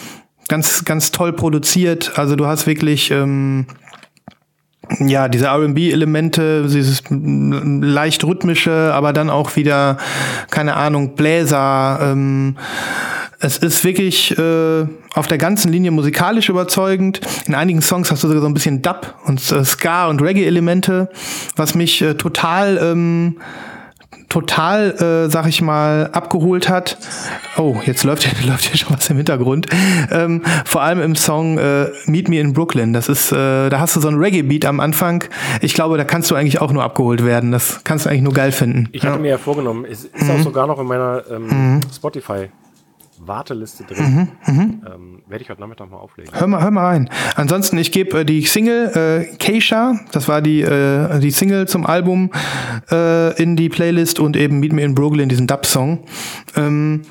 ganz, 0.48 0.84
ganz 0.84 1.11
toll 1.11 1.32
produziert. 1.32 2.12
Also 2.16 2.37
du 2.37 2.46
hast 2.46 2.66
wirklich 2.66 3.11
ähm, 3.11 3.66
ja, 5.01 5.29
diese 5.29 5.46
R&B-Elemente, 5.46 6.66
dieses 6.68 7.03
leicht 7.11 8.24
rhythmische, 8.24 8.92
aber 8.94 9.12
dann 9.12 9.31
auch 9.31 9.57
wieder, 9.57 9.98
keine 10.51 10.77
Ahnung, 10.77 11.14
Bläser. 11.14 11.98
Ähm, 12.03 12.57
es 13.40 13.59
ist 13.59 13.85
wirklich 13.85 14.37
äh, 14.37 14.87
auf 15.14 15.29
der 15.29 15.38
ganzen 15.38 15.70
Linie 15.70 15.92
musikalisch 15.92 16.48
überzeugend. 16.48 17.20
In 17.46 17.55
einigen 17.55 17.83
Songs 17.83 18.11
hast 18.11 18.24
du 18.24 18.29
sogar 18.29 18.42
so 18.42 18.48
ein 18.48 18.55
bisschen 18.55 18.83
Dub 18.83 19.14
und 19.27 19.53
äh, 19.53 19.64
Ska 19.64 20.09
und 20.09 20.20
Reggae-Elemente, 20.20 21.09
was 21.55 21.74
mich 21.74 22.03
äh, 22.03 22.14
total 22.14 22.79
ähm, 22.83 23.37
total, 24.28 24.90
äh, 25.26 25.30
sag 25.30 25.46
ich 25.46 25.62
mal, 25.62 26.10
abgeholt 26.12 26.68
hat. 26.68 26.98
Oh, 27.56 27.76
jetzt 27.84 28.04
läuft 28.04 28.24
hier, 28.24 28.46
läuft 28.48 28.64
hier 28.66 28.76
schon 28.76 28.96
was 28.96 29.08
im 29.10 29.16
Hintergrund. 29.16 29.66
Ähm, 30.10 30.42
vor 30.64 30.82
allem 30.82 31.00
im 31.00 31.16
Song 31.16 31.58
äh, 31.58 31.86
Meet 32.06 32.28
Me 32.28 32.40
in 32.40 32.52
Brooklyn. 32.52 32.92
Das 32.92 33.08
ist, 33.08 33.32
äh, 33.32 33.68
da 33.68 33.80
hast 33.80 33.96
du 33.96 34.00
so 34.00 34.08
einen 34.08 34.18
Reggae-Beat 34.18 34.64
am 34.66 34.80
Anfang. 34.80 35.24
Ich 35.60 35.74
glaube, 35.74 35.96
da 35.96 36.04
kannst 36.04 36.30
du 36.30 36.34
eigentlich 36.34 36.60
auch 36.60 36.72
nur 36.72 36.84
abgeholt 36.84 37.24
werden. 37.24 37.52
Das 37.52 37.84
kannst 37.84 38.04
du 38.04 38.10
eigentlich 38.10 38.22
nur 38.22 38.34
geil 38.34 38.52
finden. 38.52 38.88
Ich 38.92 39.04
hatte 39.04 39.18
mir 39.18 39.30
ja 39.30 39.38
vorgenommen, 39.38 39.84
es 39.84 40.04
ist 40.04 40.30
auch 40.30 40.40
sogar 40.40 40.66
noch 40.66 40.78
in 40.78 40.86
meiner 40.86 41.22
ähm, 41.30 41.80
Spotify 41.94 42.48
Warteliste 43.28 43.84
drin. 43.84 44.28
Ähm, 44.46 45.22
Werde 45.28 45.44
ich 45.44 45.50
heute 45.50 45.60
Nachmittag 45.60 45.90
mal 45.90 45.98
auflegen. 45.98 46.32
Hör 46.34 46.46
mal, 46.46 46.62
hör 46.62 46.70
mal 46.70 46.86
rein. 46.86 47.10
Ansonsten, 47.36 47.78
ich 47.78 47.92
gebe 47.92 48.20
äh, 48.20 48.24
die 48.24 48.42
Single 48.42 49.26
äh, 49.30 49.36
Keisha, 49.36 50.00
das 50.12 50.28
war 50.28 50.40
die, 50.42 50.62
äh, 50.62 51.20
die 51.20 51.30
Single 51.30 51.68
zum 51.68 51.86
Album, 51.86 52.30
äh, 52.90 53.40
in 53.40 53.56
die 53.56 53.68
Playlist 53.68 54.18
und 54.18 54.36
eben 54.36 54.58
Meet 54.60 54.72
Me 54.72 54.82
in 54.82 54.94
Brooklyn, 54.94 55.28
diesen 55.28 55.46
Dub-Song. 55.46 56.04
Ähm, 56.56 57.02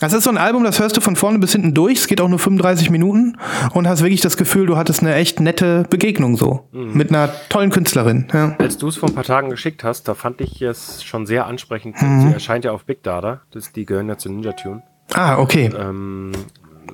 das 0.00 0.12
ist 0.12 0.24
so 0.24 0.30
ein 0.30 0.38
Album, 0.38 0.64
das 0.64 0.80
hörst 0.80 0.96
du 0.96 1.00
von 1.00 1.16
vorne 1.16 1.38
bis 1.38 1.52
hinten 1.52 1.74
durch. 1.74 1.98
Es 1.98 2.06
geht 2.06 2.20
auch 2.20 2.28
nur 2.28 2.38
35 2.38 2.90
Minuten 2.90 3.36
und 3.72 3.88
hast 3.88 4.02
wirklich 4.02 4.20
das 4.20 4.36
Gefühl, 4.36 4.66
du 4.66 4.76
hattest 4.76 5.00
eine 5.00 5.14
echt 5.14 5.40
nette 5.40 5.84
Begegnung 5.88 6.36
so. 6.36 6.68
Mit 6.72 7.10
einer 7.10 7.30
tollen 7.48 7.70
Künstlerin. 7.70 8.28
Ja. 8.32 8.56
Als 8.58 8.78
du 8.78 8.88
es 8.88 8.96
vor 8.96 9.08
ein 9.08 9.14
paar 9.14 9.24
Tagen 9.24 9.50
geschickt 9.50 9.84
hast, 9.84 10.08
da 10.08 10.14
fand 10.14 10.40
ich 10.40 10.60
es 10.60 11.02
schon 11.02 11.26
sehr 11.26 11.46
ansprechend. 11.46 11.96
Sie 11.98 12.32
erscheint 12.32 12.64
ja 12.64 12.72
auf 12.72 12.84
Big 12.84 13.02
Data. 13.02 13.42
Das, 13.52 13.72
die 13.72 13.84
gehören 13.86 14.08
ja 14.08 14.18
zu 14.18 14.30
Ninja 14.30 14.52
Tune. 14.52 14.82
Ah, 15.14 15.38
okay. 15.38 15.70
Ähm, 15.78 16.32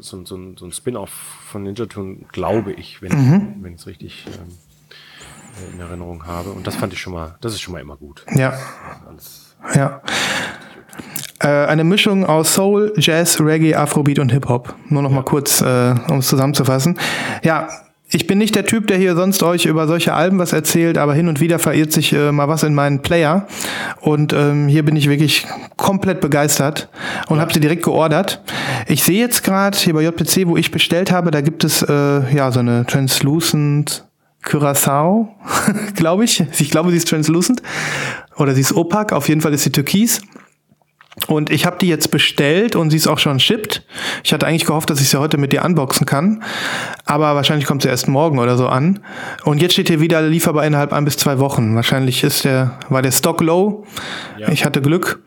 so, 0.00 0.24
so, 0.24 0.36
ein- 0.36 0.56
so 0.58 0.64
ein 0.66 0.72
Spin-off 0.72 1.10
von 1.10 1.62
Ninja 1.62 1.86
Tune, 1.86 2.18
glaube 2.32 2.72
ich, 2.72 3.02
wenn 3.02 3.10
ich 3.12 3.62
wenn 3.64 3.74
ich 3.74 3.80
es 3.80 3.86
richtig 3.86 4.26
ähm, 4.26 5.72
in 5.74 5.80
Erinnerung 5.80 6.26
habe. 6.26 6.50
Und 6.50 6.66
das 6.66 6.76
fand 6.76 6.92
ich 6.92 7.00
schon 7.00 7.12
mal, 7.12 7.36
das 7.40 7.52
ist 7.52 7.60
schon 7.60 7.72
mal 7.72 7.80
immer 7.80 7.96
gut. 7.96 8.24
Ja. 8.34 8.54
Ja. 9.74 10.02
Äh, 11.40 11.66
eine 11.66 11.84
Mischung 11.84 12.24
aus 12.26 12.54
Soul, 12.54 12.92
Jazz, 12.96 13.40
Reggae, 13.40 13.74
Afrobeat 13.74 14.18
und 14.18 14.30
Hip-Hop. 14.30 14.74
Nur 14.88 15.02
noch 15.02 15.10
mal 15.10 15.24
kurz, 15.24 15.60
äh, 15.60 15.94
um 16.08 16.18
es 16.18 16.28
zusammenzufassen. 16.28 16.98
Ja, 17.42 17.68
ich 18.14 18.26
bin 18.26 18.38
nicht 18.38 18.54
der 18.54 18.66
Typ, 18.66 18.86
der 18.86 18.98
hier 18.98 19.14
sonst 19.16 19.42
euch 19.42 19.64
über 19.64 19.86
solche 19.86 20.12
Alben 20.12 20.38
was 20.38 20.52
erzählt, 20.52 20.98
aber 20.98 21.14
hin 21.14 21.28
und 21.28 21.40
wieder 21.40 21.58
verirrt 21.58 21.92
sich 21.92 22.12
äh, 22.12 22.30
mal 22.30 22.48
was 22.48 22.62
in 22.62 22.74
meinen 22.74 23.00
Player. 23.00 23.46
Und 24.00 24.32
ähm, 24.32 24.68
hier 24.68 24.84
bin 24.84 24.96
ich 24.96 25.08
wirklich 25.08 25.46
komplett 25.76 26.20
begeistert 26.20 26.88
und 27.28 27.40
habe 27.40 27.52
sie 27.52 27.60
direkt 27.60 27.84
geordert. 27.84 28.42
Ich 28.86 29.02
sehe 29.02 29.18
jetzt 29.18 29.42
gerade 29.42 29.78
hier 29.78 29.94
bei 29.94 30.02
JPC, 30.02 30.46
wo 30.46 30.56
ich 30.56 30.70
bestellt 30.70 31.10
habe, 31.10 31.30
da 31.30 31.40
gibt 31.40 31.64
es 31.64 31.82
äh, 31.82 32.34
ja 32.34 32.52
so 32.52 32.60
eine 32.60 32.84
Translucent 32.86 34.04
Curaçao, 34.44 35.28
glaube 35.94 36.24
ich. 36.24 36.44
Ich 36.58 36.70
glaube, 36.70 36.90
sie 36.90 36.96
ist 36.96 37.08
translucent. 37.08 37.62
Oder 38.36 38.54
sie 38.54 38.60
ist 38.60 38.72
opak. 38.72 39.12
Auf 39.12 39.28
jeden 39.28 39.40
Fall 39.40 39.54
ist 39.54 39.62
sie 39.62 39.70
türkis. 39.70 40.20
Und 41.26 41.50
ich 41.50 41.66
habe 41.66 41.76
die 41.78 41.88
jetzt 41.88 42.10
bestellt 42.10 42.74
und 42.74 42.90
sie 42.90 42.96
ist 42.96 43.06
auch 43.06 43.18
schon 43.18 43.38
shipped. 43.38 43.84
Ich 44.24 44.32
hatte 44.32 44.46
eigentlich 44.46 44.64
gehofft, 44.64 44.88
dass 44.88 45.00
ich 45.00 45.10
sie 45.10 45.18
heute 45.20 45.36
mit 45.36 45.52
dir 45.52 45.62
unboxen 45.62 46.06
kann. 46.06 46.42
Aber 47.04 47.34
wahrscheinlich 47.34 47.66
kommt 47.66 47.82
sie 47.82 47.88
erst 47.88 48.08
morgen 48.08 48.38
oder 48.38 48.56
so 48.56 48.66
an. 48.66 49.00
Und 49.44 49.60
jetzt 49.60 49.72
steht 49.72 49.88
hier 49.88 50.00
wieder 50.00 50.22
lieferbar 50.22 50.64
innerhalb 50.64 50.92
ein 50.94 51.04
bis 51.04 51.18
zwei 51.18 51.38
Wochen. 51.38 51.74
Wahrscheinlich 51.76 52.24
ist 52.24 52.44
der, 52.44 52.78
war 52.88 53.02
der 53.02 53.12
Stock 53.12 53.42
low. 53.42 53.84
Ja. 54.38 54.48
Ich 54.48 54.64
hatte 54.64 54.80
Glück. 54.80 55.20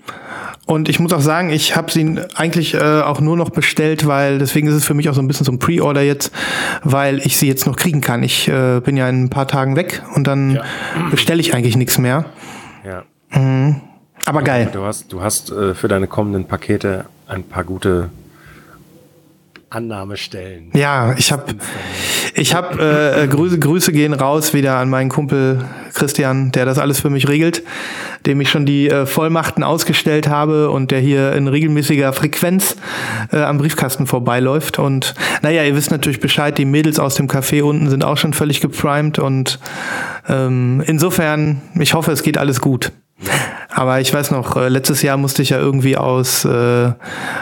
Und 0.66 0.90
ich 0.90 1.00
muss 1.00 1.14
auch 1.14 1.22
sagen, 1.22 1.52
ich 1.52 1.76
habe 1.76 1.92
sie 1.92 2.16
eigentlich 2.34 2.74
äh, 2.74 2.80
auch 3.02 3.22
nur 3.22 3.38
noch 3.38 3.52
bestellt, 3.52 4.08
weil 4.08 4.40
deswegen 4.40 4.68
ist 4.68 4.74
es 4.74 4.86
für 4.86 4.96
mich 4.96 5.08
auch 5.10 5.14
so 5.14 5.22
ein 5.22 5.28
bisschen 5.28 5.46
so 5.46 5.52
ein 5.52 5.60
Pre-Order 5.60 6.02
jetzt, 6.02 6.32
weil 6.84 7.20
ich 7.20 7.38
sie 7.38 7.48
jetzt 7.48 7.68
noch 7.68 7.76
kriegen 7.76 8.02
kann. 8.02 8.24
Ich 8.24 8.48
äh, 8.48 8.80
bin 8.80 8.98
ja 8.98 9.08
in 9.08 9.26
ein 9.26 9.30
paar 9.30 9.48
Tagen 9.48 9.76
weg 9.76 10.02
und 10.16 10.26
dann 10.26 10.56
Ja. 10.56 10.64
bestelle 11.12 11.40
ich 11.40 11.54
eigentlich 11.54 11.78
nichts 11.78 12.00
mehr. 12.00 12.26
ja. 12.84 13.04
Aber 14.24 14.42
geil. 14.42 14.70
Du 14.72 14.84
hast, 14.84 15.12
du 15.12 15.22
hast 15.22 15.52
äh, 15.52 15.76
für 15.76 15.88
deine 15.88 16.08
kommenden 16.08 16.46
Pakete 16.46 17.06
ein 17.28 17.44
paar 17.44 17.64
gute 17.64 18.10
Annahmestellen. 19.70 20.72
Ja, 20.74 21.16
ich 21.18 21.32
habe 21.32 21.56
ich 22.34 22.56
hab, 22.56 22.80
äh, 22.80 23.28
Grüße, 23.28 23.60
Grüße 23.60 23.92
gehen 23.92 24.14
raus 24.14 24.54
wieder 24.54 24.78
an 24.78 24.90
meinen 24.90 25.10
Kumpel 25.10 25.66
Christian, 25.94 26.52
der 26.52 26.66
das 26.66 26.78
alles 26.78 27.00
für 27.00 27.10
mich 27.10 27.28
regelt, 27.28 27.62
dem 28.26 28.40
ich 28.42 28.50
schon 28.50 28.66
die 28.66 28.90
äh, 28.90 29.06
Vollmachten 29.06 29.64
ausgestellt 29.64 30.30
habe 30.30 30.70
und 30.70 30.92
der 30.92 31.00
hier 31.00 31.34
in 31.34 31.48
regelmäßiger 31.48 32.14
Frequenz 32.14 32.78
äh, 33.32 33.42
am 33.42 33.58
Briefkasten 33.58 34.08
vorbeiläuft. 34.08 34.80
Und 34.80 35.14
naja, 35.42 35.64
ihr 35.64 35.76
wisst 35.76 35.92
natürlich 35.92 36.20
Bescheid, 36.20 36.58
die 36.58 36.66
Mädels 36.66 37.00
aus 37.00 37.16
dem 37.16 37.28
Café 37.28 37.62
unten 37.62 37.90
sind 37.90 38.04
auch 38.04 38.18
schon 38.18 38.34
völlig 38.34 38.62
geprimed 38.62 39.20
und 39.20 39.60
ähm, 40.28 40.84
insofern, 40.86 41.62
ich 41.78 41.94
hoffe, 41.94 42.12
es 42.12 42.24
geht 42.24 42.38
alles 42.38 42.62
gut. 42.62 42.92
Aber 43.70 44.00
ich 44.00 44.14
weiß 44.14 44.32
noch, 44.32 44.56
äh, 44.56 44.70
letztes 44.70 45.02
Jahr 45.02 45.18
musste 45.18 45.42
ich 45.42 45.50
ja 45.50 45.60
irgendwie 45.60 45.98
aus 45.98 46.46
äh, 46.46 46.94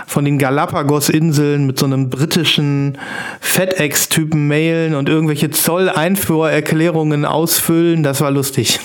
von 0.08 0.26
den 0.26 0.40
Galapagos-Inseln 0.40 1.66
mit 1.66 1.78
so 1.78 1.86
einem 1.86 2.10
britischen 2.10 2.98
FedEx-Typen 3.40 4.48
mailen 4.48 4.96
und 4.96 5.10
irgendwelche 5.10 5.52
Zolleinfuhrerklärungen 5.52 7.26
ausfüllen. 7.26 8.04
Das 8.04 8.22
war 8.22 8.32
lustig. 8.32 8.80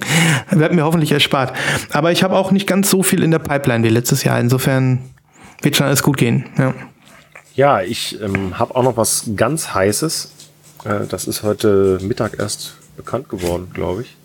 Wird 0.50 0.72
mir 0.72 0.84
hoffentlich 0.84 1.12
erspart. 1.12 1.54
Aber 1.92 2.12
ich 2.12 2.22
habe 2.22 2.36
auch 2.36 2.50
nicht 2.50 2.66
ganz 2.66 2.90
so 2.90 3.02
viel 3.02 3.22
in 3.22 3.30
der 3.30 3.38
Pipeline 3.38 3.84
wie 3.84 3.90
letztes 3.90 4.24
Jahr. 4.24 4.38
Insofern 4.38 5.00
wird 5.62 5.76
schon 5.76 5.86
alles 5.86 6.02
gut 6.02 6.16
gehen. 6.16 6.46
Ja, 6.58 6.74
Ja, 7.54 7.82
ich 7.82 8.20
ähm, 8.20 8.58
habe 8.58 8.74
auch 8.74 8.82
noch 8.82 8.96
was 8.96 9.30
ganz 9.36 9.74
Heißes. 9.74 10.32
Äh, 10.84 11.06
das 11.08 11.26
ist 11.26 11.42
heute 11.42 11.98
Mittag 12.02 12.38
erst 12.38 12.74
bekannt 12.96 13.28
geworden, 13.28 13.70
glaube 13.72 14.02
ich. 14.02 14.16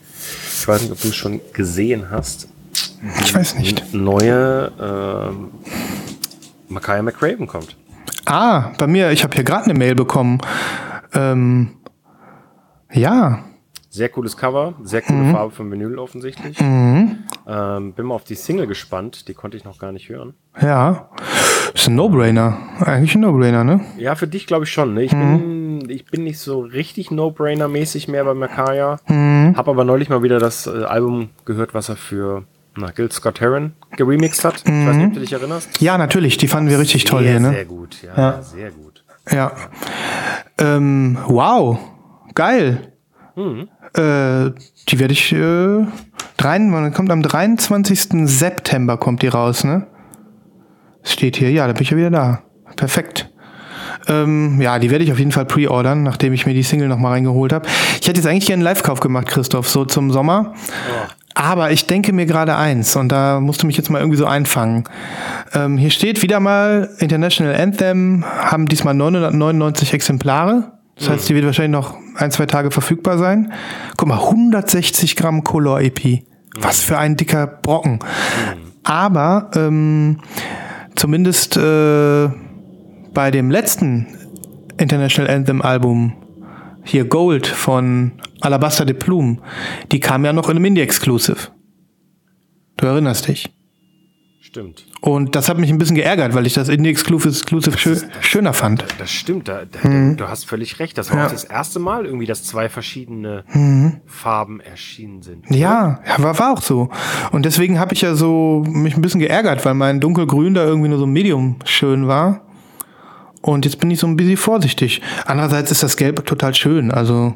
Ich 0.60 0.68
weiß 0.68 0.82
nicht, 0.84 0.92
ob 0.92 1.02
du 1.02 1.08
es 1.10 1.16
schon 1.16 1.40
gesehen 1.54 2.08
hast. 2.12 2.48
ich 3.24 3.34
weiß 3.34 3.56
nicht. 3.56 3.94
Neue 3.94 4.72
ähm, 4.80 5.50
Makaya 6.68 7.02
McCraven 7.02 7.48
kommt. 7.48 7.76
Ah, 8.26 8.72
bei 8.78 8.88
mir, 8.88 9.12
ich 9.12 9.24
habe 9.24 9.34
hier 9.36 9.44
gerade 9.44 9.66
eine 9.66 9.74
Mail 9.80 9.96
bekommen. 9.96 10.40
Ähm, 11.14 11.72
ja, 12.92 13.44
Sehr 13.92 14.10
cooles 14.10 14.38
Cover, 14.38 14.76
sehr 14.84 15.02
coole 15.02 15.20
Mhm. 15.20 15.32
Farbe 15.32 15.52
vom 15.52 15.72
Vinyl 15.72 15.98
offensichtlich. 15.98 16.60
Ähm, 16.62 17.94
bin 17.94 18.06
mal 18.06 18.14
auf 18.16 18.24
die 18.24 18.36
Single 18.36 18.68
gespannt, 18.68 19.28
die 19.28 19.34
konnte 19.34 19.58
ich 19.58 19.64
noch 19.64 19.80
gar 19.80 19.92
nicht 19.92 20.10
hören. 20.10 20.34
ja. 20.62 21.10
Ist 21.74 21.88
ein 21.88 21.96
No-Brainer. 21.96 22.58
Eigentlich 22.80 23.14
ein 23.14 23.22
No-Brainer, 23.22 23.64
ne? 23.64 23.82
Ja, 23.98 24.16
für 24.16 24.28
dich 24.28 24.48
glaube 24.48 24.66
ich 24.66 24.72
schon. 24.72 24.96
Ne? 24.96 25.04
Ich, 25.04 25.12
Mhm. 25.14 25.20
bin, 25.20 25.59
ich 25.92 26.06
bin 26.06 26.24
nicht 26.24 26.40
so 26.40 26.62
richtig 26.62 27.12
No-Brainer-mäßig 27.12 28.08
mehr 28.08 28.24
bei 28.26 28.34
Makaya. 28.34 28.98
Mhm. 29.08 29.54
Hab 29.58 29.68
aber 29.68 29.84
neulich 29.84 30.10
mal 30.10 30.24
wieder 30.24 30.40
das 30.40 30.68
äh, 30.68 30.84
Album 30.84 31.30
gehört, 31.46 31.74
was 31.74 31.90
er 31.90 31.96
für 31.96 32.44
na, 32.78 32.92
Gil 32.92 33.12
Scott 33.12 33.42
Heron 33.42 33.74
geremixed 33.98 34.46
hat. 34.46 34.64
Ich 34.66 34.72
weiß 34.72 34.96
nicht, 34.96 35.08
ob 35.08 35.14
du 35.14 35.20
dich 35.20 35.34
erinnerst. 35.34 35.82
Ja, 35.82 35.98
natürlich, 35.98 36.38
die 36.38 36.48
fanden 36.48 36.70
wir 36.70 36.80
richtig 36.80 37.04
toll 37.04 37.24
sehr, 37.24 37.32
hier, 37.32 37.40
ne? 37.40 37.50
Sehr 37.52 37.66
gut, 37.66 37.98
ja, 38.04 38.14
Ja. 38.18 38.42
sehr 38.42 38.72
gut. 38.72 39.04
Ja. 39.32 39.52
Ähm, 40.58 41.18
wow. 41.28 41.78
Geil. 42.36 42.94
Äh, 43.94 44.52
die 44.90 45.00
werde 45.00 45.14
ich, 45.14 45.32
äh, 45.34 45.86
drein, 46.38 46.94
kommt 46.94 47.12
am 47.12 47.22
23. 47.22 48.28
September 48.28 48.98
kommt 48.98 49.22
die 49.22 49.28
raus, 49.28 49.64
ne? 49.64 49.88
Steht 51.04 51.38
hier, 51.38 51.52
ja, 51.52 51.68
da 51.68 51.74
bin 51.74 51.84
ich 51.84 51.90
ja 51.92 51.98
wieder 51.98 52.12
da. 52.12 52.44
Perfekt. 52.76 53.29
Ähm, 54.08 54.60
ja, 54.62 54.80
die 54.80 54.90
werde 54.90 55.04
ich 55.04 55.12
auf 55.12 55.20
jeden 55.20 55.32
Fall 55.32 55.46
pre-ordern, 55.46 56.04
nachdem 56.04 56.34
ich 56.34 56.46
mir 56.46 56.54
die 56.54 56.64
Single 56.64 56.88
nochmal 56.88 57.14
reingeholt 57.14 57.54
habe. 57.54 57.68
Ich 58.02 58.08
hätte 58.08 58.20
jetzt 58.20 58.28
eigentlich 58.28 58.46
gerne 58.46 58.62
einen 58.62 58.76
Live-Kauf 58.76 59.00
gemacht, 59.00 59.28
Christoph, 59.28 59.70
so 59.70 59.86
zum 59.86 60.12
Sommer. 60.12 60.54
Aber 61.36 61.72
ich 61.72 61.86
denke 61.86 62.12
mir 62.12 62.26
gerade 62.26 62.56
eins 62.56 62.96
und 62.96 63.12
da 63.12 63.40
musst 63.40 63.64
du 63.64 63.68
mich 63.68 63.78
jetzt 63.78 63.90
mal 63.90 64.00
irgendwie 64.00 64.18
so 64.18 64.26
einfangen. 64.26 64.84
Ähm, 65.54 65.78
hier 65.78 65.90
steht 65.90 66.22
wieder 66.22 66.40
mal 66.40 66.90
International 66.98 67.56
Anthem, 67.56 68.26
haben 68.26 68.68
diesmal 68.68 68.94
999 68.94 69.94
Exemplare. 69.94 70.74
Das 70.98 71.10
heißt, 71.10 71.30
die 71.30 71.36
wird 71.36 71.46
wahrscheinlich 71.46 71.72
noch 71.72 71.96
ein, 72.16 72.32
zwei 72.32 72.46
Tage 72.46 72.72
verfügbar 72.72 73.18
sein. 73.18 73.54
Guck 73.96 74.10
mal, 74.10 74.20
160 74.20 75.16
Gramm 75.16 75.46
Color 75.46 75.80
EP. 75.82 76.24
Was 76.60 76.82
für 76.82 76.98
ein 76.98 77.16
dicker 77.16 77.48
Brocken. 77.48 78.00
Aber 78.84 79.50
ähm, 79.56 80.20
zumindest 80.96 81.56
äh, 81.56 82.30
bei 83.20 83.32
dem 83.32 83.52
letzten 83.52 84.08
International 84.78 85.30
Anthem 85.30 85.62
Album 85.62 86.14
hier 86.86 87.04
Gold 87.04 87.48
von 87.48 88.14
Alabaster 88.40 88.86
de 88.86 88.96
Plume, 88.96 89.40
die 89.92 90.00
kam 90.00 90.24
ja 90.24 90.32
noch 90.32 90.48
in 90.48 90.56
einem 90.56 90.64
Indie-Exclusive. 90.64 91.50
Du 92.78 92.86
erinnerst 92.86 93.28
dich. 93.28 93.50
Stimmt. 94.40 94.86
Und 95.02 95.36
das 95.36 95.50
hat 95.50 95.58
mich 95.58 95.70
ein 95.70 95.78
bisschen 95.78 95.98
geärgert, 95.98 96.34
weil 96.34 96.48
ich 96.48 96.54
das 96.54 96.70
Indie-Exclusive 96.70 97.78
schö 97.78 97.98
schöner 98.22 98.54
fand. 98.54 98.86
Das 99.00 99.12
stimmt, 99.12 99.50
da, 99.50 99.64
da, 99.66 100.14
du 100.16 100.30
hast 100.30 100.46
völlig 100.46 100.80
recht. 100.80 100.98
Das 100.98 101.10
war 101.10 101.18
Mhm. 101.18 101.20
Ja. 101.20 101.24
Mhm. 101.26 101.28
auch 101.28 101.34
das 101.34 101.44
erste 101.44 101.80
Mal 101.80 102.06
irgendwie, 102.06 102.26
dass 102.26 102.46
zwei 102.46 102.70
verschiedene 102.70 103.44
Farben 104.06 104.62
erschienen 104.62 105.24
sind. 105.24 105.44
Ja, 105.50 106.00
ja 106.08 106.24
war, 106.24 106.40
war 106.40 106.54
auch 106.54 106.62
so. 106.62 106.90
Und 107.34 107.44
deswegen 107.44 107.80
habe 107.80 107.94
ich 107.94 108.00
ja 108.00 108.16
so 108.16 108.64
mich 108.66 108.96
ein 108.96 109.02
bisschen 109.02 109.20
geärgert, 109.20 109.66
weil 109.66 109.74
mein 109.74 110.00
dunkelgrün 110.00 110.54
da 110.54 110.64
irgendwie 110.64 110.88
nur 110.88 111.00
so 111.00 111.06
medium 111.06 111.58
schön 111.66 112.08
war. 112.08 112.46
Und 113.42 113.66
jetzt 113.66 113.80
bin 113.80 113.90
ich 113.92 114.00
so 114.00 114.08
ein 114.08 114.18
bisschen 114.18 114.38
vorsichtig. 114.38 115.02
Andererseits 115.26 115.72
ist 115.72 115.84
das 115.84 115.96
Gelb 115.98 116.26
total 116.26 116.54
schön. 116.54 116.92
Also, 116.92 117.36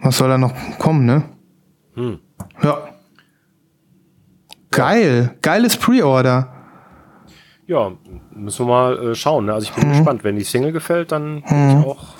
was 0.00 0.16
soll 0.16 0.28
da 0.28 0.38
noch 0.38 0.54
kommen, 0.78 1.04
ne? 1.04 1.24
Ja. 2.62 2.78
Geil. 4.70 5.34
Geiles 5.42 5.76
Pre-Order. 5.76 6.52
Ja, 7.66 7.92
müssen 8.34 8.66
wir 8.66 8.70
mal 8.70 9.08
äh, 9.10 9.14
schauen. 9.14 9.46
Ne? 9.46 9.52
Also 9.54 9.66
ich 9.68 9.74
bin 9.74 9.88
Mhm. 9.88 9.92
gespannt. 9.92 10.24
Wenn 10.24 10.36
die 10.36 10.44
Single 10.44 10.72
gefällt, 10.72 11.12
dann 11.12 11.42
bin 11.42 11.80
ich 11.80 11.86
auch 11.86 12.14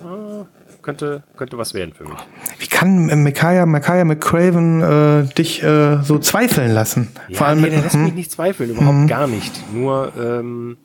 äh, 0.00 0.44
könnte 0.82 1.22
könnte 1.36 1.58
was 1.58 1.74
werden 1.74 1.92
für 1.94 2.04
mich. 2.04 2.18
Wie 2.58 2.66
kann 2.66 3.08
äh, 3.08 3.16
Micaiah, 3.16 3.66
Micaiah 3.66 4.04
McCraven 4.04 4.82
äh, 4.82 5.34
dich 5.34 5.62
äh, 5.62 6.02
so 6.02 6.18
zweifeln 6.18 6.72
lassen? 6.72 7.08
Ja, 7.28 7.38
Vor 7.38 7.46
allem 7.48 7.60
nee, 7.60 7.70
der 7.70 7.82
lässt 7.82 7.94
hm? 7.94 8.04
mich 8.04 8.14
nicht 8.14 8.30
zweifeln, 8.32 8.70
überhaupt 8.70 9.08
gar 9.08 9.26
nicht. 9.26 9.72
Nur 9.72 10.12
ähm, 10.18 10.78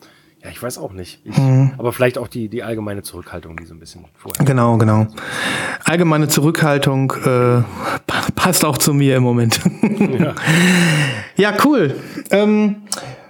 ja, 0.44 0.50
ich 0.50 0.62
weiß 0.62 0.78
auch 0.80 0.92
nicht. 0.94 1.22
Ich, 1.26 1.38
Mhm. 1.38 1.74
Aber 1.78 1.94
vielleicht 1.94 2.18
auch 2.18 2.28
die 2.28 2.50
die 2.50 2.64
allgemeine 2.64 3.02
Zurückhaltung, 3.04 3.56
die 3.58 3.66
so 3.66 3.74
ein 3.74 3.80
bisschen 3.80 4.06
vorher. 4.16 4.44
Genau, 4.46 4.78
genau. 4.78 5.08
Allgemeine 5.86 6.28
Zurückhaltung 6.28 7.12
äh, 7.24 7.62
pa- 8.08 8.28
passt 8.36 8.66
auch 8.66 8.78
zu 8.78 8.94
mir 8.94 9.16
im 9.18 9.24
Moment. 9.24 9.60
ja. 11.38 11.54
cool. 11.66 11.96
Ähm, 12.32 12.84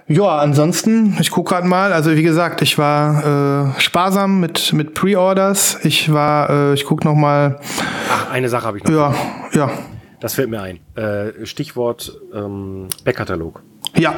ja, 0.08 0.38
ansonsten, 0.38 1.16
ich 1.20 1.30
gucke 1.30 1.50
gerade 1.54 1.66
mal, 1.66 1.92
also 1.92 2.14
wie 2.16 2.22
gesagt, 2.22 2.60
ich 2.60 2.76
war 2.76 3.74
äh, 3.76 3.80
sparsam 3.80 4.40
mit, 4.40 4.72
mit 4.72 4.94
Pre-Orders. 4.94 5.78
Ich 5.84 6.12
war, 6.12 6.50
äh, 6.50 6.74
ich 6.74 6.84
gucke 6.84 7.06
noch 7.06 7.14
mal, 7.14 7.58
Ach, 8.10 8.30
eine 8.30 8.48
Sache 8.48 8.66
habe 8.66 8.78
ich 8.78 8.84
noch. 8.84 8.90
ja, 8.92 9.14
ja, 9.52 9.70
Das 10.20 10.34
fällt 10.34 10.50
mir 10.50 10.60
ein. 10.60 10.80
Äh, 10.96 11.46
Stichwort 11.46 12.12
ähm, 12.34 12.88
Backkatalog. 13.04 13.62
ja. 13.96 14.14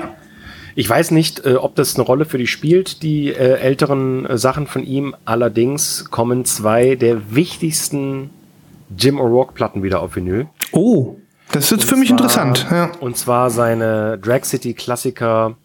Ich 0.76 0.88
weiß 0.88 1.12
nicht, 1.12 1.44
äh, 1.46 1.54
ob 1.54 1.74
das 1.76 1.94
eine 1.96 2.04
Rolle 2.04 2.24
für 2.24 2.38
dich 2.38 2.50
spielt, 2.50 3.02
die 3.02 3.28
äh, 3.28 3.58
älteren 3.58 4.26
äh, 4.26 4.36
Sachen 4.38 4.66
von 4.66 4.82
ihm. 4.84 5.14
Allerdings 5.24 6.10
kommen 6.10 6.44
zwei 6.44 6.96
der 6.96 7.34
wichtigsten 7.34 8.30
Jim 8.96 9.18
O'Rourke-Platten 9.20 9.82
wieder 9.82 10.00
auf 10.00 10.16
Vinyl. 10.16 10.46
Oh, 10.72 11.16
das 11.52 11.70
ist 11.70 11.84
für 11.84 11.96
mich 11.96 12.08
zwar- 12.08 12.18
interessant. 12.18 12.66
Ja. 12.70 12.90
Und 13.00 13.16
zwar 13.16 13.50
seine 13.50 14.18
Drag 14.18 14.44
City 14.44 14.74
Klassiker 14.74 15.56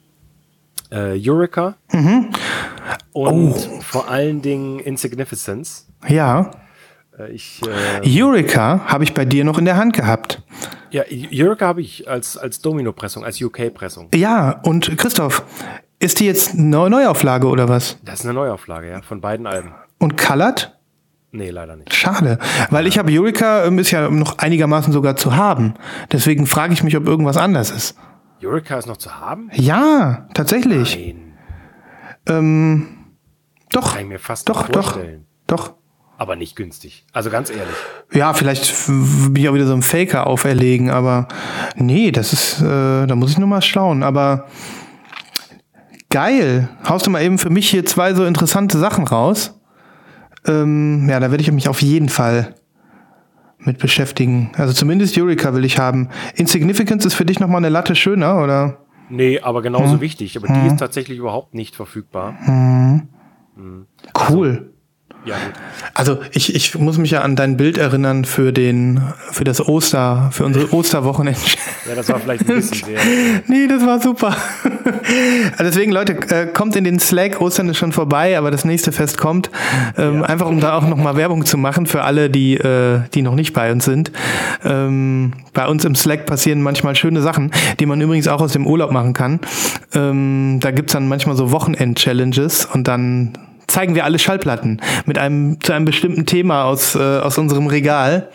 äh, 0.92 1.18
Eureka 1.20 1.76
Mhm. 1.92 2.30
und 3.12 3.54
Oh. 3.54 3.82
vor 3.82 4.10
allen 4.10 4.42
Dingen 4.42 4.80
Insignificance. 4.80 5.88
ja. 6.08 6.52
Äh, 7.18 7.32
ich, 7.32 7.62
äh, 8.04 8.22
Eureka 8.24 8.82
habe 8.86 9.04
ich 9.04 9.14
bei 9.14 9.26
dir 9.26 9.44
noch 9.44 9.58
in 9.60 9.66
der 9.66 9.76
Hand 9.78 9.94
gehabt. 9.94 10.42
Ja, 10.92 11.04
Eureka 11.10 11.68
habe 11.68 11.82
ich 11.82 12.10
als, 12.10 12.38
als 12.38 12.62
Domino-Pressung, 12.62 13.24
als 13.24 13.42
UK-Pressung. 13.42 14.10
Ja, 14.14 14.60
und 14.64 14.98
Christoph, 14.98 15.44
ist 16.00 16.20
die 16.20 16.26
jetzt 16.26 16.54
eine 16.56 16.90
Neuauflage 16.90 17.48
oder 17.48 17.68
was? 17.68 17.98
Das 18.04 18.20
ist 18.20 18.26
eine 18.26 18.34
Neuauflage, 18.34 18.90
ja, 18.90 19.02
von 19.02 19.22
beiden 19.22 19.48
Alben. 19.48 19.74
Und 19.98 20.18
colored? 20.18 20.76
Nee, 21.32 21.52
leider 21.52 21.76
nicht. 21.76 21.94
Schade, 21.94 22.40
weil 22.72 22.88
ich 22.88 22.98
habe 22.98 23.12
Eureka 23.12 23.66
ähm, 23.66 23.78
ist 23.78 23.92
ja 23.92 24.10
noch 24.10 24.40
einigermaßen 24.40 24.92
sogar 24.92 25.16
zu 25.16 25.36
haben. 25.36 25.76
Deswegen 26.12 26.48
frage 26.48 26.74
ich 26.74 26.84
mich, 26.84 26.98
ob 26.98 27.08
irgendwas 27.08 27.38
anders 27.38 27.70
ist. 27.70 27.96
Eureka 28.44 28.78
ist 28.78 28.88
noch 28.88 28.98
zu 28.98 29.20
haben? 29.20 29.50
Ja, 29.54 30.28
tatsächlich. 30.34 31.16
Nein, 32.28 32.88
Doch, 33.72 33.94
kann 33.94 34.04
ich 34.04 34.08
mir 34.08 34.20
fast 34.20 34.50
doch, 34.50 34.68
doch, 34.70 34.98
doch. 35.46 35.74
Aber 36.20 36.36
nicht 36.36 36.58
günstig. 36.58 37.06
Also 37.14 37.30
ganz 37.30 37.50
ehrlich. 37.50 37.74
Ja, 38.12 38.34
vielleicht 38.34 38.88
bin 38.88 39.36
ich 39.38 39.48
auch 39.48 39.54
wieder 39.54 39.66
so 39.68 39.74
ein 39.74 39.82
Faker 39.82 40.28
auferlegen, 40.28 40.90
aber 40.90 41.30
nee, 41.78 42.12
das 42.12 42.34
ist, 42.34 42.62
äh, 42.62 43.08
da 43.08 43.16
muss 43.16 43.32
ich 43.32 43.38
nur 43.38 43.48
mal 43.48 43.62
schauen. 43.62 44.04
Aber 44.04 44.48
geil. 46.10 46.68
Haust 46.88 47.08
du 47.08 47.10
mal 47.10 47.22
eben 47.24 47.38
für 47.38 47.50
mich 47.50 47.70
hier 47.70 47.86
zwei 47.86 48.14
so 48.14 48.26
interessante 48.26 48.78
Sachen 48.78 49.08
raus? 49.08 49.58
Ähm, 50.46 51.08
ja, 51.10 51.22
da 51.22 51.32
werde 51.32 51.42
ich 51.42 51.50
mich 51.54 51.70
auf 51.70 51.82
jeden 51.82 52.10
Fall 52.10 52.54
mit 53.60 53.78
beschäftigen. 53.78 54.52
Also 54.58 54.74
zumindest 54.74 55.18
Eureka 55.18 55.54
will 55.54 55.64
ich 55.64 55.80
haben. 55.80 56.10
Insignificance 56.36 57.06
ist 57.06 57.14
für 57.14 57.26
dich 57.26 57.40
nochmal 57.40 57.60
eine 57.60 57.70
Latte 57.70 57.96
schöner, 57.96 58.44
oder? 58.44 58.80
Nee, 59.10 59.40
aber 59.40 59.62
genauso 59.62 59.94
Hm. 59.94 60.02
wichtig. 60.02 60.36
Aber 60.36 60.48
die 60.48 60.68
ist 60.68 60.78
tatsächlich 60.78 61.18
überhaupt 61.18 61.54
nicht 61.54 61.78
verfügbar. 61.78 62.36
Cool. 64.30 64.74
Ja, 65.30 65.36
gut. 65.36 65.54
Also 65.94 66.20
ich, 66.32 66.56
ich 66.56 66.76
muss 66.78 66.98
mich 66.98 67.12
ja 67.12 67.22
an 67.22 67.36
dein 67.36 67.58
Bild 67.58 67.78
erinnern 67.78 68.26
für 68.26 68.52
den, 68.52 69.02
für 69.32 69.44
das 69.44 69.66
Oster, 69.66 70.30
für 70.32 70.46
unsere 70.46 70.74
Osterwochenende. 70.74 71.40
Ja, 71.88 71.96
das 71.96 72.10
war 72.10 72.20
vielleicht 72.20 72.50
ein 72.50 72.56
bisschen 72.56 72.86
sehr. 72.86 73.00
nee, 73.48 73.68
das 73.68 73.86
war 73.86 74.02
super. 74.02 74.36
Also 75.58 75.64
Deswegen, 75.70 75.92
Leute, 75.92 76.14
äh, 76.30 76.48
kommt 76.48 76.76
in 76.76 76.84
den 76.84 77.00
Slack. 77.00 77.42
Ostern 77.42 77.70
ist 77.70 77.78
schon 77.78 77.92
vorbei, 77.92 78.38
aber 78.38 78.50
das 78.50 78.66
nächste 78.66 78.92
Fest 78.92 79.18
kommt. 79.18 79.50
Ähm, 79.98 80.24
Einfach 80.24 80.48
um 80.48 80.60
da 80.60 80.78
auch 80.78 80.88
nochmal 80.88 81.16
Werbung 81.16 81.46
zu 81.46 81.58
machen 81.58 81.86
für 81.86 82.04
alle, 82.04 82.30
die, 82.30 82.56
äh, 82.56 83.02
die 83.14 83.22
noch 83.22 83.36
nicht 83.36 83.54
bei 83.54 83.72
uns 83.72 83.86
sind. 83.86 84.12
Ähm, 84.64 85.34
bei 85.54 85.68
uns 85.68 85.86
im 85.86 85.96
Slack 85.96 86.26
passieren 86.26 86.62
manchmal 86.62 86.96
schöne 86.96 87.22
Sachen, 87.22 87.52
die 87.80 87.86
man 87.86 88.02
übrigens 88.02 88.28
auch 88.28 88.42
aus 88.42 88.54
dem 88.54 88.66
Urlaub 88.66 88.92
machen 88.92 89.14
kann. 89.14 89.40
Ähm, 89.94 90.58
da 90.60 90.72
gibt's 90.72 90.94
dann 90.94 91.08
manchmal 91.08 91.36
so 91.36 91.52
Wochenend-Challenges 91.52 92.66
und 92.66 92.88
dann 92.88 93.38
zeigen 93.70 93.96
wir 93.96 94.04
alle 94.04 94.20
Schallplatten 94.20 94.82
mit 95.06 95.18
einem 95.18 95.62
zu 95.62 95.74
einem 95.74 95.86
bestimmten 95.86 96.26
Thema 96.26 96.66
aus, 96.66 96.96
äh, 96.96 97.00
aus 97.00 97.38
unserem 97.38 97.68
Regal. 97.68 98.30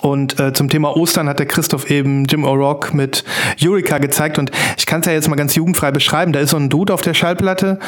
Und 0.00 0.40
äh, 0.40 0.52
zum 0.52 0.68
Thema 0.68 0.96
Ostern 0.96 1.28
hat 1.28 1.38
der 1.38 1.46
Christoph 1.46 1.88
eben 1.90 2.24
Jim 2.24 2.44
O'Rourke 2.44 2.94
mit 2.96 3.22
Eureka 3.62 3.98
gezeigt. 3.98 4.38
Und 4.38 4.50
ich 4.76 4.86
kann 4.86 5.00
es 5.00 5.06
ja 5.06 5.12
jetzt 5.12 5.28
mal 5.28 5.36
ganz 5.36 5.54
jugendfrei 5.54 5.92
beschreiben. 5.92 6.32
Da 6.32 6.40
ist 6.40 6.50
so 6.50 6.56
ein 6.56 6.68
Dude 6.68 6.92
auf 6.92 7.02
der 7.02 7.14
Schallplatte, 7.14 7.78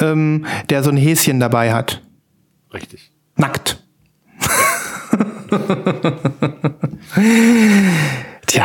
ähm, 0.00 0.46
der 0.70 0.82
so 0.82 0.90
ein 0.90 0.96
Häschen 0.96 1.38
dabei 1.40 1.72
hat. 1.72 2.00
Richtig. 2.72 3.12
Nackt. 3.36 3.82
Tja. 8.46 8.64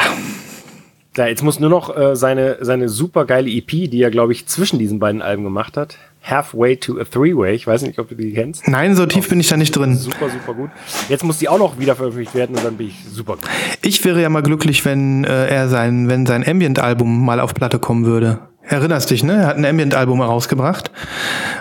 Ja, 1.18 1.28
jetzt 1.28 1.44
muss 1.44 1.60
nur 1.60 1.70
noch 1.70 1.96
äh, 1.98 2.16
seine, 2.16 2.58
seine 2.62 2.90
super 2.90 3.26
geile 3.26 3.50
EP, 3.50 3.68
die 3.68 4.02
er, 4.02 4.12
glaube 4.12 4.34
ich, 4.34 4.46
zwischen 4.48 4.78
diesen 4.80 5.00
beiden 5.00 5.22
Alben 5.22 5.44
gemacht 5.44 5.76
hat. 5.76 5.98
Halfway 6.30 6.76
to 6.78 7.00
a 7.00 7.04
Three-Way. 7.04 7.56
Ich 7.56 7.66
weiß 7.66 7.84
nicht, 7.84 8.00
ob 8.00 8.10
du 8.10 8.16
die 8.16 8.34
kennst. 8.34 8.68
Nein, 8.68 8.96
so 8.96 9.06
tief 9.06 9.30
bin 9.30 9.40
ich 9.40 9.48
da 9.48 9.58
nicht 9.58 9.76
drin. 9.76 9.96
Super, 9.96 10.30
super 10.30 10.54
gut. 10.54 10.70
Jetzt 11.10 11.24
muss 11.24 11.38
die 11.38 11.50
auch 11.50 11.58
noch 11.58 11.80
wieder 11.80 11.96
veröffentlicht 11.96 12.36
werden 12.36 12.56
und 12.56 12.66
dann 12.66 12.76
bin 12.76 12.88
ich 12.88 13.06
super 13.10 13.34
gut. 13.34 13.46
Ich 13.82 14.04
wäre 14.04 14.22
ja 14.22 14.30
mal 14.30 14.44
glücklich, 14.44 14.84
wenn 14.86 15.24
äh, 15.24 15.48
er 15.48 15.70
sein, 15.70 16.10
wenn 16.10 16.26
sein 16.26 16.48
Ambient-Album 16.48 17.24
mal 17.24 17.40
auf 17.40 17.54
Platte 17.54 17.80
kommen 17.80 18.06
würde. 18.06 18.40
Erinnerst 18.64 19.10
dich, 19.10 19.24
ne? 19.24 19.34
Er 19.34 19.48
hat 19.48 19.58
ein 19.58 19.66
Ambient-Album 19.66 20.20
herausgebracht. 20.20 20.92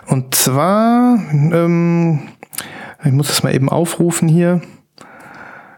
Und 0.07 0.35
zwar, 0.35 1.19
ähm, 1.33 2.23
ich 3.05 3.13
muss 3.13 3.31
es 3.31 3.45
mal 3.45 3.55
eben 3.55 3.69
aufrufen 3.69 4.29
hier. 4.29 4.61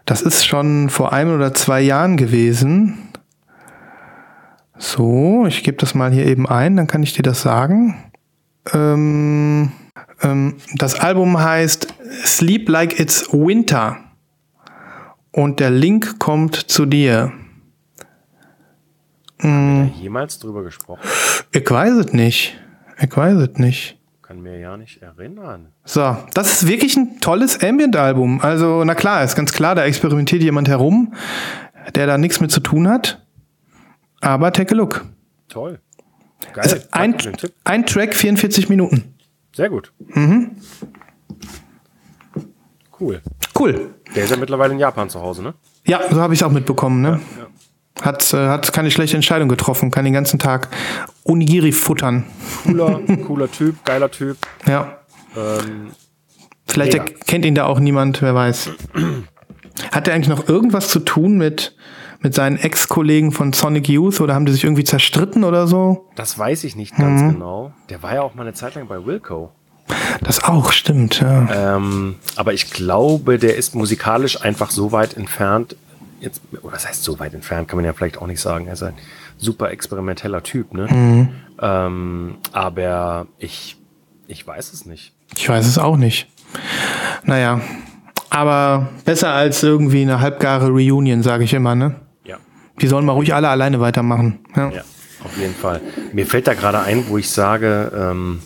Das 0.05 0.23
ist 0.23 0.47
schon 0.47 0.89
vor 0.89 1.13
einem 1.13 1.35
oder 1.35 1.53
zwei 1.53 1.81
Jahren 1.81 2.17
gewesen. 2.17 2.97
So, 4.79 5.45
ich 5.45 5.63
gebe 5.63 5.77
das 5.77 5.93
mal 5.93 6.11
hier 6.11 6.25
eben 6.25 6.47
ein, 6.47 6.77
dann 6.77 6.87
kann 6.87 7.03
ich 7.03 7.13
dir 7.13 7.21
das 7.21 7.41
sagen. 7.41 7.95
Ähm, 8.73 9.71
ähm, 10.21 10.55
das 10.75 10.99
Album 10.99 11.39
heißt 11.39 11.93
Sleep 12.25 12.69
Like 12.69 12.99
It's 12.99 13.31
Winter. 13.31 13.97
Und 15.31 15.59
der 15.59 15.69
Link 15.69 16.19
kommt 16.19 16.55
zu 16.55 16.85
dir. 16.85 17.31
Haben 19.41 19.91
wir 19.93 20.01
jemals 20.01 20.39
drüber 20.39 20.63
gesprochen? 20.63 21.01
Ich 21.51 21.69
weiß 21.69 21.93
es 21.93 22.13
nicht. 22.13 22.59
Ich 22.99 23.15
weiß 23.15 23.35
es 23.35 23.57
nicht. 23.57 23.97
Kann 24.21 24.41
mir 24.41 24.59
ja 24.59 24.75
nicht 24.77 25.01
erinnern. 25.01 25.69
So, 25.85 26.17
das 26.33 26.53
ist 26.53 26.67
wirklich 26.67 26.97
ein 26.97 27.19
tolles 27.19 27.63
Ambient-Album. 27.63 28.41
Also, 28.41 28.83
na 28.83 28.93
klar, 28.93 29.23
ist 29.23 29.35
ganz 29.35 29.53
klar, 29.53 29.75
da 29.75 29.85
experimentiert 29.85 30.43
jemand 30.43 30.67
herum, 30.67 31.13
der 31.95 32.05
da 32.05 32.17
nichts 32.17 32.39
mit 32.41 32.51
zu 32.51 32.59
tun 32.59 32.87
hat. 32.87 33.25
Aber 34.21 34.51
take 34.51 34.73
a 34.73 34.77
look. 34.77 35.05
Toll. 35.47 35.79
Also 36.55 36.77
ein, 36.91 37.15
ein 37.63 37.85
Track, 37.85 38.15
44 38.15 38.69
Minuten. 38.69 39.15
Sehr 39.55 39.69
gut. 39.69 39.91
Mhm. 40.07 40.57
Cool. 42.99 43.21
Cool. 43.57 43.93
Der 44.15 44.23
ist 44.23 44.29
ja 44.31 44.37
mittlerweile 44.37 44.73
in 44.73 44.79
Japan 44.79 45.09
zu 45.09 45.21
Hause, 45.21 45.43
ne? 45.43 45.53
Ja, 45.85 46.01
so 46.09 46.19
habe 46.19 46.33
ich 46.33 46.41
es 46.41 46.43
auch 46.43 46.51
mitbekommen. 46.51 47.01
Ne? 47.01 47.19
Ja. 47.37 48.05
Hat, 48.05 48.33
äh, 48.33 48.47
hat 48.47 48.71
keine 48.71 48.91
schlechte 48.91 49.17
Entscheidung 49.17 49.49
getroffen, 49.49 49.91
kann 49.91 50.05
den 50.05 50.13
ganzen 50.13 50.39
Tag 50.39 50.69
Onigiri 51.23 51.71
futtern. 51.71 52.25
Cooler, 52.63 52.99
cooler 53.27 53.51
Typ, 53.51 53.83
geiler 53.85 54.09
Typ. 54.09 54.37
Ja. 54.65 54.99
Ähm, 55.35 55.91
Vielleicht 56.67 57.25
kennt 57.25 57.45
ihn 57.45 57.55
da 57.55 57.65
auch 57.65 57.79
niemand, 57.79 58.21
wer 58.21 58.35
weiß. 58.35 58.69
Hat 59.91 60.07
er 60.07 60.13
eigentlich 60.15 60.29
noch 60.29 60.47
irgendwas 60.47 60.89
zu 60.89 60.99
tun 60.99 61.37
mit, 61.37 61.75
mit 62.21 62.33
seinen 62.35 62.57
Ex-Kollegen 62.57 63.31
von 63.31 63.53
Sonic 63.53 63.87
Youth 63.89 64.19
oder 64.21 64.35
haben 64.35 64.45
die 64.45 64.51
sich 64.51 64.63
irgendwie 64.63 64.83
zerstritten 64.83 65.43
oder 65.43 65.67
so? 65.67 66.05
das 66.15 66.37
weiß 66.37 66.63
ich 66.65 66.75
nicht 66.75 66.95
ganz 66.97 67.21
Mhm. 67.21 67.33
genau. 67.33 67.71
Der 67.89 68.03
war 68.03 68.13
ja 68.15 68.21
auch 68.21 68.35
mal 68.35 68.43
eine 68.43 68.53
Zeit 68.53 68.75
lang 68.75 68.87
bei 68.87 69.05
Wilco. 69.05 69.51
Das 70.21 70.43
auch, 70.43 70.71
stimmt, 70.71 71.19
ja. 71.21 71.75
Ähm, 71.77 72.15
aber 72.35 72.53
ich 72.53 72.71
glaube, 72.71 73.39
der 73.39 73.55
ist 73.55 73.73
musikalisch 73.73 74.41
einfach 74.41 74.69
so 74.69 74.91
weit 74.91 75.15
entfernt. 75.17 75.75
Jetzt, 76.19 76.41
oder 76.61 76.73
das 76.73 76.87
heißt 76.87 77.03
so 77.03 77.19
weit 77.19 77.33
entfernt, 77.33 77.67
kann 77.69 77.77
man 77.77 77.85
ja 77.85 77.93
vielleicht 77.93 78.17
auch 78.17 78.27
nicht 78.27 78.41
sagen. 78.41 78.67
Er 78.67 78.73
ist 78.73 78.83
ein 78.83 78.93
super 79.37 79.71
experimenteller 79.71 80.43
Typ, 80.43 80.73
ne? 80.73 80.87
Mhm. 80.91 81.29
Ähm, 81.61 82.35
aber 82.51 83.27
ich, 83.39 83.77
ich 84.27 84.45
weiß 84.45 84.73
es 84.73 84.85
nicht. 84.85 85.13
Ich 85.37 85.47
weiß 85.47 85.65
es 85.65 85.77
auch 85.77 85.95
nicht. 85.97 86.27
Naja, 87.23 87.61
aber 88.29 88.89
besser 89.05 89.33
als 89.33 89.63
irgendwie 89.63 90.01
eine 90.01 90.21
halbgare 90.21 90.67
Reunion, 90.67 91.23
sage 91.23 91.43
ich 91.43 91.53
immer, 91.53 91.75
ne? 91.75 91.95
Ja. 92.23 92.37
Die 92.81 92.87
sollen 92.87 93.05
mal 93.05 93.13
ruhig 93.13 93.33
alle 93.33 93.49
alleine 93.49 93.79
weitermachen. 93.79 94.39
Ja. 94.55 94.69
Ja, 94.69 94.81
auf 95.23 95.37
jeden 95.37 95.55
Fall. 95.55 95.81
Mir 96.13 96.25
fällt 96.25 96.47
da 96.47 96.53
gerade 96.53 96.79
ein, 96.79 97.05
wo 97.07 97.17
ich 97.17 97.29
sage, 97.29 97.91
ähm, 97.95 98.39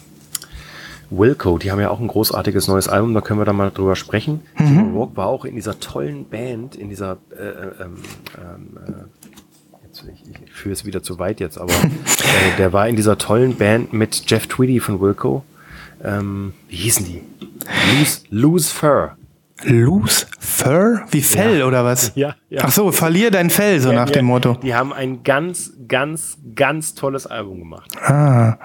Wilco, 1.10 1.58
die 1.58 1.72
haben 1.72 1.80
ja 1.80 1.90
auch 1.90 2.00
ein 2.00 2.08
großartiges 2.08 2.68
neues 2.68 2.88
Album, 2.88 3.14
da 3.14 3.22
können 3.22 3.40
wir 3.40 3.46
da 3.46 3.54
mal 3.54 3.72
drüber 3.72 3.96
sprechen. 3.96 4.42
Mhm. 4.58 4.96
Rock 4.96 5.16
war 5.16 5.28
auch 5.28 5.46
in 5.46 5.56
dieser 5.56 5.80
tollen 5.80 6.26
Band, 6.26 6.76
in 6.76 6.90
dieser, 6.90 7.18
äh, 7.38 7.84
ähm, 7.84 7.98
ähm, 8.38 8.78
äh, 8.88 9.86
jetzt, 9.86 10.04
ich, 10.04 10.44
ich 10.44 10.52
führe 10.52 10.74
es 10.74 10.86
wieder 10.86 11.04
zu 11.04 11.20
weit 11.20 11.40
jetzt, 11.40 11.58
aber 11.58 11.74
äh, 11.74 12.58
der 12.58 12.74
war 12.74 12.88
in 12.88 12.96
dieser 12.96 13.18
tollen 13.18 13.56
Band 13.56 13.94
mit 13.94 14.24
Jeff 14.30 14.48
Tweedy 14.48 14.80
von 14.80 15.00
Wilco. 15.00 15.44
Ähm, 16.04 16.54
wie 16.68 16.76
hießen 16.76 17.06
die? 17.06 17.22
Loose, 17.98 18.22
Loose 18.30 18.74
Fur. 18.74 19.16
Loose 19.66 20.26
Fur? 20.40 21.02
Wie 21.12 21.22
Fell 21.22 21.60
Ja. 21.60 21.66
oder 21.66 21.84
was? 21.86 22.12
Ja, 22.16 22.36
ja. 22.50 22.62
Ach 22.66 22.72
so, 22.72 22.92
verlier 22.92 23.32
dein 23.32 23.50
Fell, 23.50 23.80
so 23.80 23.92
nach 23.92 24.06
die, 24.08 24.14
dem 24.14 24.26
Motto. 24.26 24.56
Die 24.62 24.74
haben 24.76 24.94
ein 24.94 25.24
ganz, 25.24 25.72
ganz, 25.88 26.38
ganz 26.56 26.94
tolles 26.96 27.28
Album 27.28 27.60
gemacht. 27.60 27.92
Ah. 28.02 28.58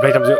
Vielleicht 0.00 0.16
haben 0.16 0.24
sie. 0.24 0.34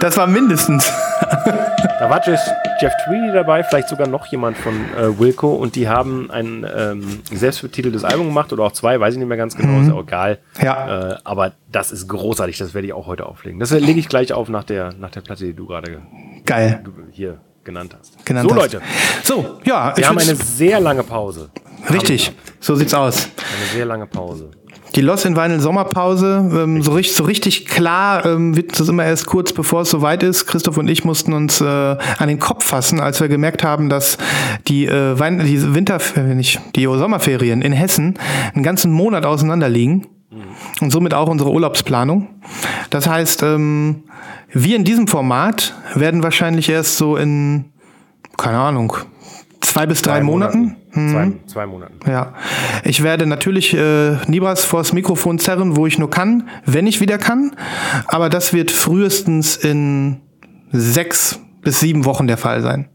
Das 0.00 0.16
war 0.16 0.26
mindestens. 0.26 0.90
Da 1.98 2.10
war 2.10 2.20
Jeff, 2.26 2.40
Jeff 2.80 2.92
Tweedy 3.06 3.32
dabei, 3.32 3.64
vielleicht 3.64 3.88
sogar 3.88 4.06
noch 4.06 4.26
jemand 4.26 4.58
von 4.58 4.74
äh, 4.94 5.18
Wilco 5.18 5.54
und 5.54 5.76
die 5.76 5.88
haben 5.88 6.30
ein 6.30 6.66
ähm, 6.76 7.22
selbstbetiteltes 7.32 8.04
Album 8.04 8.26
gemacht 8.26 8.52
oder 8.52 8.64
auch 8.64 8.72
zwei, 8.72 9.00
weiß 9.00 9.14
ich 9.14 9.18
nicht 9.18 9.28
mehr 9.28 9.38
ganz 9.38 9.56
genau, 9.56 9.80
ist 9.80 9.90
auch 9.90 10.02
egal. 10.02 10.38
Ja. 10.62 11.12
Äh, 11.12 11.18
aber 11.24 11.52
das 11.72 11.92
ist 11.92 12.06
großartig, 12.08 12.58
das 12.58 12.74
werde 12.74 12.86
ich 12.86 12.92
auch 12.92 13.06
heute 13.06 13.24
auflegen. 13.24 13.58
Das 13.60 13.70
lege 13.70 13.98
ich 13.98 14.08
gleich 14.08 14.32
auf 14.34 14.48
nach 14.50 14.64
der, 14.64 14.92
nach 14.92 15.10
der 15.10 15.22
Platte, 15.22 15.44
die 15.46 15.54
du 15.54 15.66
gerade 15.66 15.90
ge- 15.92 16.00
Geil. 16.44 16.84
hier 17.12 17.38
genannt 17.64 17.96
hast. 17.98 18.24
Genannt 18.26 18.48
so, 18.50 18.54
hast. 18.56 18.62
Leute, 18.74 18.82
So, 19.22 19.58
ja, 19.64 19.96
wir 19.96 20.06
haben 20.06 20.18
eine 20.18 20.34
sehr 20.36 20.78
lange 20.80 21.02
Pause. 21.02 21.48
richtig. 21.90 22.30
So 22.60 22.74
sieht's 22.74 22.92
aus. 22.94 23.24
Eine 23.38 23.66
sehr 23.72 23.86
lange 23.86 24.06
Pause. 24.06 24.50
Die 24.96 25.02
Lost 25.02 25.26
in 25.26 25.36
Vinyl 25.36 25.60
Sommerpause, 25.60 26.50
ähm, 26.54 26.82
so, 26.82 26.92
richtig, 26.92 27.14
so 27.14 27.24
richtig 27.24 27.66
klar 27.66 28.24
ähm, 28.24 28.56
wird 28.56 28.80
es 28.80 28.88
immer 28.88 29.04
erst 29.04 29.26
kurz 29.26 29.52
bevor 29.52 29.82
es 29.82 29.90
soweit 29.90 30.22
ist. 30.22 30.46
Christoph 30.46 30.78
und 30.78 30.88
ich 30.88 31.04
mussten 31.04 31.34
uns 31.34 31.60
äh, 31.60 31.64
an 31.64 32.28
den 32.28 32.38
Kopf 32.38 32.64
fassen, 32.64 32.98
als 32.98 33.20
wir 33.20 33.28
gemerkt 33.28 33.62
haben, 33.62 33.90
dass 33.90 34.16
die, 34.68 34.86
äh, 34.86 35.18
Wein 35.18 35.40
die 35.40 35.74
Winter, 35.74 36.00
äh, 36.16 36.34
nicht, 36.34 36.60
die 36.76 36.84
Sommerferien 36.84 37.60
in 37.60 37.72
Hessen 37.72 38.14
einen 38.54 38.62
ganzen 38.62 38.90
Monat 38.90 39.26
auseinander 39.26 39.68
liegen 39.68 40.06
und 40.80 40.90
somit 40.90 41.12
auch 41.12 41.28
unsere 41.28 41.50
Urlaubsplanung. 41.50 42.28
Das 42.88 43.06
heißt, 43.06 43.42
ähm, 43.42 44.04
wir 44.50 44.76
in 44.76 44.84
diesem 44.84 45.08
Format 45.08 45.74
werden 45.94 46.22
wahrscheinlich 46.22 46.70
erst 46.70 46.96
so 46.96 47.16
in, 47.16 47.66
keine 48.38 48.58
Ahnung, 48.58 48.94
zwei 49.76 49.86
bis 49.86 50.00
drei 50.00 50.18
Zwei 50.18 50.24
Monaten. 50.24 50.76
Mhm. 50.92 51.10
Zwei, 51.10 51.32
zwei 51.46 51.66
Monaten. 51.66 52.10
Ja, 52.10 52.32
ich 52.82 53.02
werde 53.02 53.26
natürlich 53.26 53.74
äh, 53.74 54.16
Nibras 54.26 54.64
vors 54.64 54.94
Mikrofon 54.94 55.38
zerren, 55.38 55.76
wo 55.76 55.86
ich 55.86 55.98
nur 55.98 56.08
kann, 56.08 56.48
wenn 56.64 56.86
ich 56.86 57.02
wieder 57.02 57.18
kann. 57.18 57.54
Aber 58.06 58.30
das 58.30 58.54
wird 58.54 58.70
frühestens 58.70 59.56
in 59.56 60.22
sechs 60.72 61.40
bis 61.60 61.80
sieben 61.80 62.06
Wochen 62.06 62.26
der 62.26 62.38
Fall 62.38 62.62
sein. 62.62 62.88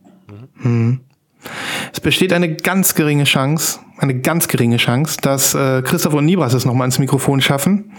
Mhm. 0.55 1.01
Es 1.93 1.99
besteht 1.99 2.33
eine 2.33 2.55
ganz 2.55 2.95
geringe 2.95 3.25
Chance, 3.25 3.79
eine 3.99 4.19
ganz 4.19 4.47
geringe 4.47 4.77
Chance, 4.77 5.17
dass 5.21 5.53
äh, 5.53 5.83
Christoph 5.83 6.15
und 6.15 6.25
Nibras 6.25 6.53
es 6.53 6.65
nochmal 6.65 6.85
ins 6.85 6.97
Mikrofon 6.97 7.41
schaffen. 7.41 7.91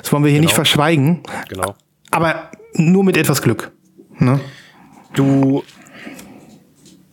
Das 0.00 0.10
wollen 0.12 0.24
wir 0.24 0.30
hier 0.30 0.40
nicht 0.40 0.54
verschweigen, 0.54 1.22
Genau. 1.50 1.74
aber 2.10 2.50
nur 2.74 3.04
mit 3.04 3.16
etwas 3.18 3.42
Glück. 3.42 3.72
Ne? 4.18 4.40
Du 5.14 5.62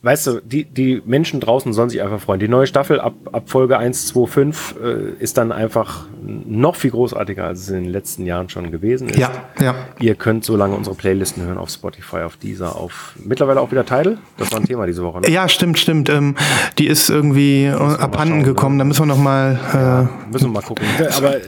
weißt 0.02 0.28
du, 0.28 0.41
die, 0.41 0.66
die 0.66 1.02
Menschen 1.06 1.39
draußen 1.39 1.74
sollen 1.74 1.89
sich 1.89 2.02
einfach 2.02 2.20
freuen. 2.20 2.39
Die 2.39 2.47
neue 2.47 2.68
Staffel 2.68 3.02
ab, 3.02 3.14
ab 3.32 3.50
Folge 3.50 3.78
1, 3.78 4.08
2, 4.08 4.28
5 4.28 4.76
äh, 4.82 5.24
ist 5.24 5.38
dann 5.38 5.52
einfach 5.52 6.06
noch 6.22 6.76
viel 6.76 6.91
großartiger, 6.91 7.43
als 7.43 7.62
es 7.62 7.70
in 7.70 7.84
den 7.84 7.91
letzten 7.91 8.26
Jahren 8.26 8.50
schon 8.50 8.72
gewesen 8.72 9.10
ist. 9.10 9.18
Ja, 9.18 9.32
ja. 9.60 9.76
Ihr 10.00 10.16
könnt 10.16 10.45
so 10.45 10.56
lange 10.56 10.76
unsere 10.76 10.95
Playlisten 10.95 11.43
hören 11.43 11.58
auf 11.58 11.70
Spotify, 11.70 12.20
auf 12.20 12.38
dieser, 12.38 12.76
auf 12.78 13.14
mittlerweile 13.24 13.60
auch 13.60 13.72
wieder 13.72 13.86
Tidal. 13.86 14.18
Das 14.38 14.52
war 14.52 14.60
ein 14.60 14.66
Thema 14.66 14.86
diese 14.86 15.04
Woche. 15.04 15.22
Ne? 15.22 15.30
Ja, 15.30 15.50
stimmt, 15.50 15.78
stimmt. 15.78 16.10
Ähm, 16.10 16.36
die 16.78 16.88
ist 16.88 17.10
irgendwie 17.10 17.66
äh, 17.66 17.74
abhanden 17.74 18.43
gekommen. 18.43 18.78
Ne? 18.78 18.84
Da 18.84 18.88
müssen 18.88 19.02
wir 19.02 19.08
noch 19.08 19.18
mal. 19.18 19.60
Äh, 19.74 19.78
ja, 19.78 20.10
müssen 20.32 20.45
wir 20.45 20.54
mal 20.54 20.62
gucken. 20.62 20.86
Aber 21.18 21.36
äh, 21.36 21.41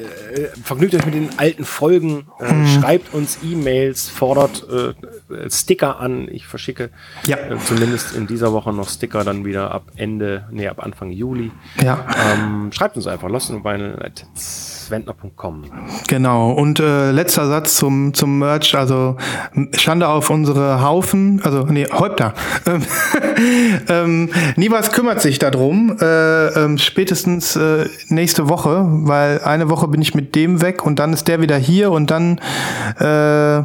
vergnügt 0.63 0.95
euch 0.95 1.05
mit 1.05 1.15
den 1.15 1.29
alten 1.37 1.65
Folgen. 1.65 2.27
Äh, 2.39 2.53
mhm. 2.53 2.67
Schreibt 2.67 3.13
uns 3.13 3.39
E-Mails, 3.43 4.09
fordert 4.09 4.65
äh, 4.69 5.49
Sticker 5.49 5.99
an. 5.99 6.27
Ich 6.31 6.47
verschicke 6.47 6.89
ja. 7.25 7.37
äh, 7.37 7.57
zumindest 7.65 8.15
in 8.15 8.27
dieser 8.27 8.53
Woche 8.53 8.73
noch 8.73 8.89
Sticker 8.89 9.23
dann 9.23 9.45
wieder 9.45 9.71
ab 9.71 9.91
Ende, 9.95 10.47
nee, 10.51 10.67
ab 10.67 10.83
Anfang 10.83 11.11
Juli. 11.11 11.51
Ja. 11.83 12.05
Ähm, 12.33 12.71
schreibt 12.71 12.95
uns 12.95 13.07
einfach 13.07 13.29
lostandvinyl.zwentner.com. 14.91 15.63
Genau. 16.07 16.51
Und 16.51 16.79
äh, 16.79 17.11
letzter 17.11 17.47
Satz 17.47 17.75
zum, 17.75 18.13
zum 18.13 18.39
Merch. 18.39 18.75
Also 18.75 19.17
Schande 19.77 20.07
auf 20.07 20.29
unsere 20.29 20.81
Haufen, 20.81 21.41
also 21.43 21.63
nee, 21.63 21.87
Häupter. 21.91 22.33
ähm, 23.89 24.29
Nibas 24.55 24.91
kümmert 24.91 25.21
sich 25.21 25.39
darum, 25.39 25.97
äh, 25.99 26.47
äh, 26.47 26.77
spätestens 26.77 27.55
äh, 27.55 27.85
nächste 28.09 28.49
Woche, 28.49 28.85
weil 28.87 29.41
eine 29.41 29.69
Woche 29.69 29.87
bin 29.87 30.01
ich 30.01 30.13
mit 30.13 30.35
dem 30.35 30.61
weg 30.61 30.85
und 30.85 30.99
dann 30.99 31.13
ist 31.13 31.27
der 31.27 31.41
wieder 31.41 31.57
hier 31.57 31.91
und 31.91 32.11
dann 32.11 32.39
äh, 32.99 33.63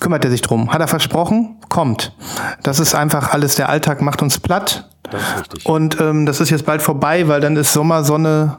kümmert 0.00 0.24
er 0.24 0.30
sich 0.30 0.42
drum. 0.42 0.72
Hat 0.72 0.80
er 0.80 0.88
versprochen? 0.88 1.56
Kommt. 1.68 2.14
Das 2.62 2.80
ist 2.80 2.94
einfach 2.94 3.32
alles, 3.32 3.56
der 3.56 3.68
Alltag 3.68 4.02
macht 4.02 4.22
uns 4.22 4.38
platt. 4.38 4.88
Das 5.10 5.22
ist 5.22 5.36
richtig. 5.38 5.66
Und 5.66 6.00
ähm, 6.00 6.26
das 6.26 6.40
ist 6.40 6.50
jetzt 6.50 6.66
bald 6.66 6.82
vorbei, 6.82 7.28
weil 7.28 7.40
dann 7.40 7.56
ist 7.56 7.72
Sommersonne 7.72 8.58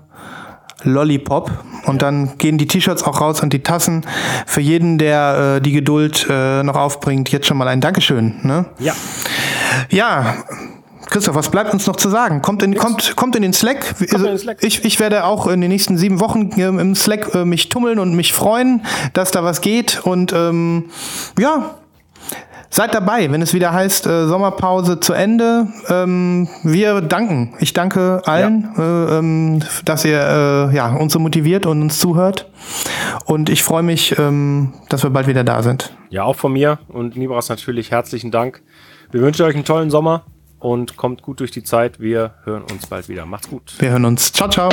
Lollipop. 0.84 1.52
Und 1.86 2.02
dann 2.02 2.38
gehen 2.38 2.58
die 2.58 2.68
T-Shirts 2.68 3.04
auch 3.04 3.22
raus 3.22 3.42
und 3.42 3.54
die 3.54 3.64
Tassen. 3.64 4.06
Für 4.46 4.62
jeden, 4.62 4.98
der 4.98 5.56
äh, 5.58 5.62
die 5.62 5.72
Geduld 5.72 6.28
äh, 6.30 6.64
noch 6.64 6.76
aufbringt, 6.76 7.32
jetzt 7.32 7.48
schon 7.48 7.58
mal 7.58 7.68
ein 7.68 7.82
Dankeschön. 7.82 8.36
Ne? 8.44 8.66
Ja. 8.80 8.94
Ja, 9.90 10.36
Christoph, 11.10 11.36
was 11.36 11.50
bleibt 11.50 11.74
uns 11.74 11.88
noch 11.88 11.96
zu 11.96 12.10
sagen? 12.10 12.42
Kommt 12.42 12.64
in, 12.64 12.76
kommt, 12.76 13.16
kommt 13.16 13.36
in 13.36 13.42
den 13.42 13.54
Slack. 13.54 13.96
Kommt 13.98 14.12
in 14.12 14.24
den 14.24 14.38
Slack. 14.38 14.58
Ich, 14.62 14.84
ich 14.84 15.00
werde 15.00 15.24
auch 15.26 15.48
in 15.48 15.62
den 15.62 15.70
nächsten 15.70 15.98
sieben 15.98 16.20
Wochen 16.20 16.50
ähm, 16.58 16.80
im 16.80 16.96
Slack 16.96 17.34
äh, 17.34 17.46
mich 17.46 17.70
tummeln 17.70 18.00
und 18.00 18.16
mich 18.16 18.34
freuen, 18.34 18.86
dass 19.14 19.32
da 19.32 19.44
was 19.44 19.62
geht. 19.62 20.02
Und 20.04 20.34
ähm, 20.34 20.86
ja, 21.40 21.76
seid 22.70 22.94
dabei, 22.94 23.32
wenn 23.32 23.42
es 23.42 23.54
wieder 23.54 23.74
heißt 23.74 24.08
äh, 24.08 24.28
Sommerpause 24.28 25.00
zu 25.00 25.14
Ende. 25.14 25.68
Ähm, 25.90 26.48
wir 26.64 27.02
danken. 27.02 27.56
Ich 27.60 27.74
danke 27.74 28.22
allen, 28.26 28.74
ja. 28.78 28.84
äh, 28.84 29.20
ähm, 29.20 29.64
dass 29.86 30.06
ihr 30.06 30.20
äh, 30.20 30.76
ja, 30.76 30.94
uns 30.94 31.14
so 31.14 31.20
motiviert 31.20 31.66
und 31.66 31.82
uns 31.82 32.00
zuhört. 32.00 32.50
Und 33.26 33.50
ich 33.50 33.64
freue 33.64 33.84
mich, 33.84 34.18
ähm, 34.18 34.74
dass 34.90 35.04
wir 35.04 35.10
bald 35.10 35.28
wieder 35.28 35.44
da 35.44 35.64
sind. 35.64 35.94
Ja, 36.10 36.24
auch 36.24 36.36
von 36.36 36.54
mir 36.54 36.80
und 36.88 37.16
Nibras 37.16 37.50
natürlich 37.50 37.92
herzlichen 37.92 38.32
Dank. 38.32 38.62
Wir 39.12 39.22
wünschen 39.22 39.46
euch 39.46 39.56
einen 39.56 39.66
tollen 39.66 39.90
Sommer 39.90 40.26
und 40.60 40.98
kommt 40.98 41.22
gut 41.22 41.40
durch 41.40 41.52
die 41.52 41.64
Zeit. 41.64 42.00
Wir 42.00 42.36
hören 42.44 42.64
uns 42.64 42.88
bald 42.88 43.10
wieder. 43.10 43.26
Macht's 43.26 43.50
gut. 43.50 43.74
Wir 43.80 43.92
hören 43.92 44.06
uns. 44.06 44.32
Ciao, 44.32 44.50
ciao. 44.50 44.70